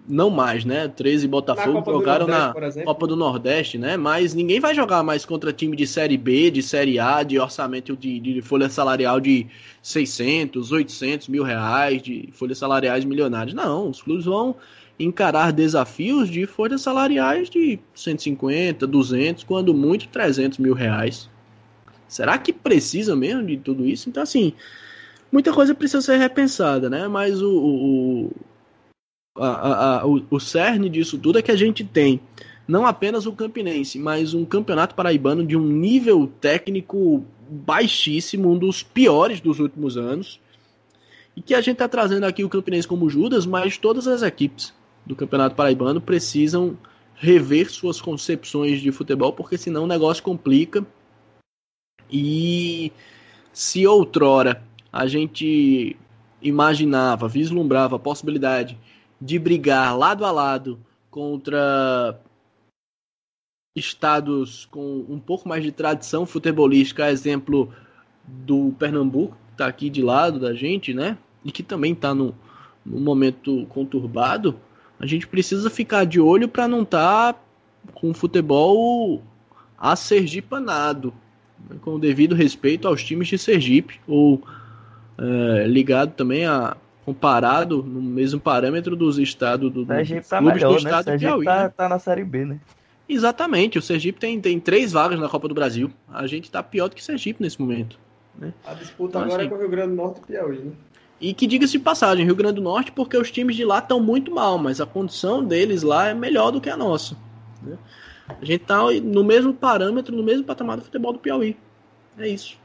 não 0.09 0.31
mais, 0.31 0.65
né? 0.65 0.89
13 0.89 1.27
e 1.27 1.29
Botafogo 1.29 1.79
na 1.81 1.85
jogaram 1.85 2.27
na 2.27 2.55
Copa 2.85 3.07
do 3.07 3.15
Nordeste, 3.15 3.77
né? 3.77 3.97
Mas 3.97 4.35
ninguém 4.35 4.59
vai 4.59 4.75
jogar 4.75 5.03
mais 5.03 5.25
contra 5.25 5.53
time 5.53 5.77
de 5.77 5.87
Série 5.87 6.17
B, 6.17 6.51
de 6.51 6.63
Série 6.63 6.99
A, 6.99 7.23
de 7.23 7.39
orçamento 7.39 7.97
de, 7.97 8.19
de 8.19 8.41
folha 8.41 8.69
salarial 8.71 9.21
de 9.21 9.47
600, 9.83 10.73
800 10.73 11.29
mil 11.29 11.43
reais, 11.43 12.01
de 12.01 12.31
folhas 12.33 12.59
salariais 12.59 13.05
milionárias. 13.05 13.55
Não, 13.55 13.91
os 13.91 14.01
clubes 14.01 14.25
vão 14.25 14.57
encarar 14.99 15.53
desafios 15.53 16.29
de 16.29 16.47
folhas 16.47 16.81
salariais 16.81 17.49
de 17.51 17.79
150, 17.95 18.87
200, 18.87 19.45
quando 19.45 19.75
muito 19.75 20.09
300 20.09 20.59
mil 20.59 20.75
reais. 20.75 21.29
Será 22.09 22.39
que 22.39 22.53
precisa 22.53 23.15
mesmo 23.15 23.45
de 23.45 23.59
tudo 23.59 23.87
isso? 23.87 24.09
Então, 24.09 24.23
assim, 24.23 24.55
muita 25.31 25.53
coisa 25.53 25.75
precisa 25.75 26.01
ser 26.01 26.17
repensada, 26.17 26.89
né? 26.89 27.07
Mas 27.07 27.43
o, 27.43 27.51
o, 27.51 28.33
a, 29.39 30.01
a, 30.01 30.07
o, 30.07 30.23
o 30.31 30.41
cerne 30.41 30.89
disso 30.89 31.19
tudo 31.19 31.39
é 31.39 31.43
que 31.43 31.51
a 31.51 31.57
gente 31.57 31.85
tem 31.85 32.21
não 32.69 32.87
apenas 32.87 33.25
o 33.25 33.33
Campinense, 33.33 33.99
mas 33.99 34.35
um 34.35 34.45
campeonato 34.45 34.95
paraibano 34.95 35.45
de 35.45 35.57
um 35.57 35.67
nível 35.67 36.31
técnico 36.39 37.25
baixíssimo, 37.49 38.53
um 38.53 38.59
dos 38.59 38.83
piores 38.83 39.41
dos 39.41 39.59
últimos 39.59 39.97
anos. 39.97 40.39
E 41.35 41.41
que 41.41 41.55
a 41.55 41.63
gente 41.63 41.77
está 41.77 41.89
trazendo 41.89 42.25
aqui 42.25 42.45
o 42.45 42.49
Campinense 42.49 42.87
como 42.87 43.09
Judas, 43.09 43.47
mas 43.47 43.79
todas 43.79 44.07
as 44.07 44.23
equipes 44.23 44.75
do 45.07 45.17
Campeonato 45.17 45.57
Paraibano 45.57 45.99
precisam 45.99 46.77
rever 47.15 47.71
suas 47.71 48.03
concepções 48.03 48.83
de 48.83 48.93
futebol, 48.93 49.33
porque 49.33 49.57
senão 49.57 49.85
o 49.85 49.87
negócio 49.87 50.23
complica. 50.23 50.87
E 52.11 52.93
se 53.51 53.87
outrora 53.87 54.63
a 54.93 55.07
gente 55.07 55.97
imaginava, 56.43 57.29
vislumbrava 57.29 57.97
a 57.97 57.99
possibilidade 57.99 58.79
de 59.21 59.39
brigar 59.39 59.97
lado 59.97 60.25
a 60.25 60.31
lado 60.31 60.79
contra 61.11 62.19
estados 63.77 64.67
com 64.67 65.05
um 65.09 65.19
pouco 65.19 65.49
mais 65.49 65.63
de 65.63 65.73
tradição 65.73 66.27
futebolística, 66.27 67.11
exemplo 67.11 67.73
do 68.25 68.75
Pernambuco, 68.79 69.37
que 69.47 69.53
está 69.53 69.67
aqui 69.67 69.89
de 69.89 70.03
lado 70.03 70.39
da 70.39 70.55
gente, 70.55 70.93
né? 70.93 71.17
E 71.45 71.53
que 71.53 71.63
também 71.63 71.93
está 71.93 72.15
no, 72.15 72.35
no 72.85 73.01
momento 73.01 73.67
conturbado, 73.69 74.59
a 74.99 75.07
gente 75.07 75.27
precisa 75.27 75.71
ficar 75.71 76.05
de 76.05 76.21
olho 76.21 76.49
para 76.49 76.67
não 76.67 76.83
estar 76.83 77.33
tá 77.33 77.41
com 77.95 78.11
o 78.11 78.15
futebol 78.15 79.23
a 79.79 79.95
Sergipanado, 79.95 81.15
né? 81.71 81.77
com 81.81 81.95
o 81.95 81.99
devido 81.99 82.35
respeito 82.35 82.89
aos 82.89 83.03
times 83.03 83.29
de 83.29 83.39
Sergipe, 83.39 84.01
ou 84.07 84.43
é, 85.17 85.67
ligado 85.67 86.13
também 86.15 86.45
a 86.47 86.77
comparado 87.09 87.83
no 87.83 88.03
mesmo 88.03 88.39
parâmetro 88.39 88.95
dos 88.95 89.19
estados 89.19 89.73
do, 89.73 89.83
do 89.83 89.87
Sergipe 89.87 90.29
tá 90.29 90.43
melhor, 90.43 90.59
do 90.59 90.71
né? 90.73 90.77
estado 90.77 90.93
né? 90.93 91.03
Sergipe 91.05 91.31
Piauí, 91.31 91.45
tá, 91.47 91.63
né? 91.63 91.73
tá 91.75 91.89
na 91.89 91.99
Série 91.99 92.23
B, 92.23 92.45
né? 92.45 92.61
Exatamente, 93.09 93.79
o 93.79 93.83
Sergipe 93.83 94.21
tem, 94.21 94.39
tem 94.39 94.61
três 94.61 94.93
vagas 94.93 95.19
na 95.19 95.27
Copa 95.27 95.49
do 95.49 95.55
Brasil. 95.55 95.91
A 96.13 96.27
gente 96.27 96.51
tá 96.51 96.63
pior 96.63 96.89
do 96.89 96.95
que 96.95 97.03
Sergipe 97.03 97.43
nesse 97.43 97.59
momento. 97.59 97.99
Né? 98.39 98.53
A 98.67 98.75
disputa 98.75 99.21
então, 99.21 99.23
agora 99.23 99.43
assim, 99.43 99.47
é 99.47 99.49
com 99.49 99.57
o 99.57 99.59
Rio 99.59 99.71
Grande 99.71 99.89
do 99.89 99.95
Norte 99.95 100.21
e 100.23 100.27
Piauí, 100.27 100.59
né? 100.59 100.73
E 101.19 101.33
que 101.33 101.47
diga-se 101.47 101.73
de 101.73 101.79
passagem, 101.79 102.27
Rio 102.27 102.37
Grande 102.37 102.57
do 102.57 102.61
Norte, 102.61 102.93
porque 102.93 103.17
os 103.17 103.31
times 103.31 103.57
de 103.57 103.65
lá 103.65 103.79
estão 103.79 103.99
muito 103.99 104.31
mal, 104.31 104.59
mas 104.59 104.79
a 104.79 104.85
condição 104.85 105.43
deles 105.43 105.83
lá 105.83 106.09
é 106.09 106.15
melhor 106.15 106.51
do 106.51 106.61
que 106.61 106.69
a 106.69 106.77
nossa. 106.77 107.17
Né? 107.63 107.79
A 108.29 108.45
gente 108.45 108.67
tá 108.67 108.81
no 109.03 109.25
mesmo 109.25 109.55
parâmetro, 109.55 110.15
no 110.15 110.23
mesmo 110.23 110.45
patamar 110.45 110.77
do 110.77 110.85
futebol 110.85 111.15
do 111.15 111.19
Piauí. 111.19 111.57
É 112.19 112.29
isso. 112.29 112.59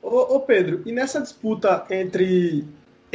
Ô, 0.00 0.36
ô 0.36 0.40
Pedro, 0.40 0.82
e 0.86 0.92
nessa 0.92 1.20
disputa 1.20 1.84
entre 1.90 2.64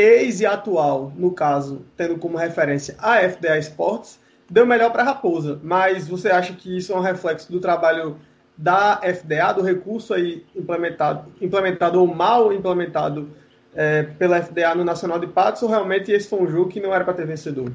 ex 0.01 0.41
e 0.41 0.45
atual, 0.45 1.11
no 1.15 1.31
caso, 1.31 1.85
tendo 1.95 2.17
como 2.17 2.37
referência 2.37 2.95
a 2.99 3.17
FDA 3.17 3.57
Sports, 3.59 4.19
deu 4.49 4.65
melhor 4.65 4.91
para 4.91 5.03
a 5.03 5.05
Raposa. 5.05 5.59
Mas 5.63 6.07
você 6.07 6.29
acha 6.29 6.53
que 6.53 6.77
isso 6.77 6.91
é 6.91 6.95
um 6.95 7.01
reflexo 7.01 7.51
do 7.51 7.59
trabalho 7.59 8.17
da 8.57 8.97
FDA, 8.97 9.53
do 9.53 9.61
recurso 9.61 10.13
aí 10.13 10.45
implementado, 10.55 11.31
implementado 11.41 11.99
ou 11.99 12.07
mal 12.07 12.51
implementado 12.53 13.29
é, 13.73 14.03
pela 14.03 14.41
FDA 14.41 14.75
no 14.75 14.83
Nacional 14.83 15.19
de 15.19 15.27
Patos, 15.27 15.63
ou 15.63 15.69
realmente 15.69 16.11
esse 16.11 16.29
foi 16.29 16.41
um 16.41 16.47
jogo 16.47 16.69
que 16.69 16.79
não 16.79 16.93
era 16.93 17.03
para 17.03 17.13
ter 17.13 17.25
vencedor? 17.25 17.71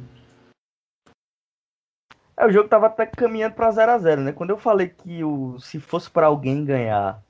É, 2.39 2.47
o 2.47 2.51
jogo 2.51 2.67
estava 2.67 2.87
até 2.87 3.07
caminhando 3.07 3.55
para 3.55 3.71
0 3.71 3.93
a 3.93 3.99
0 3.99 4.21
né? 4.21 4.33
Quando 4.33 4.51
eu 4.51 4.59
falei 4.59 4.89
que 4.89 5.25
o, 5.25 5.59
se 5.59 5.81
fosse 5.81 6.11
para 6.11 6.27
alguém 6.27 6.65
ganhar, 6.65 7.23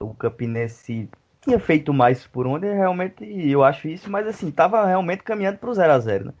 o 0.00 0.14
Campinense 0.14 1.08
tinha 1.44 1.58
feito 1.60 1.92
mais 1.92 2.26
por 2.26 2.46
onde, 2.46 2.66
realmente 2.66 3.24
eu 3.24 3.62
acho 3.62 3.88
isso, 3.88 4.10
mas 4.10 4.26
assim, 4.26 4.50
tava 4.50 4.84
realmente 4.86 5.22
caminhando 5.22 5.58
pro 5.58 5.74
0 5.74 5.92
a 5.92 5.98
0 5.98 6.24
né? 6.26 6.32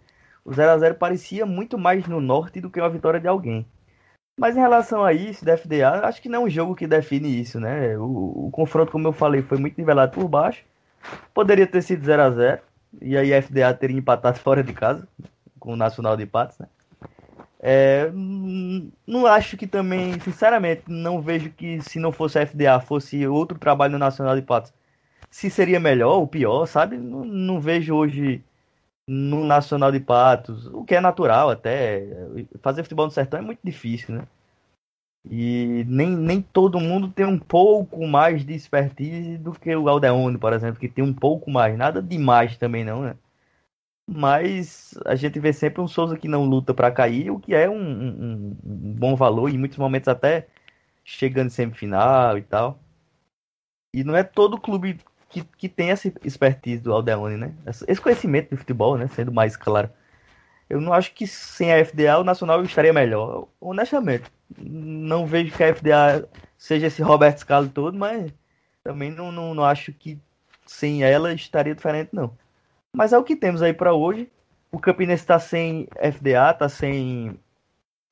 O 0.44 0.52
0 0.52 0.70
a 0.72 0.78
0 0.78 0.94
parecia 0.96 1.46
muito 1.46 1.78
mais 1.78 2.06
no 2.06 2.20
norte 2.20 2.60
do 2.60 2.70
que 2.70 2.80
uma 2.80 2.90
vitória 2.90 3.20
de 3.20 3.28
alguém. 3.28 3.66
Mas 4.38 4.56
em 4.56 4.60
relação 4.60 5.04
a 5.04 5.12
isso, 5.12 5.44
da 5.44 5.56
FDA, 5.56 6.06
acho 6.06 6.20
que 6.20 6.28
não 6.28 6.42
é 6.42 6.44
um 6.46 6.50
jogo 6.50 6.74
que 6.74 6.86
define 6.86 7.40
isso, 7.40 7.60
né? 7.60 7.96
O, 7.96 8.46
o 8.46 8.50
confronto, 8.50 8.92
como 8.92 9.08
eu 9.08 9.12
falei, 9.12 9.42
foi 9.42 9.58
muito 9.58 9.78
nivelado 9.78 10.12
por 10.12 10.28
baixo. 10.28 10.64
Poderia 11.32 11.66
ter 11.66 11.82
sido 11.82 12.04
0 12.04 12.22
a 12.22 12.30
0 12.30 12.62
e 13.00 13.16
aí 13.16 13.32
a 13.32 13.42
FDA 13.42 13.72
teria 13.74 13.96
empatado 13.96 14.38
fora 14.40 14.62
de 14.62 14.72
casa, 14.72 15.06
com 15.58 15.72
o 15.72 15.76
Nacional 15.76 16.16
de 16.16 16.26
Patos, 16.26 16.58
né? 16.58 16.66
É, 17.66 18.10
não 19.06 19.26
acho 19.26 19.56
que 19.56 19.66
também, 19.66 20.20
sinceramente, 20.20 20.82
não 20.86 21.22
vejo 21.22 21.48
que 21.50 21.80
se 21.80 21.98
não 21.98 22.12
fosse 22.12 22.38
a 22.38 22.46
FDA, 22.46 22.78
fosse 22.78 23.26
outro 23.26 23.58
trabalho 23.58 23.92
no 23.92 23.98
Nacional 23.98 24.36
de 24.36 24.42
Patos, 24.42 24.70
se 25.34 25.50
seria 25.50 25.80
melhor 25.80 26.18
ou 26.20 26.28
pior, 26.28 26.64
sabe? 26.64 26.96
Não, 26.96 27.24
não, 27.24 27.60
vejo 27.60 27.92
hoje 27.92 28.40
no 29.08 29.44
Nacional 29.44 29.90
de 29.90 29.98
Patos, 29.98 30.66
o 30.68 30.84
que 30.84 30.94
é 30.94 31.00
natural 31.00 31.50
até. 31.50 32.06
Fazer 32.62 32.84
futebol 32.84 33.06
no 33.06 33.10
sertão 33.10 33.40
é 33.40 33.42
muito 33.42 33.58
difícil, 33.64 34.14
né? 34.14 34.28
E 35.28 35.84
nem, 35.88 36.08
nem 36.16 36.40
todo 36.40 36.78
mundo 36.78 37.10
tem 37.10 37.26
um 37.26 37.38
pouco 37.38 38.06
mais 38.06 38.46
de 38.46 38.54
expertise 38.54 39.36
do 39.36 39.52
que 39.52 39.74
o 39.74 39.88
Aldeone, 39.88 40.38
por 40.38 40.52
exemplo, 40.52 40.78
que 40.78 40.88
tem 40.88 41.02
um 41.02 41.12
pouco 41.12 41.50
mais. 41.50 41.76
Nada 41.76 42.00
demais 42.00 42.56
também 42.56 42.84
não, 42.84 43.02
né? 43.02 43.16
Mas 44.08 44.96
a 45.04 45.16
gente 45.16 45.40
vê 45.40 45.52
sempre 45.52 45.80
um 45.80 45.88
Souza 45.88 46.16
que 46.16 46.28
não 46.28 46.44
luta 46.44 46.72
para 46.72 46.92
cair, 46.92 47.30
o 47.32 47.40
que 47.40 47.54
é 47.54 47.68
um, 47.68 47.74
um, 47.76 48.56
um, 48.64 48.94
bom 48.94 49.16
valor, 49.16 49.48
e 49.50 49.54
em 49.54 49.58
muitos 49.58 49.78
momentos 49.78 50.08
até 50.08 50.46
chegando 51.04 51.48
em 51.48 51.50
semifinal 51.50 52.38
e 52.38 52.42
tal. 52.42 52.78
E 53.92 54.04
não 54.04 54.14
é 54.14 54.22
todo 54.22 54.60
clube 54.60 55.00
que, 55.34 55.42
que 55.58 55.68
tem 55.68 55.90
essa 55.90 56.12
expertise 56.22 56.80
do 56.80 56.92
Aldeone, 56.92 57.36
né? 57.36 57.52
Esse 57.88 58.00
conhecimento 58.00 58.50
de 58.50 58.56
futebol, 58.56 58.96
né? 58.96 59.08
Sendo 59.08 59.32
mais 59.32 59.56
claro. 59.56 59.90
Eu 60.70 60.80
não 60.80 60.92
acho 60.92 61.12
que 61.12 61.26
sem 61.26 61.72
a 61.72 61.84
FDA 61.84 62.18
o 62.18 62.24
Nacional 62.24 62.62
estaria 62.62 62.92
melhor. 62.92 63.48
Honestamente, 63.60 64.24
não 64.56 65.26
vejo 65.26 65.54
que 65.54 65.64
a 65.64 65.74
FDA 65.74 66.28
seja 66.56 66.86
esse 66.86 67.02
Roberto 67.02 67.38
Scalo 67.38 67.68
todo, 67.68 67.98
mas 67.98 68.32
também 68.82 69.10
não, 69.10 69.32
não, 69.32 69.54
não 69.54 69.64
acho 69.64 69.92
que 69.92 70.18
sem 70.64 71.02
ela 71.02 71.32
estaria 71.32 71.74
diferente, 71.74 72.10
não. 72.12 72.36
Mas 72.92 73.12
é 73.12 73.18
o 73.18 73.24
que 73.24 73.34
temos 73.34 73.60
aí 73.60 73.72
para 73.72 73.92
hoje. 73.92 74.30
O 74.70 74.78
Campinense 74.78 75.22
está 75.22 75.38
sem 75.38 75.88
FDA, 76.00 76.50
está 76.52 76.68
sem 76.68 77.38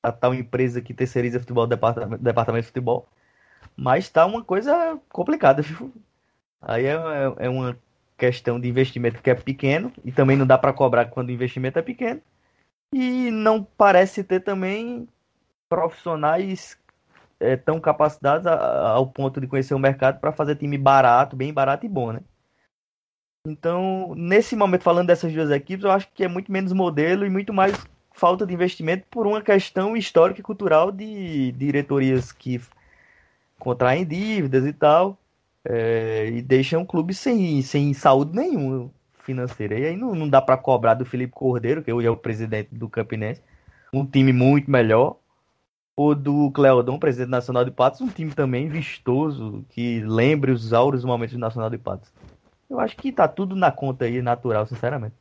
a 0.03 0.11
tal 0.11 0.33
empresa 0.33 0.81
que 0.81 0.93
terceiriza 0.93 1.39
futebol, 1.39 1.65
departamento, 1.65 2.21
departamento 2.21 2.63
de 2.63 2.67
futebol. 2.67 3.07
Mas 3.77 4.05
está 4.05 4.25
uma 4.25 4.43
coisa 4.43 4.99
complicada? 5.09 5.63
Aí 6.65 6.85
é, 6.85 6.93
é, 6.93 7.45
é 7.45 7.49
uma 7.49 7.77
questão 8.17 8.59
de 8.59 8.69
investimento 8.69 9.21
que 9.21 9.29
é 9.29 9.35
pequeno 9.35 9.91
e 10.03 10.11
também 10.11 10.37
não 10.37 10.47
dá 10.47 10.57
para 10.57 10.73
cobrar 10.73 11.05
quando 11.05 11.29
o 11.29 11.31
investimento 11.31 11.77
é 11.77 11.81
pequeno. 11.81 12.21
E 12.93 13.31
não 13.31 13.63
parece 13.63 14.23
ter 14.23 14.39
também 14.39 15.07
profissionais 15.67 16.77
é, 17.39 17.57
tão 17.57 17.79
capacitados 17.79 18.47
a, 18.47 18.53
a, 18.53 18.89
ao 18.91 19.07
ponto 19.07 19.41
de 19.41 19.47
conhecer 19.47 19.73
o 19.73 19.79
mercado 19.79 20.19
para 20.19 20.31
fazer 20.31 20.55
time 20.55 20.77
barato, 20.77 21.35
bem 21.35 21.53
barato 21.53 21.85
e 21.85 21.89
bom, 21.89 22.13
né? 22.13 22.21
Então, 23.45 24.13
nesse 24.15 24.55
momento, 24.55 24.83
falando 24.83 25.07
dessas 25.07 25.33
duas 25.33 25.51
equipes, 25.51 25.83
eu 25.83 25.91
acho 25.91 26.07
que 26.13 26.23
é 26.23 26.29
muito 26.29 26.49
menos 26.49 26.71
modelo 26.71 27.25
e 27.25 27.29
muito 27.29 27.51
mais 27.53 27.75
falta 28.13 28.45
de 28.45 28.53
investimento 28.53 29.05
por 29.09 29.27
uma 29.27 29.41
questão 29.41 29.97
histórica 29.97 30.39
e 30.39 30.43
cultural 30.43 30.91
de 30.91 31.51
diretorias 31.53 32.31
que 32.31 32.61
contraem 33.59 34.05
dívidas 34.05 34.65
e 34.65 34.71
tal 34.71 35.17
é, 35.65 36.29
e 36.29 36.41
deixa 36.41 36.77
um 36.77 36.85
clube 36.85 37.13
sem, 37.13 37.61
sem 37.61 37.93
saúde 37.93 38.35
nenhuma 38.35 38.91
financeira. 39.23 39.77
E 39.77 39.85
aí 39.85 39.97
não, 39.97 40.13
não 40.13 40.29
dá 40.29 40.41
para 40.41 40.57
cobrar 40.57 40.93
do 40.93 41.05
Felipe 41.05 41.33
Cordeiro, 41.33 41.81
que 41.81 41.91
hoje 41.91 42.07
é 42.07 42.11
o 42.11 42.17
presidente 42.17 42.69
do 42.73 42.89
Campinense, 42.89 43.41
um 43.93 44.05
time 44.05 44.33
muito 44.33 44.69
melhor, 44.69 45.17
ou 45.95 46.15
do 46.15 46.51
Cleodon, 46.51 46.97
presidente 46.97 47.29
nacional 47.29 47.63
de 47.63 47.71
Patos, 47.71 48.01
um 48.01 48.07
time 48.07 48.31
também 48.31 48.67
vistoso, 48.67 49.63
que 49.69 50.01
lembre 50.01 50.51
os 50.51 50.73
áureos 50.73 51.05
momentos 51.05 51.33
do 51.33 51.39
Nacional 51.39 51.69
de 51.69 51.77
Patos. 51.77 52.11
Eu 52.69 52.79
acho 52.79 52.97
que 52.97 53.11
tá 53.11 53.27
tudo 53.27 53.55
na 53.55 53.71
conta 53.71 54.05
aí, 54.05 54.21
natural, 54.21 54.65
sinceramente. 54.65 55.13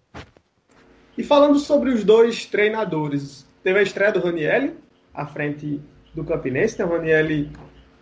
E 1.17 1.23
falando 1.23 1.59
sobre 1.59 1.91
os 1.91 2.03
dois 2.03 2.47
treinadores, 2.47 3.47
teve 3.63 3.79
a 3.79 3.83
estreia 3.83 4.13
do 4.13 4.21
Ranielli, 4.21 4.75
à 5.13 5.27
frente 5.27 5.79
do 6.15 6.25
Campinense, 6.25 6.77
tem 6.77 6.87
o 6.87 6.89
Ranielli 6.89 7.53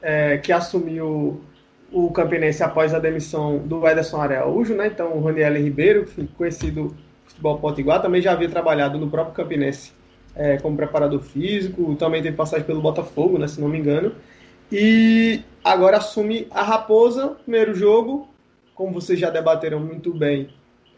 é, 0.00 0.38
que 0.38 0.52
assumiu 0.52 1.42
o 1.92 2.10
Campinense 2.10 2.62
após 2.62 2.94
a 2.94 2.98
demissão 2.98 3.58
do 3.58 3.86
Ederson 3.86 4.20
Araújo, 4.20 4.74
né? 4.74 4.86
Então 4.86 5.12
o 5.16 5.24
Raniel 5.24 5.54
Ribeiro, 5.54 6.06
conhecido 6.36 6.96
Futebol 7.26 7.58
Potiguar, 7.58 8.00
também 8.00 8.22
já 8.22 8.32
havia 8.32 8.48
trabalhado 8.48 8.98
no 8.98 9.10
próprio 9.10 9.34
Campinense 9.34 9.92
é, 10.34 10.56
como 10.58 10.76
preparador 10.76 11.20
físico, 11.20 11.94
também 11.96 12.22
teve 12.22 12.36
passagem 12.36 12.64
pelo 12.64 12.80
Botafogo, 12.80 13.38
né, 13.38 13.48
se 13.48 13.60
não 13.60 13.68
me 13.68 13.78
engano. 13.78 14.14
E 14.70 15.42
agora 15.64 15.96
assume 15.96 16.46
a 16.50 16.62
Raposa, 16.62 17.28
primeiro 17.28 17.74
jogo, 17.74 18.28
como 18.74 18.92
vocês 18.92 19.18
já 19.18 19.28
debateram 19.30 19.80
muito 19.80 20.14
bem, 20.14 20.48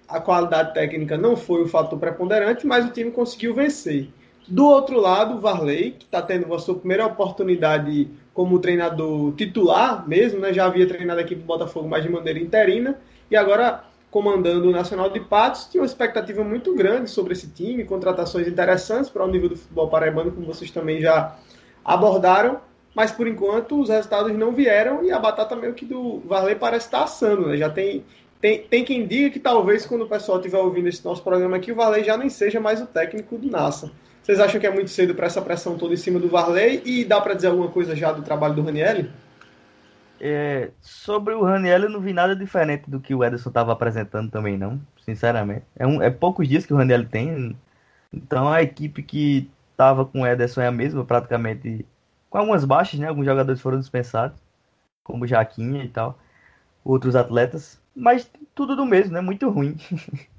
a 0.06 0.20
qualidade 0.20 0.74
técnica 0.74 1.16
não 1.16 1.36
foi 1.36 1.62
o 1.62 1.68
fator 1.68 1.98
preponderante, 1.98 2.66
mas 2.66 2.84
o 2.84 2.90
time 2.90 3.10
conseguiu 3.10 3.54
vencer. 3.54 4.08
Do 4.46 4.66
outro 4.66 5.00
lado, 5.00 5.36
o 5.36 5.40
Varley, 5.40 5.92
que 5.92 6.04
está 6.04 6.20
tendo 6.20 6.52
a 6.52 6.58
sua 6.58 6.74
primeira 6.74 7.06
oportunidade 7.06 8.10
como 8.32 8.58
treinador 8.58 9.32
titular 9.34 10.08
mesmo, 10.08 10.40
né? 10.40 10.52
já 10.52 10.66
havia 10.66 10.86
treinado 10.86 11.20
aqui 11.20 11.34
para 11.34 11.44
o 11.44 11.46
Botafogo, 11.46 11.88
mas 11.88 12.02
de 12.02 12.08
maneira 12.08 12.38
interina, 12.38 12.98
e 13.30 13.36
agora 13.36 13.84
comandando 14.12 14.68
o 14.68 14.72
Nacional 14.72 15.08
de 15.08 15.20
Patos, 15.20 15.64
tinha 15.64 15.80
uma 15.80 15.86
expectativa 15.86 16.44
muito 16.44 16.74
grande 16.74 17.08
sobre 17.08 17.32
esse 17.32 17.48
time, 17.48 17.82
contratações 17.82 18.46
interessantes 18.46 19.08
para 19.08 19.24
o 19.24 19.26
nível 19.26 19.48
do 19.48 19.56
futebol 19.56 19.88
paraibano, 19.88 20.30
como 20.30 20.46
vocês 20.46 20.70
também 20.70 21.00
já 21.00 21.34
abordaram, 21.82 22.60
mas 22.94 23.10
por 23.10 23.26
enquanto 23.26 23.80
os 23.80 23.88
resultados 23.88 24.36
não 24.36 24.52
vieram 24.52 25.02
e 25.02 25.10
a 25.10 25.18
batata 25.18 25.56
meio 25.56 25.72
que 25.72 25.86
do 25.86 26.20
Varley 26.26 26.56
parece 26.56 26.86
estar 26.86 27.04
assando, 27.04 27.48
né? 27.48 27.56
Já 27.56 27.70
tem, 27.70 28.04
tem, 28.38 28.58
tem 28.64 28.84
quem 28.84 29.06
diga 29.06 29.30
que 29.30 29.40
talvez 29.40 29.86
quando 29.86 30.02
o 30.02 30.08
pessoal 30.08 30.36
estiver 30.36 30.58
ouvindo 30.58 30.88
esse 30.88 31.02
nosso 31.02 31.22
programa 31.22 31.56
aqui, 31.56 31.72
o 31.72 31.74
Varley 31.74 32.04
já 32.04 32.14
nem 32.18 32.28
seja 32.28 32.60
mais 32.60 32.82
o 32.82 32.86
técnico 32.86 33.38
do 33.38 33.50
NASA. 33.50 33.90
Vocês 34.22 34.38
acham 34.38 34.60
que 34.60 34.66
é 34.66 34.70
muito 34.70 34.90
cedo 34.90 35.14
para 35.14 35.26
essa 35.26 35.42
pressão 35.42 35.76
toda 35.76 35.94
em 35.94 35.96
cima 35.96 36.20
do 36.20 36.28
Varley 36.28 36.80
e 36.84 37.04
dá 37.04 37.20
para 37.20 37.34
dizer 37.34 37.48
alguma 37.48 37.68
coisa 37.68 37.96
já 37.96 38.12
do 38.12 38.22
trabalho 38.22 38.54
do 38.54 38.62
Ranielli? 38.62 39.10
É, 40.20 40.70
sobre 40.80 41.34
o 41.34 41.42
Raniel, 41.42 41.82
eu 41.82 41.90
não 41.90 42.00
vi 42.00 42.12
nada 42.12 42.36
diferente 42.36 42.88
do 42.88 43.00
que 43.00 43.12
o 43.12 43.24
Ederson 43.24 43.48
estava 43.48 43.72
apresentando 43.72 44.30
também, 44.30 44.56
não. 44.56 44.80
Sinceramente. 45.04 45.64
É, 45.76 45.84
um, 45.84 46.00
é 46.00 46.10
poucos 46.10 46.48
dias 46.48 46.64
que 46.64 46.72
o 46.72 46.76
Raniel 46.76 47.04
tem. 47.08 47.56
Então 48.12 48.48
a 48.48 48.62
equipe 48.62 49.02
que 49.02 49.50
estava 49.72 50.04
com 50.04 50.20
o 50.20 50.26
Ederson 50.26 50.60
é 50.60 50.68
a 50.68 50.72
mesma, 50.72 51.04
praticamente. 51.04 51.84
Com 52.30 52.38
algumas 52.38 52.64
baixas, 52.64 53.00
né? 53.00 53.08
Alguns 53.08 53.26
jogadores 53.26 53.60
foram 53.60 53.80
dispensados, 53.80 54.38
como 55.02 55.26
Jaquinha 55.26 55.82
e 55.84 55.88
tal. 55.88 56.16
Outros 56.84 57.16
atletas. 57.16 57.80
Mas 57.94 58.30
tudo 58.54 58.76
do 58.76 58.86
mesmo, 58.86 59.12
né? 59.14 59.20
Muito 59.20 59.50
ruim. 59.50 59.76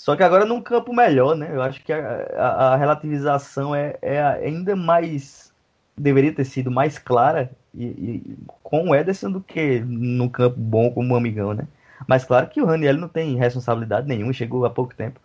Só 0.00 0.16
que 0.16 0.22
agora 0.22 0.46
num 0.46 0.62
campo 0.62 0.94
melhor, 0.94 1.36
né? 1.36 1.54
Eu 1.54 1.60
acho 1.60 1.84
que 1.84 1.92
a, 1.92 1.98
a, 2.34 2.72
a 2.72 2.76
relativização 2.76 3.74
é, 3.74 3.98
é 4.00 4.22
ainda 4.22 4.74
mais. 4.74 5.52
Deveria 5.94 6.34
ter 6.34 6.46
sido 6.46 6.70
mais 6.70 6.98
clara 6.98 7.50
e, 7.74 7.84
e, 7.84 8.36
com 8.62 8.88
o 8.88 8.94
Ederson 8.94 9.30
do 9.30 9.42
que 9.42 9.80
no 9.80 10.30
campo 10.30 10.58
bom 10.58 10.90
como 10.90 11.12
um 11.12 11.16
amigão, 11.16 11.52
né? 11.52 11.68
Mas 12.08 12.24
claro 12.24 12.48
que 12.48 12.62
o 12.62 12.64
Raniel 12.64 12.96
não 12.96 13.08
tem 13.08 13.36
responsabilidade 13.36 14.08
nenhuma, 14.08 14.32
chegou 14.32 14.64
há 14.64 14.70
pouco 14.70 14.94
tempo. 14.94 15.20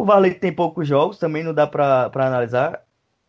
O 0.00 0.04
Varley 0.06 0.32
tem 0.34 0.50
poucos 0.50 0.88
jogos, 0.88 1.18
também 1.18 1.44
não 1.44 1.52
dá 1.52 1.66
pra 1.66 2.10
analisar. 2.14 2.82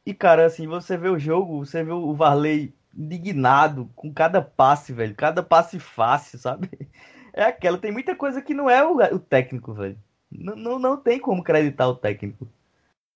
E, 0.06 0.14
cara, 0.14 0.46
assim, 0.46 0.68
você 0.68 0.96
vê 0.96 1.10
o 1.10 1.20
jogo, 1.20 1.66
você 1.66 1.84
vê 1.84 1.92
o 1.92 2.14
Varley 2.14 2.74
indignado 2.96 3.90
com 3.94 4.14
cada 4.14 4.42
passe, 4.42 4.94
velho. 4.94 5.16
Cada 5.16 5.44
passe 5.44 5.80
fácil, 5.80 6.40
sabe? 6.40 6.70
É 7.34 7.44
aquela, 7.46 7.78
tem 7.78 7.94
muita 7.94 8.14
coisa 8.14 8.42
que 8.42 8.54
não 8.54 8.70
é 8.70 8.86
o, 8.86 8.98
o 9.16 9.20
técnico, 9.20 9.74
velho. 9.74 9.98
Não, 10.32 10.80
não, 10.80 10.98
tem 10.98 11.20
como 11.20 11.42
acreditar 11.42 11.88
o 11.88 11.96
técnico. 11.96 12.48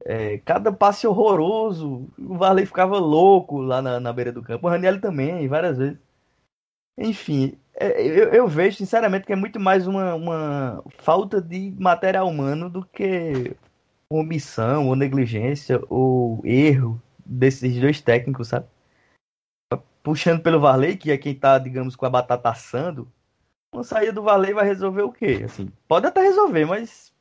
É, 0.03 0.37
cada 0.39 0.71
passe 0.71 1.07
horroroso, 1.07 2.07
o 2.19 2.37
Varley 2.37 2.65
ficava 2.65 2.99
louco 2.99 3.59
lá 3.59 3.81
na, 3.81 3.99
na 3.99 4.13
beira 4.13 4.31
do 4.31 4.43
campo, 4.43 4.67
o 4.67 4.69
Raniel 4.69 4.99
também, 5.01 5.47
várias 5.47 5.77
vezes. 5.77 5.97
Enfim, 6.97 7.57
é, 7.75 8.01
eu, 8.01 8.29
eu, 8.29 8.47
vejo 8.47 8.77
sinceramente 8.77 9.25
que 9.25 9.33
é 9.33 9.35
muito 9.35 9.59
mais 9.59 9.87
uma, 9.87 10.15
uma 10.15 10.83
falta 10.97 11.41
de 11.41 11.73
material 11.79 12.27
humano 12.27 12.69
do 12.69 12.85
que 12.85 13.55
omissão 14.09 14.87
ou 14.87 14.95
negligência 14.95 15.81
ou 15.89 16.41
erro 16.45 17.01
desses 17.25 17.79
dois 17.79 18.01
técnicos, 18.01 18.49
sabe? 18.49 18.67
Puxando 20.03 20.41
pelo 20.41 20.59
Varley, 20.59 20.97
que 20.97 21.11
é 21.11 21.17
quem 21.17 21.33
tá, 21.35 21.57
digamos, 21.57 21.95
com 21.95 22.05
a 22.05 22.09
batata 22.09 22.49
assando, 22.49 23.11
uma 23.75 23.83
saída 23.83 24.13
do 24.13 24.23
Varley 24.23 24.53
vai 24.53 24.65
resolver 24.65 25.03
o 25.03 25.11
quê? 25.11 25.41
Assim, 25.45 25.71
pode 25.87 26.07
até 26.07 26.21
resolver, 26.21 26.65
mas 26.65 27.13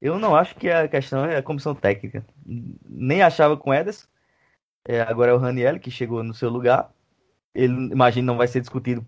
eu 0.00 0.18
não 0.18 0.34
acho 0.34 0.54
que 0.56 0.70
a 0.70 0.88
questão 0.88 1.24
é 1.24 1.36
a 1.36 1.42
comissão 1.42 1.74
técnica. 1.74 2.24
Nem 2.44 3.22
achava 3.22 3.56
com 3.56 3.70
o 3.70 3.74
Ederson. 3.74 4.06
É, 4.84 5.02
agora 5.02 5.30
é 5.30 5.34
o 5.34 5.38
Raniel 5.38 5.78
que 5.78 5.90
chegou 5.90 6.22
no 6.22 6.34
seu 6.34 6.48
lugar. 6.48 6.90
Ele, 7.54 7.92
imagino, 7.92 8.26
não 8.26 8.38
vai 8.38 8.48
ser 8.48 8.60
discutido 8.60 9.06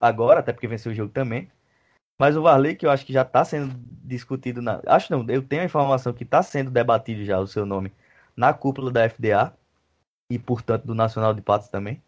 agora, 0.00 0.40
até 0.40 0.52
porque 0.52 0.66
venceu 0.66 0.92
o 0.92 0.94
jogo 0.94 1.12
também. 1.12 1.50
Mas 2.18 2.36
o 2.36 2.42
Varley, 2.42 2.76
que 2.76 2.86
eu 2.86 2.90
acho 2.90 3.04
que 3.06 3.12
já 3.12 3.22
está 3.22 3.44
sendo 3.44 3.74
discutido 4.04 4.62
na. 4.62 4.80
Acho 4.86 5.12
não, 5.12 5.24
eu 5.28 5.42
tenho 5.42 5.62
a 5.62 5.64
informação 5.64 6.12
que 6.12 6.24
está 6.24 6.42
sendo 6.42 6.70
debatido 6.70 7.24
já 7.24 7.38
o 7.38 7.46
seu 7.46 7.66
nome 7.66 7.92
na 8.36 8.52
cúpula 8.52 8.90
da 8.90 9.08
FDA 9.08 9.52
e, 10.30 10.38
portanto, 10.38 10.84
do 10.84 10.94
Nacional 10.94 11.34
de 11.34 11.42
Patos 11.42 11.68
também. 11.68 12.02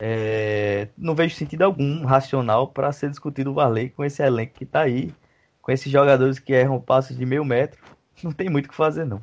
É... 0.00 0.88
Não 0.96 1.14
vejo 1.14 1.36
sentido 1.36 1.62
algum 1.62 2.04
racional 2.04 2.68
para 2.68 2.90
ser 2.90 3.10
discutido 3.10 3.50
o 3.50 3.54
Varley 3.54 3.90
com 3.90 4.04
esse 4.04 4.22
elenco 4.22 4.54
que 4.54 4.64
está 4.64 4.80
aí 4.80 5.12
com 5.70 5.70
esses 5.70 5.90
jogadores 5.90 6.38
que 6.38 6.52
erram 6.52 6.80
passos 6.80 7.16
de 7.16 7.24
meio 7.24 7.44
metro, 7.44 7.80
não 8.24 8.32
tem 8.32 8.48
muito 8.48 8.66
o 8.66 8.68
que 8.68 8.74
fazer, 8.74 9.04
não. 9.04 9.22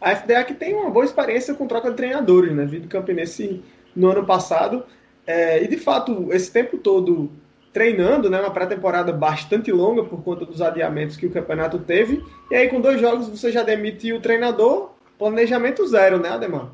A 0.00 0.14
FDA 0.14 0.44
que 0.44 0.54
tem 0.54 0.74
uma 0.74 0.90
boa 0.90 1.04
experiência 1.04 1.54
com 1.54 1.66
troca 1.66 1.90
de 1.90 1.96
treinadores, 1.96 2.54
né? 2.54 2.64
Vindo 2.64 2.88
Campinense 2.88 3.62
no 3.96 4.10
ano 4.10 4.24
passado. 4.24 4.84
É, 5.26 5.62
e 5.62 5.66
de 5.66 5.76
fato, 5.76 6.28
esse 6.32 6.52
tempo 6.52 6.78
todo 6.78 7.30
treinando, 7.72 8.30
né? 8.30 8.40
Uma 8.40 8.52
pré-temporada 8.52 9.12
bastante 9.12 9.72
longa 9.72 10.04
por 10.04 10.22
conta 10.22 10.44
dos 10.44 10.62
adiamentos 10.62 11.16
que 11.16 11.26
o 11.26 11.32
campeonato 11.32 11.80
teve. 11.80 12.22
E 12.50 12.54
aí, 12.54 12.68
com 12.68 12.80
dois 12.80 13.00
jogos, 13.00 13.28
você 13.28 13.50
já 13.50 13.62
demitiu 13.62 14.16
o 14.16 14.20
treinador. 14.20 14.92
Planejamento 15.18 15.84
zero, 15.84 16.18
né, 16.18 16.28
Ademar? 16.28 16.70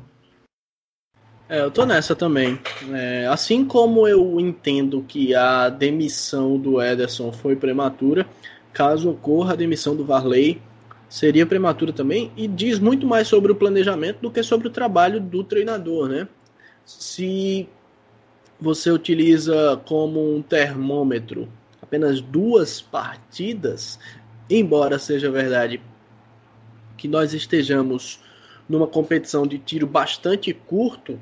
É, 1.47 1.61
eu 1.61 1.69
tô 1.69 1.85
nessa 1.85 2.15
também. 2.15 2.59
É, 2.91 3.27
assim 3.27 3.65
como 3.65 4.07
eu 4.07 4.39
entendo 4.39 5.03
que 5.07 5.35
a 5.35 5.69
demissão 5.69 6.57
do 6.57 6.81
Ederson 6.81 7.31
foi 7.31 7.55
prematura, 7.55 8.25
caso 8.73 9.11
ocorra 9.11 9.53
a 9.53 9.55
demissão 9.55 9.95
do 9.95 10.03
Varley, 10.03 10.59
seria 11.07 11.45
prematura 11.45 11.93
também 11.93 12.31
e 12.35 12.47
diz 12.47 12.79
muito 12.79 13.05
mais 13.05 13.27
sobre 13.27 13.51
o 13.51 13.55
planejamento 13.55 14.19
do 14.21 14.31
que 14.31 14.41
sobre 14.41 14.67
o 14.67 14.71
trabalho 14.71 15.19
do 15.19 15.43
treinador, 15.43 16.09
né? 16.09 16.27
Se 16.83 17.69
você 18.59 18.89
utiliza 18.89 19.79
como 19.85 20.35
um 20.35 20.41
termômetro 20.41 21.47
apenas 21.81 22.21
duas 22.21 22.81
partidas, 22.81 23.99
embora 24.49 24.97
seja 24.97 25.29
verdade 25.29 25.79
que 26.97 27.07
nós 27.07 27.33
estejamos 27.33 28.19
numa 28.67 28.87
competição 28.87 29.45
de 29.45 29.57
tiro 29.57 29.85
bastante 29.85 30.53
curto, 30.53 31.19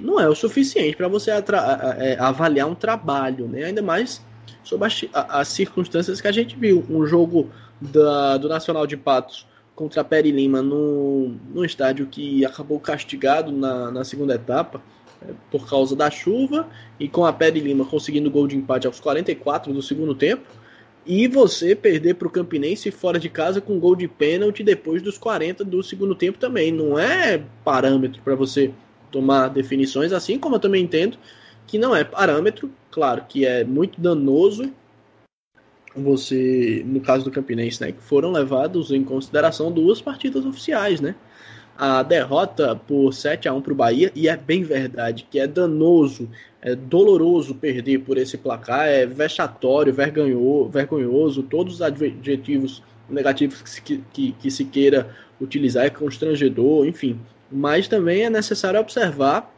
não 0.00 0.18
é 0.18 0.28
o 0.28 0.34
suficiente 0.34 0.96
para 0.96 1.08
você 1.08 1.30
é, 1.30 2.16
avaliar 2.18 2.68
um 2.68 2.74
trabalho, 2.74 3.46
né? 3.46 3.64
ainda 3.64 3.82
mais 3.82 4.24
sobre 4.62 4.86
as, 4.86 5.04
as, 5.12 5.48
circunstâncias 5.48 6.20
que 6.20 6.28
a 6.28 6.32
gente 6.32 6.56
viu. 6.56 6.84
Um 6.88 7.06
jogo 7.06 7.50
da, 7.80 8.36
do 8.36 8.48
Nacional 8.48 8.86
de 8.86 8.96
Patos 8.96 9.46
contra 9.74 10.00
a 10.00 10.04
Peri 10.04 10.30
Lima 10.30 10.62
no, 10.62 11.36
no 11.54 11.64
estádio 11.64 12.06
que 12.06 12.44
acabou 12.44 12.78
castigado 12.78 13.52
na, 13.52 13.90
na 13.90 14.04
segunda 14.04 14.34
etapa 14.34 14.80
é, 15.22 15.32
por 15.50 15.68
causa 15.68 15.96
da 15.96 16.10
chuva 16.10 16.68
e 16.98 17.08
com 17.08 17.24
a 17.24 17.32
Peri 17.32 17.60
Lima 17.60 17.84
conseguindo 17.84 18.30
gol 18.30 18.46
de 18.46 18.56
empate 18.56 18.86
aos 18.86 19.00
44 19.00 19.72
do 19.72 19.82
segundo 19.82 20.14
tempo 20.14 20.59
e 21.06 21.26
você 21.26 21.74
perder 21.74 22.14
para 22.14 22.28
o 22.28 22.30
Campinense 22.30 22.90
fora 22.90 23.18
de 23.18 23.28
casa 23.28 23.60
com 23.60 23.78
gol 23.78 23.96
de 23.96 24.06
pênalti 24.06 24.62
depois 24.62 25.02
dos 25.02 25.18
40 25.18 25.64
do 25.64 25.82
segundo 25.82 26.14
tempo 26.14 26.38
também. 26.38 26.70
Não 26.70 26.98
é 26.98 27.42
parâmetro 27.64 28.20
para 28.22 28.34
você 28.34 28.70
tomar 29.10 29.48
definições, 29.48 30.12
assim 30.12 30.38
como 30.38 30.56
eu 30.56 30.60
também 30.60 30.84
entendo 30.84 31.18
que 31.66 31.78
não 31.78 31.94
é 31.94 32.02
parâmetro, 32.02 32.70
claro 32.90 33.24
que 33.28 33.46
é 33.46 33.64
muito 33.64 34.00
danoso 34.00 34.72
você, 35.94 36.82
no 36.86 37.00
caso 37.00 37.24
do 37.24 37.30
Campinense, 37.30 37.80
né, 37.80 37.92
que 37.92 38.02
foram 38.02 38.30
levados 38.30 38.92
em 38.92 39.02
consideração 39.02 39.72
duas 39.72 40.00
partidas 40.00 40.44
oficiais, 40.44 41.00
né? 41.00 41.14
A 41.82 42.02
derrota 42.02 42.76
por 42.76 43.10
7 43.10 43.48
a 43.48 43.54
1 43.54 43.62
para 43.62 43.72
o 43.72 43.76
Bahia, 43.76 44.12
e 44.14 44.28
é 44.28 44.36
bem 44.36 44.62
verdade 44.62 45.26
que 45.30 45.40
é 45.40 45.46
danoso 45.46 46.28
é 46.60 46.74
doloroso 46.74 47.54
perder 47.54 48.00
por 48.00 48.18
esse 48.18 48.36
placar, 48.36 48.86
é 48.86 49.06
vexatório, 49.06 49.94
vergonhoso, 49.94 51.42
todos 51.42 51.76
os 51.76 51.80
adjetivos 51.80 52.82
negativos 53.08 53.62
que 53.62 53.70
se, 53.70 53.80
que, 53.80 54.32
que 54.32 54.50
se 54.50 54.66
queira 54.66 55.16
utilizar, 55.40 55.86
é 55.86 55.88
constrangedor, 55.88 56.86
enfim. 56.86 57.18
Mas 57.50 57.88
também 57.88 58.24
é 58.24 58.28
necessário 58.28 58.78
observar 58.78 59.50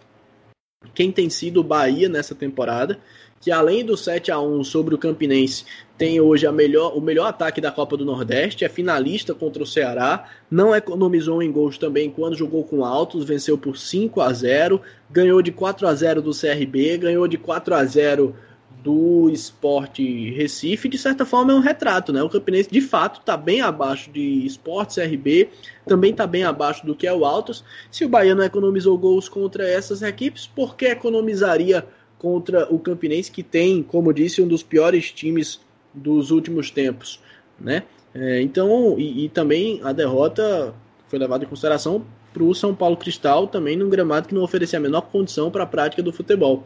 quem 0.94 1.10
tem 1.10 1.28
sido 1.28 1.58
o 1.58 1.64
Bahia 1.64 2.08
nessa 2.08 2.36
temporada 2.36 3.00
que 3.42 3.50
além 3.50 3.84
do 3.84 3.96
7 3.96 4.30
a 4.30 4.40
1 4.40 4.62
sobre 4.62 4.94
o 4.94 4.98
Campinense, 4.98 5.64
tem 6.02 6.20
hoje 6.20 6.50
melhor, 6.50 6.98
o 6.98 7.00
melhor 7.00 7.28
ataque 7.28 7.60
da 7.60 7.70
Copa 7.70 7.96
do 7.96 8.04
Nordeste, 8.04 8.64
é 8.64 8.68
finalista 8.68 9.36
contra 9.36 9.62
o 9.62 9.66
Ceará, 9.66 10.28
não 10.50 10.74
economizou 10.74 11.40
em 11.40 11.52
gols 11.52 11.78
também 11.78 12.10
quando 12.10 12.36
jogou 12.36 12.64
com 12.64 12.84
altos, 12.84 13.24
venceu 13.24 13.56
por 13.56 13.78
5 13.78 14.20
a 14.20 14.32
0, 14.32 14.80
ganhou 15.08 15.40
de 15.40 15.52
4 15.52 15.86
a 15.86 15.94
0 15.94 16.20
do 16.20 16.32
CRB, 16.32 16.98
ganhou 16.98 17.28
de 17.28 17.38
4 17.38 17.72
a 17.72 17.84
0 17.84 18.34
do 18.82 19.30
esporte 19.30 20.30
Recife, 20.30 20.88
de 20.88 20.98
certa 20.98 21.24
forma 21.24 21.52
é 21.52 21.54
um 21.54 21.60
retrato, 21.60 22.12
né? 22.12 22.20
O 22.20 22.28
Campinense 22.28 22.68
de 22.68 22.80
fato 22.80 23.20
está 23.20 23.36
bem 23.36 23.60
abaixo 23.60 24.10
de 24.10 24.44
esporte 24.44 24.96
CRB, 24.96 25.50
também 25.86 26.10
está 26.10 26.26
bem 26.26 26.42
abaixo 26.42 26.84
do 26.84 26.96
que 26.96 27.06
é 27.06 27.14
o 27.14 27.24
Altos. 27.24 27.64
Se 27.92 28.04
o 28.04 28.08
Bahia 28.08 28.34
não 28.34 28.42
economizou 28.42 28.98
gols 28.98 29.28
contra 29.28 29.70
essas 29.70 30.02
equipes, 30.02 30.48
por 30.48 30.74
que 30.74 30.86
economizaria 30.86 31.86
contra 32.18 32.66
o 32.74 32.78
Campinense, 32.80 33.30
que 33.30 33.44
tem, 33.44 33.84
como 33.84 34.12
disse, 34.12 34.42
um 34.42 34.48
dos 34.48 34.64
piores 34.64 35.12
times 35.12 35.60
dos 35.94 36.30
últimos 36.30 36.70
tempos, 36.70 37.20
né? 37.58 37.82
É, 38.14 38.42
então, 38.42 38.98
e, 38.98 39.24
e, 39.24 39.28
também 39.28 39.80
a 39.82 39.92
derrota 39.92 40.74
foi 41.08 41.18
levada 41.18 41.44
em 41.44 41.48
consideração 41.48 42.04
para 42.32 42.42
o 42.42 42.54
São 42.54 42.74
Paulo 42.74 42.96
Cristal, 42.96 43.46
também 43.46 43.76
num 43.76 43.88
gramado 43.88 44.28
que 44.28 44.34
não 44.34 44.42
oferecia 44.42 44.78
a 44.78 44.82
menor 44.82 45.02
condição 45.02 45.50
para 45.50 45.64
a 45.64 45.66
prática 45.66 46.02
do 46.02 46.12
futebol. 46.12 46.64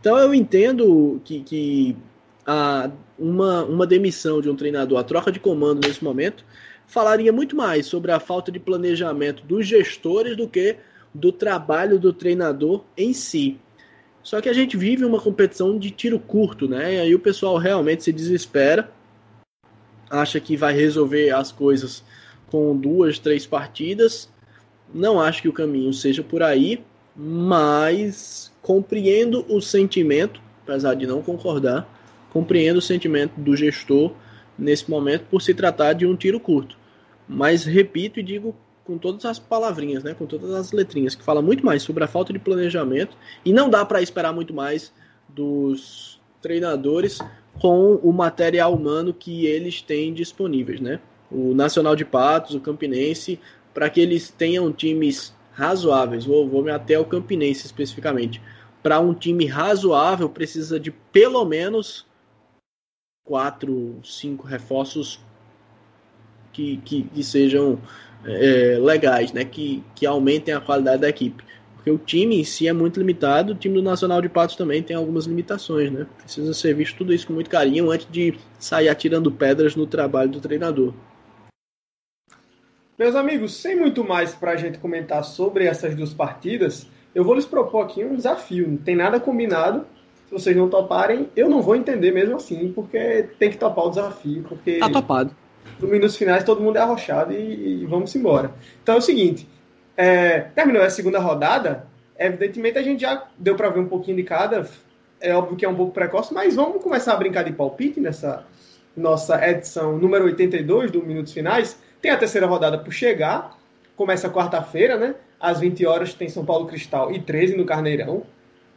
Então 0.00 0.18
eu 0.18 0.34
entendo 0.34 1.20
que, 1.24 1.40
que 1.40 1.96
a, 2.46 2.90
uma, 3.18 3.64
uma 3.64 3.86
demissão 3.86 4.40
de 4.40 4.50
um 4.50 4.56
treinador, 4.56 4.98
a 4.98 5.04
troca 5.04 5.32
de 5.32 5.40
comando 5.40 5.86
nesse 5.86 6.02
momento, 6.02 6.44
falaria 6.86 7.32
muito 7.32 7.56
mais 7.56 7.86
sobre 7.86 8.12
a 8.12 8.20
falta 8.20 8.52
de 8.52 8.60
planejamento 8.60 9.44
dos 9.44 9.66
gestores 9.66 10.36
do 10.36 10.48
que 10.48 10.76
do 11.12 11.32
trabalho 11.32 11.98
do 11.98 12.12
treinador 12.12 12.84
em 12.96 13.12
si. 13.12 13.58
Só 14.24 14.40
que 14.40 14.48
a 14.48 14.54
gente 14.54 14.74
vive 14.74 15.04
uma 15.04 15.20
competição 15.20 15.78
de 15.78 15.90
tiro 15.90 16.18
curto, 16.18 16.66
né? 16.66 16.94
E 16.94 17.00
aí 17.00 17.14
o 17.14 17.20
pessoal 17.20 17.58
realmente 17.58 18.02
se 18.02 18.10
desespera, 18.10 18.90
acha 20.08 20.40
que 20.40 20.56
vai 20.56 20.72
resolver 20.72 21.30
as 21.30 21.52
coisas 21.52 22.02
com 22.46 22.74
duas, 22.74 23.18
três 23.18 23.46
partidas. 23.46 24.30
Não 24.94 25.20
acho 25.20 25.42
que 25.42 25.48
o 25.48 25.52
caminho 25.52 25.92
seja 25.92 26.22
por 26.22 26.42
aí, 26.42 26.82
mas 27.14 28.50
compreendo 28.62 29.44
o 29.46 29.60
sentimento, 29.60 30.40
apesar 30.62 30.94
de 30.94 31.06
não 31.06 31.20
concordar, 31.20 31.86
compreendo 32.32 32.78
o 32.78 32.82
sentimento 32.82 33.38
do 33.38 33.54
gestor 33.54 34.14
nesse 34.58 34.90
momento 34.90 35.26
por 35.30 35.42
se 35.42 35.52
tratar 35.52 35.92
de 35.92 36.06
um 36.06 36.16
tiro 36.16 36.40
curto. 36.40 36.78
Mas 37.28 37.64
repito 37.64 38.20
e 38.20 38.22
digo 38.22 38.56
com 38.84 38.98
todas 38.98 39.24
as 39.24 39.38
palavrinhas, 39.38 40.04
né, 40.04 40.14
com 40.14 40.26
todas 40.26 40.52
as 40.52 40.72
letrinhas, 40.72 41.14
que 41.14 41.24
fala 41.24 41.40
muito 41.40 41.64
mais 41.64 41.82
sobre 41.82 42.04
a 42.04 42.08
falta 42.08 42.32
de 42.32 42.38
planejamento 42.38 43.16
e 43.44 43.52
não 43.52 43.70
dá 43.70 43.84
para 43.84 44.02
esperar 44.02 44.32
muito 44.32 44.52
mais 44.52 44.92
dos 45.28 46.20
treinadores 46.42 47.18
com 47.60 47.94
o 47.96 48.12
material 48.12 48.74
humano 48.74 49.14
que 49.14 49.46
eles 49.46 49.80
têm 49.80 50.12
disponíveis, 50.12 50.80
né? 50.80 51.00
O 51.30 51.54
Nacional 51.54 51.96
de 51.96 52.04
Patos, 52.04 52.54
o 52.54 52.60
Campinense, 52.60 53.40
para 53.72 53.88
que 53.88 54.00
eles 54.00 54.30
tenham 54.30 54.70
times 54.72 55.34
razoáveis. 55.52 56.26
Vou, 56.26 56.46
vou 56.48 56.62
me 56.62 56.70
até 56.70 56.94
ao 56.94 57.04
Campinense 57.04 57.64
especificamente 57.64 58.40
para 58.84 59.00
um 59.00 59.14
time 59.14 59.46
razoável, 59.46 60.28
precisa 60.28 60.78
de 60.78 60.90
pelo 60.90 61.42
menos 61.46 62.06
quatro, 63.24 63.98
cinco 64.04 64.46
reforços 64.46 65.18
que, 66.52 66.76
que, 66.84 67.04
que 67.04 67.24
sejam 67.24 67.80
é, 68.26 68.78
legais, 68.80 69.32
né? 69.32 69.44
que, 69.44 69.82
que 69.94 70.06
aumentem 70.06 70.54
a 70.54 70.60
qualidade 70.60 71.02
da 71.02 71.08
equipe. 71.08 71.44
Porque 71.74 71.90
o 71.90 71.98
time 71.98 72.40
em 72.40 72.44
si 72.44 72.66
é 72.66 72.72
muito 72.72 72.98
limitado, 72.98 73.52
o 73.52 73.54
time 73.54 73.74
do 73.74 73.82
Nacional 73.82 74.22
de 74.22 74.28
Patos 74.28 74.56
também 74.56 74.82
tem 74.82 74.96
algumas 74.96 75.26
limitações, 75.26 75.92
né? 75.92 76.06
Precisa 76.22 76.54
ser 76.54 76.74
visto 76.74 76.96
tudo 76.96 77.12
isso 77.12 77.26
com 77.26 77.34
muito 77.34 77.50
carinho 77.50 77.90
antes 77.90 78.06
de 78.10 78.34
sair 78.58 78.88
atirando 78.88 79.30
pedras 79.30 79.76
no 79.76 79.86
trabalho 79.86 80.30
do 80.30 80.40
treinador. 80.40 80.94
Meus 82.98 83.14
amigos, 83.14 83.56
sem 83.56 83.76
muito 83.76 84.02
mais 84.02 84.34
para 84.34 84.52
a 84.52 84.56
gente 84.56 84.78
comentar 84.78 85.24
sobre 85.24 85.66
essas 85.66 85.94
duas 85.94 86.14
partidas, 86.14 86.88
eu 87.14 87.22
vou 87.22 87.34
lhes 87.34 87.44
propor 87.44 87.84
aqui 87.84 88.02
um 88.02 88.16
desafio. 88.16 88.66
Não 88.66 88.78
tem 88.78 88.96
nada 88.96 89.20
combinado. 89.20 89.84
Se 90.26 90.32
vocês 90.32 90.56
não 90.56 90.70
toparem, 90.70 91.28
eu 91.36 91.50
não 91.50 91.60
vou 91.60 91.76
entender 91.76 92.12
mesmo 92.12 92.36
assim, 92.36 92.72
porque 92.72 93.28
tem 93.38 93.50
que 93.50 93.58
topar 93.58 93.84
o 93.84 93.90
desafio. 93.90 94.42
Porque 94.48 94.78
tá 94.78 94.88
topado. 94.88 95.36
No 95.80 95.88
minutos 95.88 96.16
finais 96.16 96.44
todo 96.44 96.62
mundo 96.62 96.76
é 96.76 96.80
arrochado 96.80 97.32
e, 97.32 97.82
e 97.82 97.86
vamos 97.86 98.14
embora. 98.14 98.52
Então 98.82 98.96
é 98.96 98.98
o 98.98 99.02
seguinte: 99.02 99.48
é, 99.96 100.40
terminou 100.40 100.82
a 100.82 100.90
segunda 100.90 101.18
rodada. 101.18 101.86
Evidentemente 102.18 102.78
a 102.78 102.82
gente 102.82 103.00
já 103.00 103.26
deu 103.38 103.56
para 103.56 103.68
ver 103.70 103.80
um 103.80 103.88
pouquinho 103.88 104.16
de 104.16 104.22
cada. 104.22 104.68
É 105.20 105.34
óbvio 105.34 105.56
que 105.56 105.64
é 105.64 105.68
um 105.68 105.74
pouco 105.74 105.92
precoce, 105.92 106.32
mas 106.32 106.54
vamos 106.54 106.82
começar 106.82 107.14
a 107.14 107.16
brincar 107.16 107.44
de 107.44 107.52
palpite 107.52 108.00
nessa 108.00 108.44
nossa 108.96 109.44
edição 109.48 109.96
número 109.96 110.24
82 110.24 110.90
do 110.90 111.02
Minutos 111.02 111.32
Finais. 111.32 111.78
Tem 112.00 112.10
a 112.10 112.16
terceira 112.16 112.46
rodada 112.46 112.78
por 112.78 112.92
chegar. 112.92 113.58
Começa 113.96 114.28
quarta-feira, 114.28 114.96
né? 114.96 115.14
às 115.44 115.60
20 115.60 115.84
horas 115.84 116.14
tem 116.14 116.28
São 116.28 116.44
Paulo 116.44 116.66
Cristal 116.66 117.12
e 117.12 117.20
13 117.20 117.56
no 117.56 117.66
Carneirão. 117.66 118.22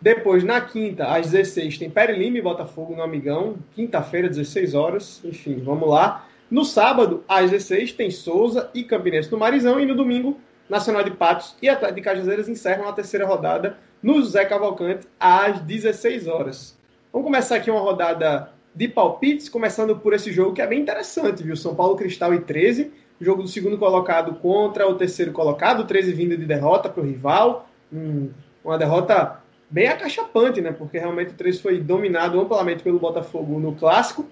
Depois, 0.02 0.44
na 0.44 0.62
quinta, 0.62 1.08
às 1.08 1.32
16, 1.32 1.78
tem 1.78 1.90
Pere 1.90 2.14
Lima 2.14 2.38
e 2.38 2.42
Botafogo 2.42 2.96
no 2.96 3.02
Amigão. 3.02 3.56
Quinta-feira, 3.74 4.28
16 4.28 4.76
horas. 4.76 5.22
Enfim, 5.24 5.62
vamos 5.64 5.90
lá. 5.90 6.27
No 6.50 6.64
sábado, 6.64 7.24
às 7.28 7.52
16, 7.52 7.94
tem 7.94 8.10
Souza 8.10 8.70
e 8.74 8.84
Campinense 8.84 9.32
no 9.32 9.38
Marizão. 9.38 9.80
E 9.80 9.86
no 9.86 9.96
domingo, 9.96 10.40
Nacional 10.70 11.04
de 11.04 11.12
Patos 11.12 11.56
e 11.62 11.70
Atlético 11.70 11.96
de 11.96 12.02
Cajazeiras 12.02 12.50
encerram 12.50 12.88
a 12.88 12.94
terceira 12.94 13.26
rodada 13.26 13.78
no 14.02 14.24
Zé 14.24 14.46
Cavalcante 14.46 15.08
às 15.20 15.60
16 15.62 16.28
horas. 16.28 16.78
Vamos 17.12 17.26
começar 17.26 17.56
aqui 17.56 17.70
uma 17.70 17.80
rodada 17.80 18.52
de 18.74 18.88
palpites, 18.88 19.50
começando 19.50 19.98
por 19.98 20.14
esse 20.14 20.32
jogo 20.32 20.54
que 20.54 20.62
é 20.62 20.68
bem 20.68 20.82
interessante, 20.82 21.44
viu? 21.44 21.56
São 21.56 21.76
Paulo 21.76 21.96
Cristal 21.96 22.34
e 22.34 22.42
13 22.42 22.92
jogo 23.20 23.42
do 23.42 23.48
segundo 23.48 23.78
colocado 23.78 24.36
contra 24.36 24.88
o 24.88 24.96
terceiro 24.96 25.32
colocado, 25.32 25.86
13 25.86 26.14
vindo 26.14 26.38
de 26.38 26.46
derrota 26.46 26.88
para 26.88 27.02
o 27.02 27.06
rival. 27.06 27.68
Hum, 27.92 28.30
uma 28.64 28.78
derrota 28.78 29.42
bem 29.70 29.88
acachapante, 29.88 30.62
né? 30.62 30.72
Porque 30.72 30.98
realmente 30.98 31.32
o 31.32 31.36
13 31.36 31.62
foi 31.62 31.80
dominado 31.80 32.40
amplamente 32.40 32.84
pelo 32.84 33.00
Botafogo 33.00 33.60
no 33.60 33.74
clássico. 33.74 34.26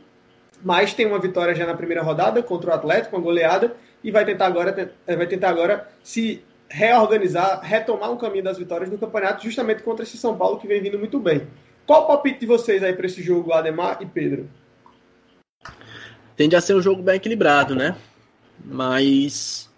Mas 0.63 0.93
tem 0.93 1.05
uma 1.05 1.19
vitória 1.19 1.53
já 1.53 1.65
na 1.65 1.73
primeira 1.73 2.01
rodada 2.01 2.41
contra 2.41 2.71
o 2.71 2.73
Atlético, 2.73 3.15
uma 3.15 3.21
goleada, 3.21 3.75
e 4.03 4.11
vai 4.11 4.25
tentar 4.25 4.47
agora, 4.47 4.93
eh, 5.05 5.15
vai 5.15 5.27
tentar 5.27 5.49
agora 5.49 5.89
se 6.03 6.43
reorganizar, 6.69 7.61
retomar 7.61 8.11
um 8.11 8.17
caminho 8.17 8.43
das 8.43 8.57
vitórias 8.57 8.89
no 8.89 8.97
campeonato, 8.97 9.43
justamente 9.43 9.83
contra 9.83 10.03
esse 10.03 10.17
São 10.17 10.37
Paulo 10.37 10.59
que 10.59 10.67
vem 10.67 10.81
vindo 10.81 10.97
muito 10.97 11.19
bem. 11.19 11.47
Qual 11.85 12.03
o 12.03 12.07
palpite 12.07 12.39
de 12.39 12.45
vocês 12.45 12.81
aí 12.83 12.93
para 12.93 13.05
esse 13.05 13.21
jogo, 13.21 13.53
Ademar 13.53 13.99
e 14.01 14.05
Pedro? 14.05 14.49
Tende 16.35 16.55
a 16.55 16.61
ser 16.61 16.75
um 16.75 16.81
jogo 16.81 17.03
bem 17.03 17.15
equilibrado, 17.15 17.75
né? 17.75 17.95
mas 18.63 19.69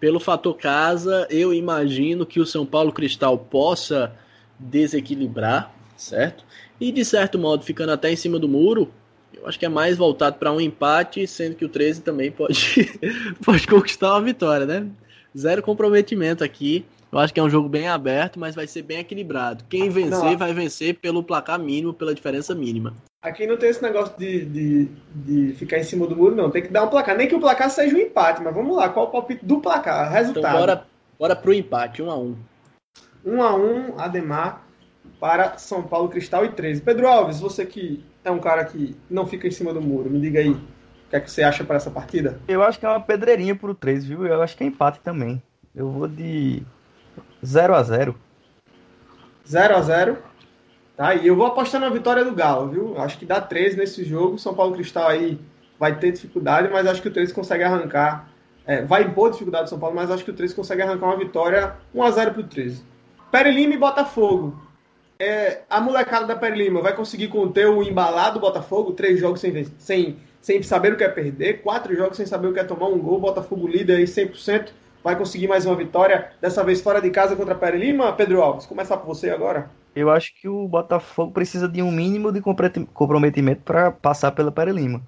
pelo 0.00 0.18
fator 0.18 0.56
casa, 0.56 1.26
eu 1.30 1.54
imagino 1.54 2.26
que 2.26 2.40
o 2.40 2.46
São 2.46 2.66
Paulo 2.66 2.92
Cristal 2.92 3.38
possa 3.38 4.12
desequilibrar, 4.58 5.72
certo? 5.96 6.44
E 6.80 6.90
de 6.90 7.04
certo 7.04 7.38
modo, 7.38 7.64
ficando 7.64 7.92
até 7.92 8.10
em 8.10 8.16
cima 8.16 8.38
do 8.38 8.48
muro, 8.48 8.92
acho 9.46 9.58
que 9.58 9.66
é 9.66 9.68
mais 9.68 9.96
voltado 9.96 10.38
para 10.38 10.52
um 10.52 10.60
empate, 10.60 11.26
sendo 11.26 11.56
que 11.56 11.64
o 11.64 11.68
13 11.68 12.02
também 12.02 12.30
pode, 12.30 12.98
pode 13.44 13.66
conquistar 13.66 14.12
uma 14.12 14.22
vitória, 14.22 14.66
né? 14.66 14.86
Zero 15.36 15.62
comprometimento 15.62 16.44
aqui. 16.44 16.84
Eu 17.10 17.18
acho 17.18 17.32
que 17.32 17.38
é 17.38 17.42
um 17.42 17.50
jogo 17.50 17.68
bem 17.68 17.88
aberto, 17.88 18.40
mas 18.40 18.54
vai 18.54 18.66
ser 18.66 18.82
bem 18.82 18.98
equilibrado. 18.98 19.64
Quem 19.68 19.90
vencer, 19.90 20.30
Não. 20.30 20.36
vai 20.38 20.54
vencer 20.54 20.94
pelo 20.94 21.22
placar 21.22 21.58
mínimo, 21.58 21.92
pela 21.92 22.14
diferença 22.14 22.54
mínima. 22.54 22.94
Aqui 23.22 23.46
não 23.46 23.56
tem 23.56 23.68
esse 23.68 23.82
negócio 23.82 24.18
de, 24.18 24.44
de, 24.46 24.88
de, 25.14 25.52
ficar 25.54 25.78
em 25.78 25.84
cima 25.84 26.06
do 26.06 26.16
muro, 26.16 26.34
não. 26.34 26.50
Tem 26.50 26.62
que 26.62 26.68
dar 26.68 26.84
um 26.84 26.88
placar. 26.88 27.16
Nem 27.16 27.28
que 27.28 27.34
o 27.34 27.40
placar 27.40 27.70
seja 27.70 27.94
um 27.94 28.00
empate, 28.00 28.42
mas 28.42 28.54
vamos 28.54 28.74
lá. 28.74 28.88
Qual 28.88 29.06
o 29.06 29.10
palpite 29.10 29.44
do 29.44 29.60
placar? 29.60 30.10
Resultado. 30.10 30.46
Então 30.46 30.58
bora, 30.58 30.84
bora 31.18 31.36
pro 31.36 31.52
empate, 31.52 32.02
1 32.02 32.06
um 32.06 32.10
a 32.10 32.16
1 32.16 32.22
um. 32.22 32.36
1 33.24 33.34
um 33.34 33.42
a 33.42 33.54
1 33.54 33.60
um, 33.60 34.00
Ademar 34.00 34.64
para 35.22 35.56
São 35.56 35.84
Paulo 35.84 36.08
Cristal 36.08 36.44
e 36.44 36.48
13. 36.48 36.80
Pedro 36.80 37.06
Alves, 37.06 37.38
você 37.38 37.64
que 37.64 38.04
é 38.24 38.30
um 38.32 38.40
cara 38.40 38.64
que 38.64 38.96
não 39.08 39.24
fica 39.24 39.46
em 39.46 39.52
cima 39.52 39.72
do 39.72 39.80
muro, 39.80 40.10
me 40.10 40.20
diga 40.20 40.40
aí. 40.40 40.50
O 40.50 40.60
que 41.10 41.14
é 41.14 41.20
que 41.20 41.30
você 41.30 41.44
acha 41.44 41.62
para 41.62 41.76
essa 41.76 41.92
partida? 41.92 42.40
Eu 42.48 42.60
acho 42.60 42.76
que 42.76 42.84
é 42.84 42.88
uma 42.88 42.98
pedreirinha 42.98 43.54
pro 43.54 43.72
13, 43.72 44.08
viu? 44.08 44.26
Eu 44.26 44.42
acho 44.42 44.56
que 44.56 44.64
é 44.64 44.66
empate 44.66 44.98
também. 44.98 45.40
Eu 45.76 45.88
vou 45.92 46.08
de 46.08 46.64
0 47.46 47.72
a 47.72 47.82
0 47.84 48.16
0 49.46 49.76
a 49.76 49.80
0 49.80 50.18
Tá? 50.96 51.14
E 51.14 51.28
eu 51.28 51.36
vou 51.36 51.46
apostar 51.46 51.80
na 51.80 51.88
vitória 51.88 52.24
do 52.24 52.34
Galo, 52.34 52.68
viu? 52.68 52.98
Acho 52.98 53.16
que 53.16 53.24
dá 53.24 53.40
13 53.40 53.76
nesse 53.76 54.02
jogo. 54.02 54.38
São 54.38 54.54
Paulo 54.54 54.74
Cristal 54.74 55.06
aí 55.06 55.38
vai 55.78 56.00
ter 56.00 56.10
dificuldade, 56.10 56.68
mas 56.68 56.84
acho 56.84 57.00
que 57.00 57.08
o 57.08 57.12
13 57.12 57.32
consegue 57.32 57.62
arrancar. 57.62 58.28
É, 58.66 58.82
vai 58.82 59.04
impor 59.04 59.30
dificuldade 59.30 59.66
do 59.66 59.70
São 59.70 59.78
Paulo, 59.78 59.94
mas 59.94 60.10
acho 60.10 60.24
que 60.24 60.32
o 60.32 60.34
13 60.34 60.52
consegue 60.52 60.82
arrancar 60.82 61.06
uma 61.06 61.16
vitória 61.16 61.76
1x0 61.94 62.32
pro 62.32 62.42
13. 62.42 62.84
Pere 63.30 63.52
Lima 63.52 63.74
e 63.74 63.78
Botafogo. 63.78 64.71
É, 65.24 65.62
a 65.70 65.80
molecada 65.80 66.26
da 66.26 66.34
Pere 66.34 66.56
Lima 66.56 66.80
vai 66.80 66.96
conseguir 66.96 67.28
conter 67.28 67.68
o 67.68 67.80
embalado 67.80 68.40
Botafogo, 68.40 68.92
três 68.92 69.20
jogos 69.20 69.40
sem, 69.40 69.64
sem, 69.78 70.16
sem 70.40 70.62
saber 70.64 70.92
o 70.92 70.96
que 70.96 71.04
é 71.04 71.08
perder, 71.08 71.62
quatro 71.62 71.94
jogos 71.94 72.16
sem 72.16 72.26
saber 72.26 72.48
o 72.48 72.52
que 72.52 72.58
é 72.58 72.64
tomar 72.64 72.88
um 72.88 72.98
gol, 72.98 73.20
Botafogo 73.20 73.68
líder 73.68 73.98
aí 73.98 74.04
100%, 74.04 74.70
vai 75.04 75.14
conseguir 75.14 75.46
mais 75.46 75.64
uma 75.64 75.76
vitória, 75.76 76.32
dessa 76.40 76.64
vez 76.64 76.80
fora 76.80 77.00
de 77.00 77.08
casa 77.10 77.36
contra 77.36 77.54
a 77.54 77.56
Pere 77.56 77.78
Lima. 77.78 78.12
Pedro 78.14 78.42
Alves, 78.42 78.66
começar 78.66 78.96
por 78.96 79.06
você 79.06 79.30
agora 79.30 79.70
eu 79.94 80.10
acho 80.10 80.34
que 80.34 80.48
o 80.48 80.66
Botafogo 80.66 81.32
precisa 81.32 81.68
de 81.68 81.82
um 81.82 81.92
mínimo 81.92 82.32
de 82.32 82.40
comprometimento 82.40 83.62
para 83.62 83.90
passar 83.90 84.32
pela 84.32 84.50
Pere 84.50 84.72
Lima. 84.72 85.02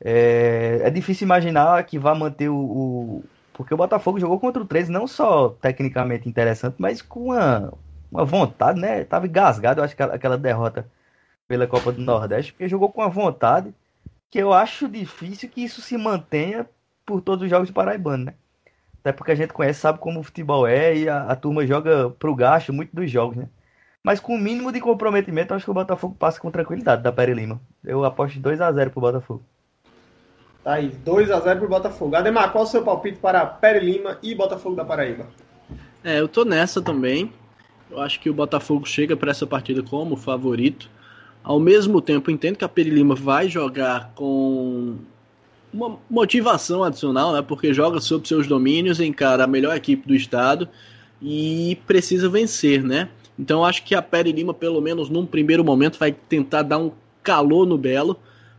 É, 0.00 0.80
é, 0.82 0.90
difícil 0.90 1.24
imaginar 1.24 1.84
que 1.84 1.98
vá 1.98 2.14
manter 2.14 2.48
o, 2.48 2.56
o, 2.56 3.24
Porque 3.52 3.72
o 3.72 3.76
Botafogo 3.76 4.18
jogou 4.18 4.40
contra 4.40 4.62
o 4.62 4.66
13, 4.66 4.90
não 4.90 5.06
só 5.06 5.50
tecnicamente 5.50 6.28
interessante, 6.28 6.76
mas 6.78 7.00
com 7.00 7.26
uma, 7.26 7.72
uma 8.10 8.24
vontade, 8.24 8.80
né? 8.80 9.04
Tava 9.04 9.26
engasgado, 9.26 9.80
eu 9.80 9.84
acho 9.84 9.96
que 9.96 10.02
aquela 10.02 10.38
derrota 10.38 10.86
pela 11.46 11.66
Copa 11.66 11.92
do 11.92 12.02
Nordeste, 12.02 12.52
porque 12.52 12.68
jogou 12.68 12.90
com 12.90 13.02
a 13.02 13.08
vontade 13.08 13.72
que 14.30 14.38
eu 14.38 14.52
acho 14.52 14.88
difícil 14.88 15.48
que 15.48 15.62
isso 15.62 15.80
se 15.80 15.96
mantenha 15.96 16.66
por 17.04 17.20
todos 17.20 17.44
os 17.44 17.50
jogos 17.50 17.68
do 17.68 17.74
Paraibano, 17.74 18.26
né? 18.26 18.34
Até 19.00 19.12
porque 19.12 19.30
a 19.30 19.36
gente 19.36 19.52
conhece, 19.52 19.80
sabe 19.80 20.00
como 20.00 20.18
o 20.18 20.22
futebol 20.24 20.66
é 20.66 20.96
e 20.96 21.08
a, 21.08 21.24
a 21.24 21.36
turma 21.36 21.64
joga 21.64 22.10
pro 22.10 22.34
gasto 22.34 22.72
muito 22.72 22.94
dos 22.94 23.08
jogos, 23.08 23.36
né? 23.36 23.48
Mas 24.02 24.20
com 24.20 24.34
o 24.34 24.38
mínimo 24.38 24.72
de 24.72 24.80
comprometimento, 24.80 25.54
acho 25.54 25.64
que 25.64 25.70
o 25.70 25.74
Botafogo 25.74 26.16
passa 26.18 26.40
com 26.40 26.50
tranquilidade 26.50 27.02
da 27.02 27.12
Pere 27.12 27.34
Lima. 27.34 27.60
Eu 27.84 28.04
aposto 28.04 28.38
2 28.38 28.60
a 28.60 28.72
0 28.72 28.90
pro 28.90 29.00
Botafogo. 29.00 29.42
Tá 30.62 30.74
aí, 30.74 30.88
2 30.88 31.30
a 31.30 31.40
0 31.40 31.60
pro 31.60 31.68
Botafogo. 31.68 32.14
Ademar, 32.14 32.50
qual 32.52 32.64
o 32.64 32.66
seu 32.66 32.82
palpite 32.82 33.18
para 33.18 33.46
Pere 33.46 33.80
Lima 33.80 34.18
e 34.22 34.34
Botafogo 34.34 34.76
da 34.76 34.84
Paraíba? 34.84 35.26
É, 36.04 36.20
eu 36.20 36.28
tô 36.28 36.44
nessa 36.44 36.82
também. 36.82 37.32
Eu 37.90 38.00
acho 38.00 38.20
que 38.20 38.28
o 38.28 38.34
Botafogo 38.34 38.86
chega 38.86 39.16
para 39.16 39.30
essa 39.30 39.46
partida 39.46 39.82
como 39.82 40.16
favorito. 40.16 40.90
Ao 41.42 41.60
mesmo 41.60 42.00
tempo, 42.00 42.30
entendo 42.30 42.56
que 42.56 42.64
a 42.64 42.68
Pere 42.68 42.90
Lima 42.90 43.14
vai 43.14 43.48
jogar 43.48 44.12
com 44.14 44.96
uma 45.72 45.98
motivação 46.10 46.82
adicional, 46.82 47.32
né? 47.32 47.42
Porque 47.42 47.72
joga 47.72 48.00
sob 48.00 48.26
seus 48.26 48.46
domínios, 48.46 48.98
encara 48.98 49.44
a 49.44 49.46
melhor 49.46 49.76
equipe 49.76 50.06
do 50.06 50.14
estado 50.14 50.68
e 51.22 51.78
precisa 51.86 52.28
vencer, 52.28 52.82
né? 52.82 53.08
Então 53.38 53.64
acho 53.64 53.84
que 53.84 53.94
a 53.94 54.02
Pere 54.02 54.32
Lima, 54.32 54.52
pelo 54.52 54.80
menos 54.80 55.08
num 55.08 55.24
primeiro 55.24 55.64
momento, 55.64 55.98
vai 55.98 56.10
tentar 56.10 56.62
dar 56.62 56.78
um 56.78 56.90
calor 57.22 57.66
no 57.66 57.78
Belo, 57.78 58.18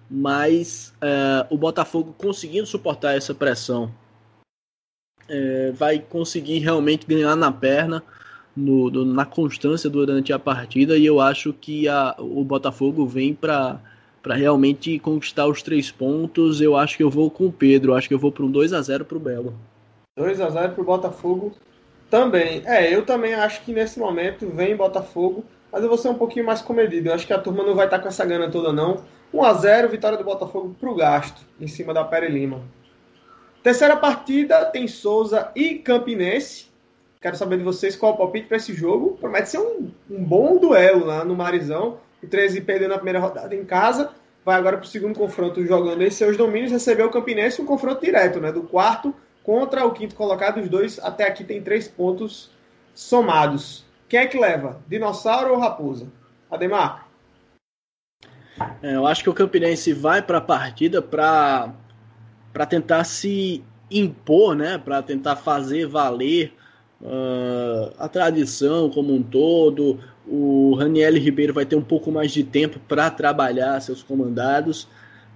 mas 0.09 0.93
é, 1.01 1.45
o 1.49 1.57
Botafogo 1.57 2.15
conseguindo 2.17 2.65
suportar 2.65 3.17
essa 3.17 3.33
pressão 3.33 3.91
é, 5.29 5.71
vai 5.71 5.99
conseguir 5.99 6.59
realmente 6.59 7.05
ganhar 7.05 7.35
na 7.35 7.51
perna, 7.51 8.03
no, 8.57 8.89
no, 8.89 9.05
na 9.05 9.25
constância 9.25 9.89
durante 9.89 10.33
a 10.33 10.39
partida, 10.39 10.97
e 10.97 11.05
eu 11.05 11.21
acho 11.21 11.53
que 11.53 11.87
a, 11.87 12.15
o 12.17 12.43
Botafogo 12.43 13.05
vem 13.05 13.33
para 13.33 13.79
realmente 14.25 14.97
conquistar 14.99 15.47
os 15.47 15.61
três 15.61 15.91
pontos. 15.91 16.59
Eu 16.59 16.75
acho 16.75 16.97
que 16.97 17.03
eu 17.03 17.09
vou 17.09 17.29
com 17.29 17.45
o 17.45 17.51
Pedro, 17.51 17.93
acho 17.93 18.07
que 18.07 18.13
eu 18.13 18.19
vou 18.19 18.31
para 18.31 18.43
um 18.43 18.51
2 18.51 18.73
a 18.73 18.81
0 18.81 19.05
para 19.05 19.17
o 19.17 19.21
Belo. 19.21 19.53
2 20.17 20.41
a 20.41 20.49
0 20.49 20.73
para 20.73 20.81
o 20.81 20.85
Botafogo 20.85 21.53
também. 22.09 22.63
É, 22.65 22.93
eu 22.93 23.05
também 23.05 23.33
acho 23.33 23.63
que 23.63 23.71
nesse 23.71 23.99
momento 23.99 24.49
vem 24.49 24.75
Botafogo, 24.75 25.45
mas 25.71 25.83
eu 25.83 25.89
vou 25.89 25.97
ser 25.97 26.09
um 26.09 26.15
pouquinho 26.15 26.45
mais 26.45 26.61
comedido. 26.61 27.09
Eu 27.09 27.13
acho 27.13 27.27
que 27.27 27.33
a 27.33 27.39
turma 27.39 27.63
não 27.63 27.75
vai 27.75 27.85
estar 27.85 27.99
com 27.99 28.07
essa 28.07 28.25
gana 28.25 28.49
toda, 28.49 28.73
não. 28.73 29.03
1 29.33 29.43
a 29.43 29.53
0 29.53 29.89
vitória 29.89 30.17
do 30.17 30.23
Botafogo 30.23 30.75
para 30.79 30.89
o 30.89 30.95
gasto, 30.95 31.41
em 31.59 31.67
cima 31.67 31.93
da 31.93 32.03
Pere 32.03 32.27
Lima. 32.27 32.61
Terceira 33.61 33.97
partida 33.97 34.65
tem 34.65 34.87
Souza 34.87 35.51
e 35.55 35.75
Campinense. 35.75 36.66
Quero 37.27 37.35
saber 37.35 37.57
de 37.57 37.63
vocês 37.65 37.93
qual 37.93 38.13
o 38.13 38.17
palpite 38.17 38.47
para 38.47 38.55
esse 38.55 38.73
jogo. 38.73 39.17
Promete 39.19 39.49
ser 39.49 39.57
um, 39.57 39.91
um, 40.09 40.23
bom 40.23 40.57
duelo 40.57 41.05
lá 41.05 41.25
no 41.25 41.35
Marizão. 41.35 41.99
O 42.23 42.27
13 42.27 42.61
perdeu 42.61 42.87
na 42.87 42.95
primeira 42.95 43.19
rodada 43.19 43.53
em 43.53 43.65
casa. 43.65 44.11
Vai 44.45 44.55
agora 44.55 44.77
para 44.77 44.85
o 44.85 44.87
segundo 44.87 45.13
confronto 45.13 45.61
jogando 45.65 46.01
em 46.03 46.09
seus 46.09 46.37
domínios. 46.37 46.71
Recebeu 46.71 47.07
o 47.07 47.11
Campinense 47.11 47.61
um 47.61 47.65
confronto 47.65 47.99
direto, 47.99 48.39
né? 48.39 48.49
Do 48.49 48.63
quarto 48.63 49.13
contra 49.43 49.85
o 49.85 49.91
quinto 49.91 50.15
colocado, 50.15 50.61
os 50.61 50.69
dois 50.69 50.99
até 50.99 51.27
aqui 51.27 51.43
tem 51.43 51.61
três 51.61 51.85
pontos 51.85 52.49
somados. 52.95 53.83
Quem 54.07 54.21
é 54.21 54.25
que 54.25 54.39
leva? 54.39 54.79
Dinossauro 54.87 55.51
ou 55.51 55.59
Raposa? 55.59 56.07
Ademar? 56.49 57.09
É, 58.81 58.95
eu 58.95 59.05
acho 59.05 59.21
que 59.21 59.29
o 59.29 59.33
Campinense 59.33 59.91
vai 59.91 60.21
para 60.21 60.37
a 60.37 60.41
partida 60.41 61.01
para 61.01 61.75
tentar 62.69 63.03
se 63.03 63.61
impor, 63.91 64.55
né? 64.55 64.77
para 64.77 65.01
tentar 65.03 65.35
fazer 65.35 65.87
valer 65.87 66.53
uh, 67.01 67.93
a 67.97 68.07
tradição 68.07 68.89
como 68.89 69.13
um 69.13 69.21
todo. 69.21 69.99
O 70.27 70.75
Raniel 70.75 71.13
Ribeiro 71.13 71.53
vai 71.53 71.65
ter 71.65 71.75
um 71.75 71.81
pouco 71.81 72.11
mais 72.11 72.31
de 72.31 72.43
tempo 72.43 72.79
para 72.87 73.09
trabalhar 73.09 73.79
seus 73.81 74.03
comandados. 74.03 74.87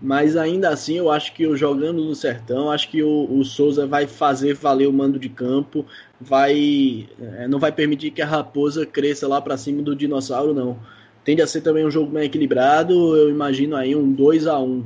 Mas 0.02 0.36
ainda 0.36 0.70
assim, 0.70 0.98
eu 0.98 1.12
acho 1.12 1.32
que 1.34 1.56
jogando 1.56 2.04
no 2.04 2.16
sertão, 2.16 2.72
acho 2.72 2.90
que 2.90 3.04
o, 3.04 3.28
o 3.32 3.46
Souza 3.46 3.86
vai 3.86 4.08
fazer 4.08 4.56
valer 4.56 4.88
o 4.88 4.94
mando 4.94 5.20
de 5.20 5.30
campo, 5.30 5.86
vai 6.20 7.08
é, 7.22 7.48
não 7.48 7.60
vai 7.60 7.72
permitir 7.72 8.10
que 8.10 8.22
a 8.22 8.26
raposa 8.26 8.84
cresça 8.84 9.28
lá 9.28 9.40
para 9.40 9.58
cima 9.58 9.84
do 9.84 9.96
dinossauro, 9.96 10.56
não. 10.56 10.80
Tende 11.24 11.44
a 11.44 11.46
ser 11.46 11.62
também 11.62 11.86
um 11.86 11.92
jogo 11.92 12.12
bem 12.12 12.24
equilibrado, 12.24 13.16
eu 13.16 13.30
imagino 13.30 13.76
aí 13.76 13.96
um 13.96 14.12
2 14.12 14.48
a 14.48 14.60
1 14.60 14.84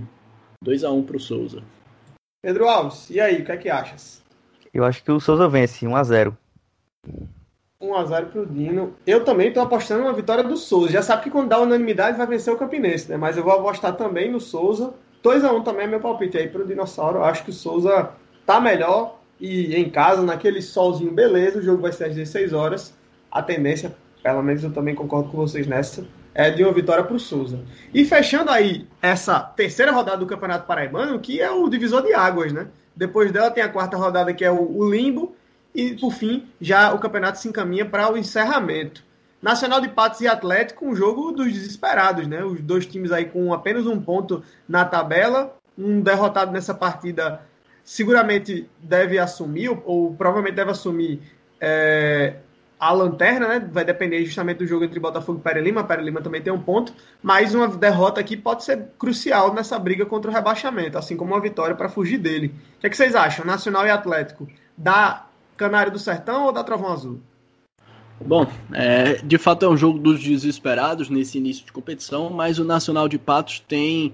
2 0.62 0.84
a 0.84 0.92
1 0.92 1.04
para 1.04 1.16
o 1.16 1.20
Souza. 1.20 1.64
Pedro 2.42 2.68
Alves, 2.68 3.10
e 3.10 3.20
aí, 3.20 3.42
o 3.42 3.46
que 3.46 3.52
é 3.54 3.58
que 3.58 3.70
achas? 3.70 4.22
Eu 4.74 4.84
acho 4.84 5.02
que 5.02 5.12
o 5.12 5.20
Souza 5.22 5.48
vence 5.48 5.88
1 5.88 5.96
a 5.96 6.04
0 6.04 6.38
1 7.82 7.96
a 7.96 8.06
0 8.06 8.28
pro 8.28 8.46
Dino. 8.46 8.96
Eu 9.06 9.24
também 9.24 9.50
estou 9.50 9.64
apostando 9.64 10.04
na 10.04 10.12
vitória 10.12 10.44
do 10.44 10.58
Souza. 10.58 10.92
Já 10.92 11.02
sabe 11.02 11.24
que 11.24 11.30
quando 11.30 11.50
dá 11.50 11.60
unanimidade 11.60 12.18
vai 12.18 12.28
vencer 12.28 12.54
o 12.54 12.58
Campinense, 12.58 13.10
né? 13.10 13.18
Mas 13.18 13.38
eu 13.38 13.44
vou 13.44 13.54
apostar 13.54 13.96
também 13.96 14.32
no 14.32 14.40
Souza 14.40 14.94
2x1 15.26 15.64
também 15.64 15.86
é 15.86 15.88
meu 15.88 16.00
palpite 16.00 16.38
aí 16.38 16.48
pro 16.48 16.68
Dinossauro. 16.68 17.24
Acho 17.24 17.44
que 17.44 17.50
o 17.50 17.54
Souza 17.54 18.12
tá 18.46 18.62
melhor 18.62 19.20
e 19.40 19.76
em 19.76 19.90
casa, 19.90 20.22
naquele 20.22 20.62
solzinho, 20.62 21.12
beleza. 21.12 21.58
O 21.58 21.64
jogo 21.64 21.82
vai 21.82 21.92
ser 21.92 22.06
às 22.06 22.16
16 22.16 22.54
horas. 22.54 22.94
A 23.32 23.42
tendência, 23.42 23.96
pelo 24.22 24.44
menos 24.44 24.64
eu 24.64 24.72
também 24.72 24.94
concordo 24.94 25.30
com 25.30 25.38
vocês 25.38 25.66
nessa, 25.66 26.06
é 26.34 26.52
de 26.52 26.64
uma 26.64 26.72
vitória 26.72 27.04
pro 27.04 27.20
Souza. 27.20 27.60
E 27.92 28.06
fechando 28.06 28.52
aí 28.52 28.88
essa 29.02 29.40
terceira 29.40 29.92
rodada 29.92 30.18
do 30.18 30.28
Campeonato 30.28 30.68
Paraibano, 30.68 31.20
que 31.20 31.42
é 31.42 31.50
o 31.50 31.68
divisor 31.68 32.04
de 32.04 32.14
águas, 32.14 32.54
né? 32.54 32.68
Depois 32.96 33.32
dela 33.32 33.50
tem 33.50 33.64
a 33.64 33.70
quarta 33.70 33.98
rodada 33.98 34.32
que 34.32 34.46
é 34.46 34.52
o, 34.52 34.88
Limbo. 34.90 35.36
E 35.76 35.94
por 35.94 36.14
fim, 36.14 36.48
já 36.60 36.94
o 36.94 37.00
campeonato 37.00 37.38
se 37.38 37.50
encaminha 37.50 37.86
para 37.86 38.10
o 38.10 38.18
encerramento. 38.18 39.04
Nacional 39.42 39.82
de 39.82 39.90
Patos 39.90 40.22
e 40.22 40.28
Atlético, 40.28 40.86
um 40.88 40.96
jogo 40.96 41.34
dos 41.34 41.52
desesperados, 41.52 42.26
né? 42.26 42.44
Os 42.44 42.62
dois 42.62 42.86
times 42.86 43.12
aí 43.12 43.26
com 43.26 43.54
apenas 43.54 43.86
um 43.86 44.02
ponto 44.02 44.42
na 44.68 44.86
tabela, 44.86 45.56
um 45.78 46.00
derrotado 46.02 46.52
nessa 46.52 46.74
partida 46.74 47.42
seguramente 47.84 48.68
deve 48.80 49.20
assumir, 49.20 49.70
ou, 49.70 49.84
ou 49.86 50.16
provavelmente 50.16 50.56
deve 50.56 50.72
assumir 50.72 51.22
é, 51.60 52.38
a 52.80 52.92
lanterna, 52.94 53.48
né? 53.48 53.70
Vai 53.72 53.84
depender 53.84 54.24
justamente 54.24 54.60
do 54.60 54.66
jogo 54.66 54.86
entre 54.86 55.00
Botafogo 55.00 55.40
e 55.40 55.42
Pere 55.42 55.60
Lima. 55.60 55.84
Pere 55.84 56.02
Lima 56.02 56.22
também 56.22 56.42
tem 56.42 56.54
um 56.54 56.62
ponto, 56.62 56.94
mas 57.22 57.54
uma 57.54 57.68
derrota 57.68 58.22
aqui 58.22 58.38
pode 58.38 58.64
ser 58.64 58.88
crucial 58.98 59.54
nessa 59.54 59.78
briga 59.78 60.06
contra 60.06 60.32
o 60.32 60.34
rebaixamento, 60.34 60.98
assim 60.98 61.18
como 61.18 61.34
uma 61.34 61.42
vitória 61.42 61.76
para 61.76 61.90
fugir 61.90 62.18
dele. 62.18 62.56
O 62.78 62.80
que, 62.80 62.88
é 62.88 62.90
que 62.90 62.96
vocês 62.96 63.14
acham? 63.14 63.46
Nacional 63.46 63.86
e 63.86 63.90
Atlético, 63.90 64.48
dá 64.78 65.28
Canário 65.58 65.92
do 65.92 66.00
Sertão 66.00 66.46
ou 66.46 66.52
dá 66.52 66.64
Trovão 66.64 66.92
Azul? 66.92 67.20
Bom, 68.24 68.48
é, 68.72 69.16
de 69.16 69.38
fato 69.38 69.66
é 69.66 69.70
um 69.70 69.76
jogo 69.76 70.00
dos 70.00 70.22
desesperados 70.22 71.10
nesse 71.10 71.38
início 71.38 71.66
de 71.66 71.72
competição, 71.72 72.30
mas 72.30 72.60
o 72.60 72.64
Nacional 72.64 73.10
de 73.10 73.18
Patos 73.18 73.60
tem 73.60 74.14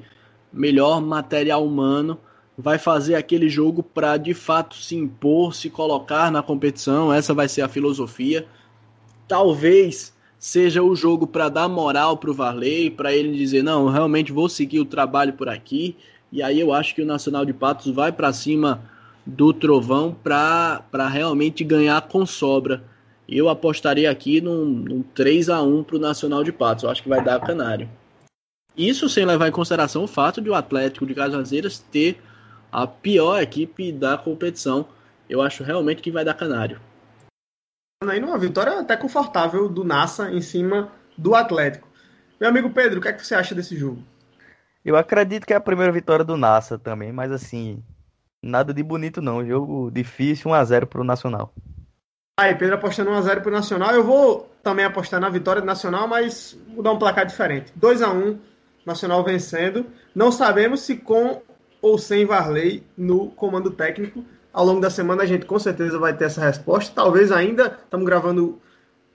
melhor 0.51 0.99
material 1.01 1.65
humano, 1.65 2.17
vai 2.57 2.77
fazer 2.77 3.15
aquele 3.15 3.47
jogo 3.47 3.83
para 3.83 4.17
de 4.17 4.33
fato 4.33 4.75
se 4.75 4.95
impor, 4.95 5.53
se 5.53 5.69
colocar 5.69 6.31
na 6.31 6.41
competição, 6.41 7.13
essa 7.13 7.33
vai 7.33 7.47
ser 7.47 7.61
a 7.61 7.67
filosofia. 7.67 8.45
Talvez 9.27 10.13
seja 10.37 10.81
o 10.81 10.95
jogo 10.95 11.27
para 11.27 11.49
dar 11.49 11.69
moral 11.69 12.17
para 12.17 12.31
o 12.31 12.33
Varley, 12.33 12.89
para 12.89 13.13
ele 13.13 13.37
dizer: 13.37 13.63
não, 13.63 13.87
realmente 13.87 14.31
vou 14.31 14.49
seguir 14.49 14.79
o 14.79 14.85
trabalho 14.85 15.33
por 15.33 15.47
aqui. 15.47 15.95
E 16.31 16.41
aí 16.41 16.59
eu 16.59 16.73
acho 16.73 16.95
que 16.95 17.01
o 17.01 17.05
Nacional 17.05 17.45
de 17.45 17.53
Patos 17.53 17.91
vai 17.93 18.11
para 18.11 18.33
cima 18.33 18.81
do 19.25 19.53
Trovão 19.53 20.13
para 20.13 21.07
realmente 21.07 21.63
ganhar 21.63 22.01
com 22.01 22.25
sobra 22.25 22.83
eu 23.31 23.47
apostaria 23.47 24.11
aqui 24.11 24.41
num, 24.41 24.65
num 24.65 25.01
3 25.01 25.49
a 25.49 25.61
1 25.61 25.85
para 25.85 25.95
o 25.95 25.99
Nacional 25.99 26.43
de 26.43 26.51
Patos. 26.51 26.83
Eu 26.83 26.89
acho 26.89 27.01
que 27.01 27.07
vai 27.07 27.23
dar 27.23 27.39
Canário. 27.39 27.89
Isso 28.75 29.07
sem 29.07 29.25
levar 29.25 29.47
em 29.47 29.53
consideração 29.53 30.03
o 30.03 30.07
fato 30.07 30.41
de 30.41 30.49
o 30.49 30.55
Atlético 30.55 31.05
de 31.05 31.15
Cajazeiras 31.15 31.79
ter 31.79 32.21
a 32.69 32.85
pior 32.85 33.41
equipe 33.41 33.91
da 33.91 34.17
competição. 34.17 34.85
Eu 35.29 35.41
acho 35.41 35.63
realmente 35.63 36.01
que 36.01 36.11
vai 36.11 36.25
dar 36.25 36.33
Canário. 36.33 36.81
Aí 38.03 38.19
numa 38.19 38.37
vitória 38.37 38.79
até 38.79 38.97
confortável 38.97 39.69
do 39.69 39.83
Nassa 39.83 40.29
em 40.29 40.41
cima 40.41 40.91
do 41.17 41.33
Atlético. 41.33 41.87
Meu 42.39 42.49
amigo 42.49 42.69
Pedro, 42.71 42.99
o 42.99 43.01
que, 43.01 43.07
é 43.07 43.13
que 43.13 43.25
você 43.25 43.35
acha 43.35 43.55
desse 43.55 43.77
jogo? 43.77 44.03
Eu 44.83 44.97
acredito 44.97 45.45
que 45.45 45.53
é 45.53 45.55
a 45.55 45.61
primeira 45.61 45.91
vitória 45.91 46.25
do 46.25 46.35
Nassa 46.35 46.77
também, 46.77 47.13
mas 47.13 47.31
assim, 47.31 47.81
nada 48.41 48.73
de 48.73 48.83
bonito 48.83 49.21
não. 49.21 49.45
Jogo 49.45 49.91
difícil, 49.91 50.51
1x0 50.51 50.85
para 50.85 51.01
o 51.01 51.03
Nacional. 51.03 51.53
Aí, 52.39 52.55
Pedro 52.55 52.75
apostando 52.75 53.11
1x0 53.11 53.41
pro 53.41 53.51
Nacional. 53.51 53.91
Eu 53.91 54.03
vou 54.03 54.49
também 54.63 54.85
apostar 54.85 55.19
na 55.19 55.29
vitória 55.29 55.61
do 55.61 55.65
Nacional, 55.65 56.07
mas 56.07 56.57
vou 56.73 56.83
dar 56.83 56.91
um 56.91 56.99
placar 56.99 57.25
diferente. 57.25 57.71
2x1, 57.79 58.37
Nacional 58.85 59.23
vencendo. 59.23 59.85
Não 60.15 60.31
sabemos 60.31 60.81
se 60.81 60.95
com 60.95 61.41
ou 61.81 61.97
sem 61.97 62.25
Varley 62.25 62.83
no 62.97 63.29
comando 63.31 63.71
técnico. 63.71 64.23
Ao 64.53 64.65
longo 64.65 64.81
da 64.81 64.89
semana 64.89 65.23
a 65.23 65.25
gente 65.25 65.45
com 65.45 65.57
certeza 65.57 65.97
vai 65.97 66.15
ter 66.15 66.25
essa 66.25 66.41
resposta. 66.41 66.91
Talvez 66.93 67.31
ainda, 67.31 67.79
estamos 67.83 68.05
gravando 68.05 68.59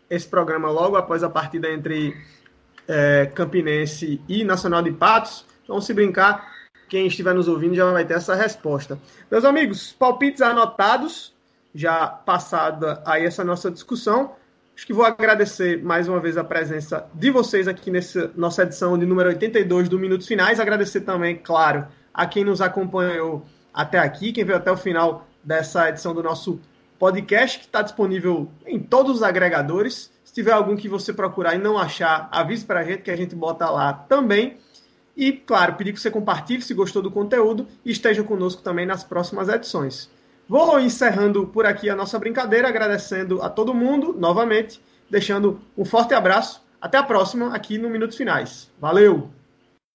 esse 0.08 0.26
programa 0.26 0.70
logo 0.70 0.96
após 0.96 1.22
a 1.22 1.28
partida 1.28 1.70
entre 1.70 2.16
é, 2.88 3.26
Campinense 3.34 4.20
e 4.28 4.44
Nacional 4.44 4.82
de 4.82 4.92
Patos. 4.92 5.44
Então, 5.64 5.80
se 5.80 5.92
brincar, 5.92 6.55
quem 6.88 7.06
estiver 7.06 7.34
nos 7.34 7.48
ouvindo 7.48 7.74
já 7.74 7.90
vai 7.90 8.04
ter 8.04 8.14
essa 8.14 8.34
resposta. 8.34 8.98
Meus 9.30 9.44
amigos, 9.44 9.92
palpites 9.92 10.42
anotados 10.42 11.34
já 11.74 12.06
passada 12.06 13.02
aí 13.04 13.24
essa 13.24 13.44
nossa 13.44 13.70
discussão, 13.70 14.34
Acho 14.76 14.86
que 14.86 14.92
vou 14.92 15.06
agradecer 15.06 15.82
mais 15.82 16.06
uma 16.06 16.20
vez 16.20 16.36
a 16.36 16.44
presença 16.44 17.08
de 17.14 17.30
vocês 17.30 17.66
aqui 17.66 17.90
nessa 17.90 18.30
nossa 18.36 18.62
edição 18.62 18.98
de 18.98 19.06
número 19.06 19.30
82 19.30 19.88
do 19.88 19.98
Minutos 19.98 20.26
Finais. 20.26 20.60
Agradecer 20.60 21.00
também, 21.00 21.34
claro, 21.34 21.86
a 22.12 22.26
quem 22.26 22.44
nos 22.44 22.60
acompanhou 22.60 23.42
até 23.72 23.98
aqui, 23.98 24.32
quem 24.32 24.44
veio 24.44 24.58
até 24.58 24.70
o 24.70 24.76
final 24.76 25.26
dessa 25.42 25.88
edição 25.88 26.12
do 26.12 26.22
nosso 26.22 26.60
podcast, 26.98 27.58
que 27.58 27.64
está 27.64 27.80
disponível 27.80 28.50
em 28.66 28.78
todos 28.78 29.16
os 29.16 29.22
agregadores. 29.22 30.12
Se 30.22 30.34
tiver 30.34 30.52
algum 30.52 30.76
que 30.76 30.90
você 30.90 31.10
procurar 31.10 31.54
e 31.54 31.58
não 31.58 31.78
achar, 31.78 32.28
avise 32.30 32.66
para 32.66 32.80
a 32.80 32.84
gente 32.84 33.00
que 33.00 33.10
a 33.10 33.16
gente 33.16 33.34
bota 33.34 33.70
lá 33.70 33.94
também. 33.94 34.58
E, 35.16 35.32
claro, 35.32 35.74
pedir 35.74 35.92
que 35.92 36.00
você 36.00 36.10
compartilhe 36.10 36.60
se 36.60 36.74
gostou 36.74 37.00
do 37.00 37.10
conteúdo 37.10 37.66
e 37.84 37.90
esteja 37.90 38.22
conosco 38.22 38.62
também 38.62 38.84
nas 38.84 39.02
próximas 39.02 39.48
edições. 39.48 40.10
Vou 40.48 40.78
encerrando 40.78 41.46
por 41.46 41.64
aqui 41.64 41.88
a 41.88 41.96
nossa 41.96 42.18
brincadeira, 42.18 42.68
agradecendo 42.68 43.42
a 43.42 43.48
todo 43.48 43.74
mundo 43.74 44.14
novamente, 44.16 44.80
deixando 45.10 45.60
um 45.76 45.84
forte 45.84 46.14
abraço. 46.14 46.64
Até 46.80 46.98
a 46.98 47.02
próxima 47.02 47.54
aqui 47.54 47.78
no 47.78 47.88
Minutos 47.88 48.16
Finais. 48.16 48.70
Valeu! 48.78 49.35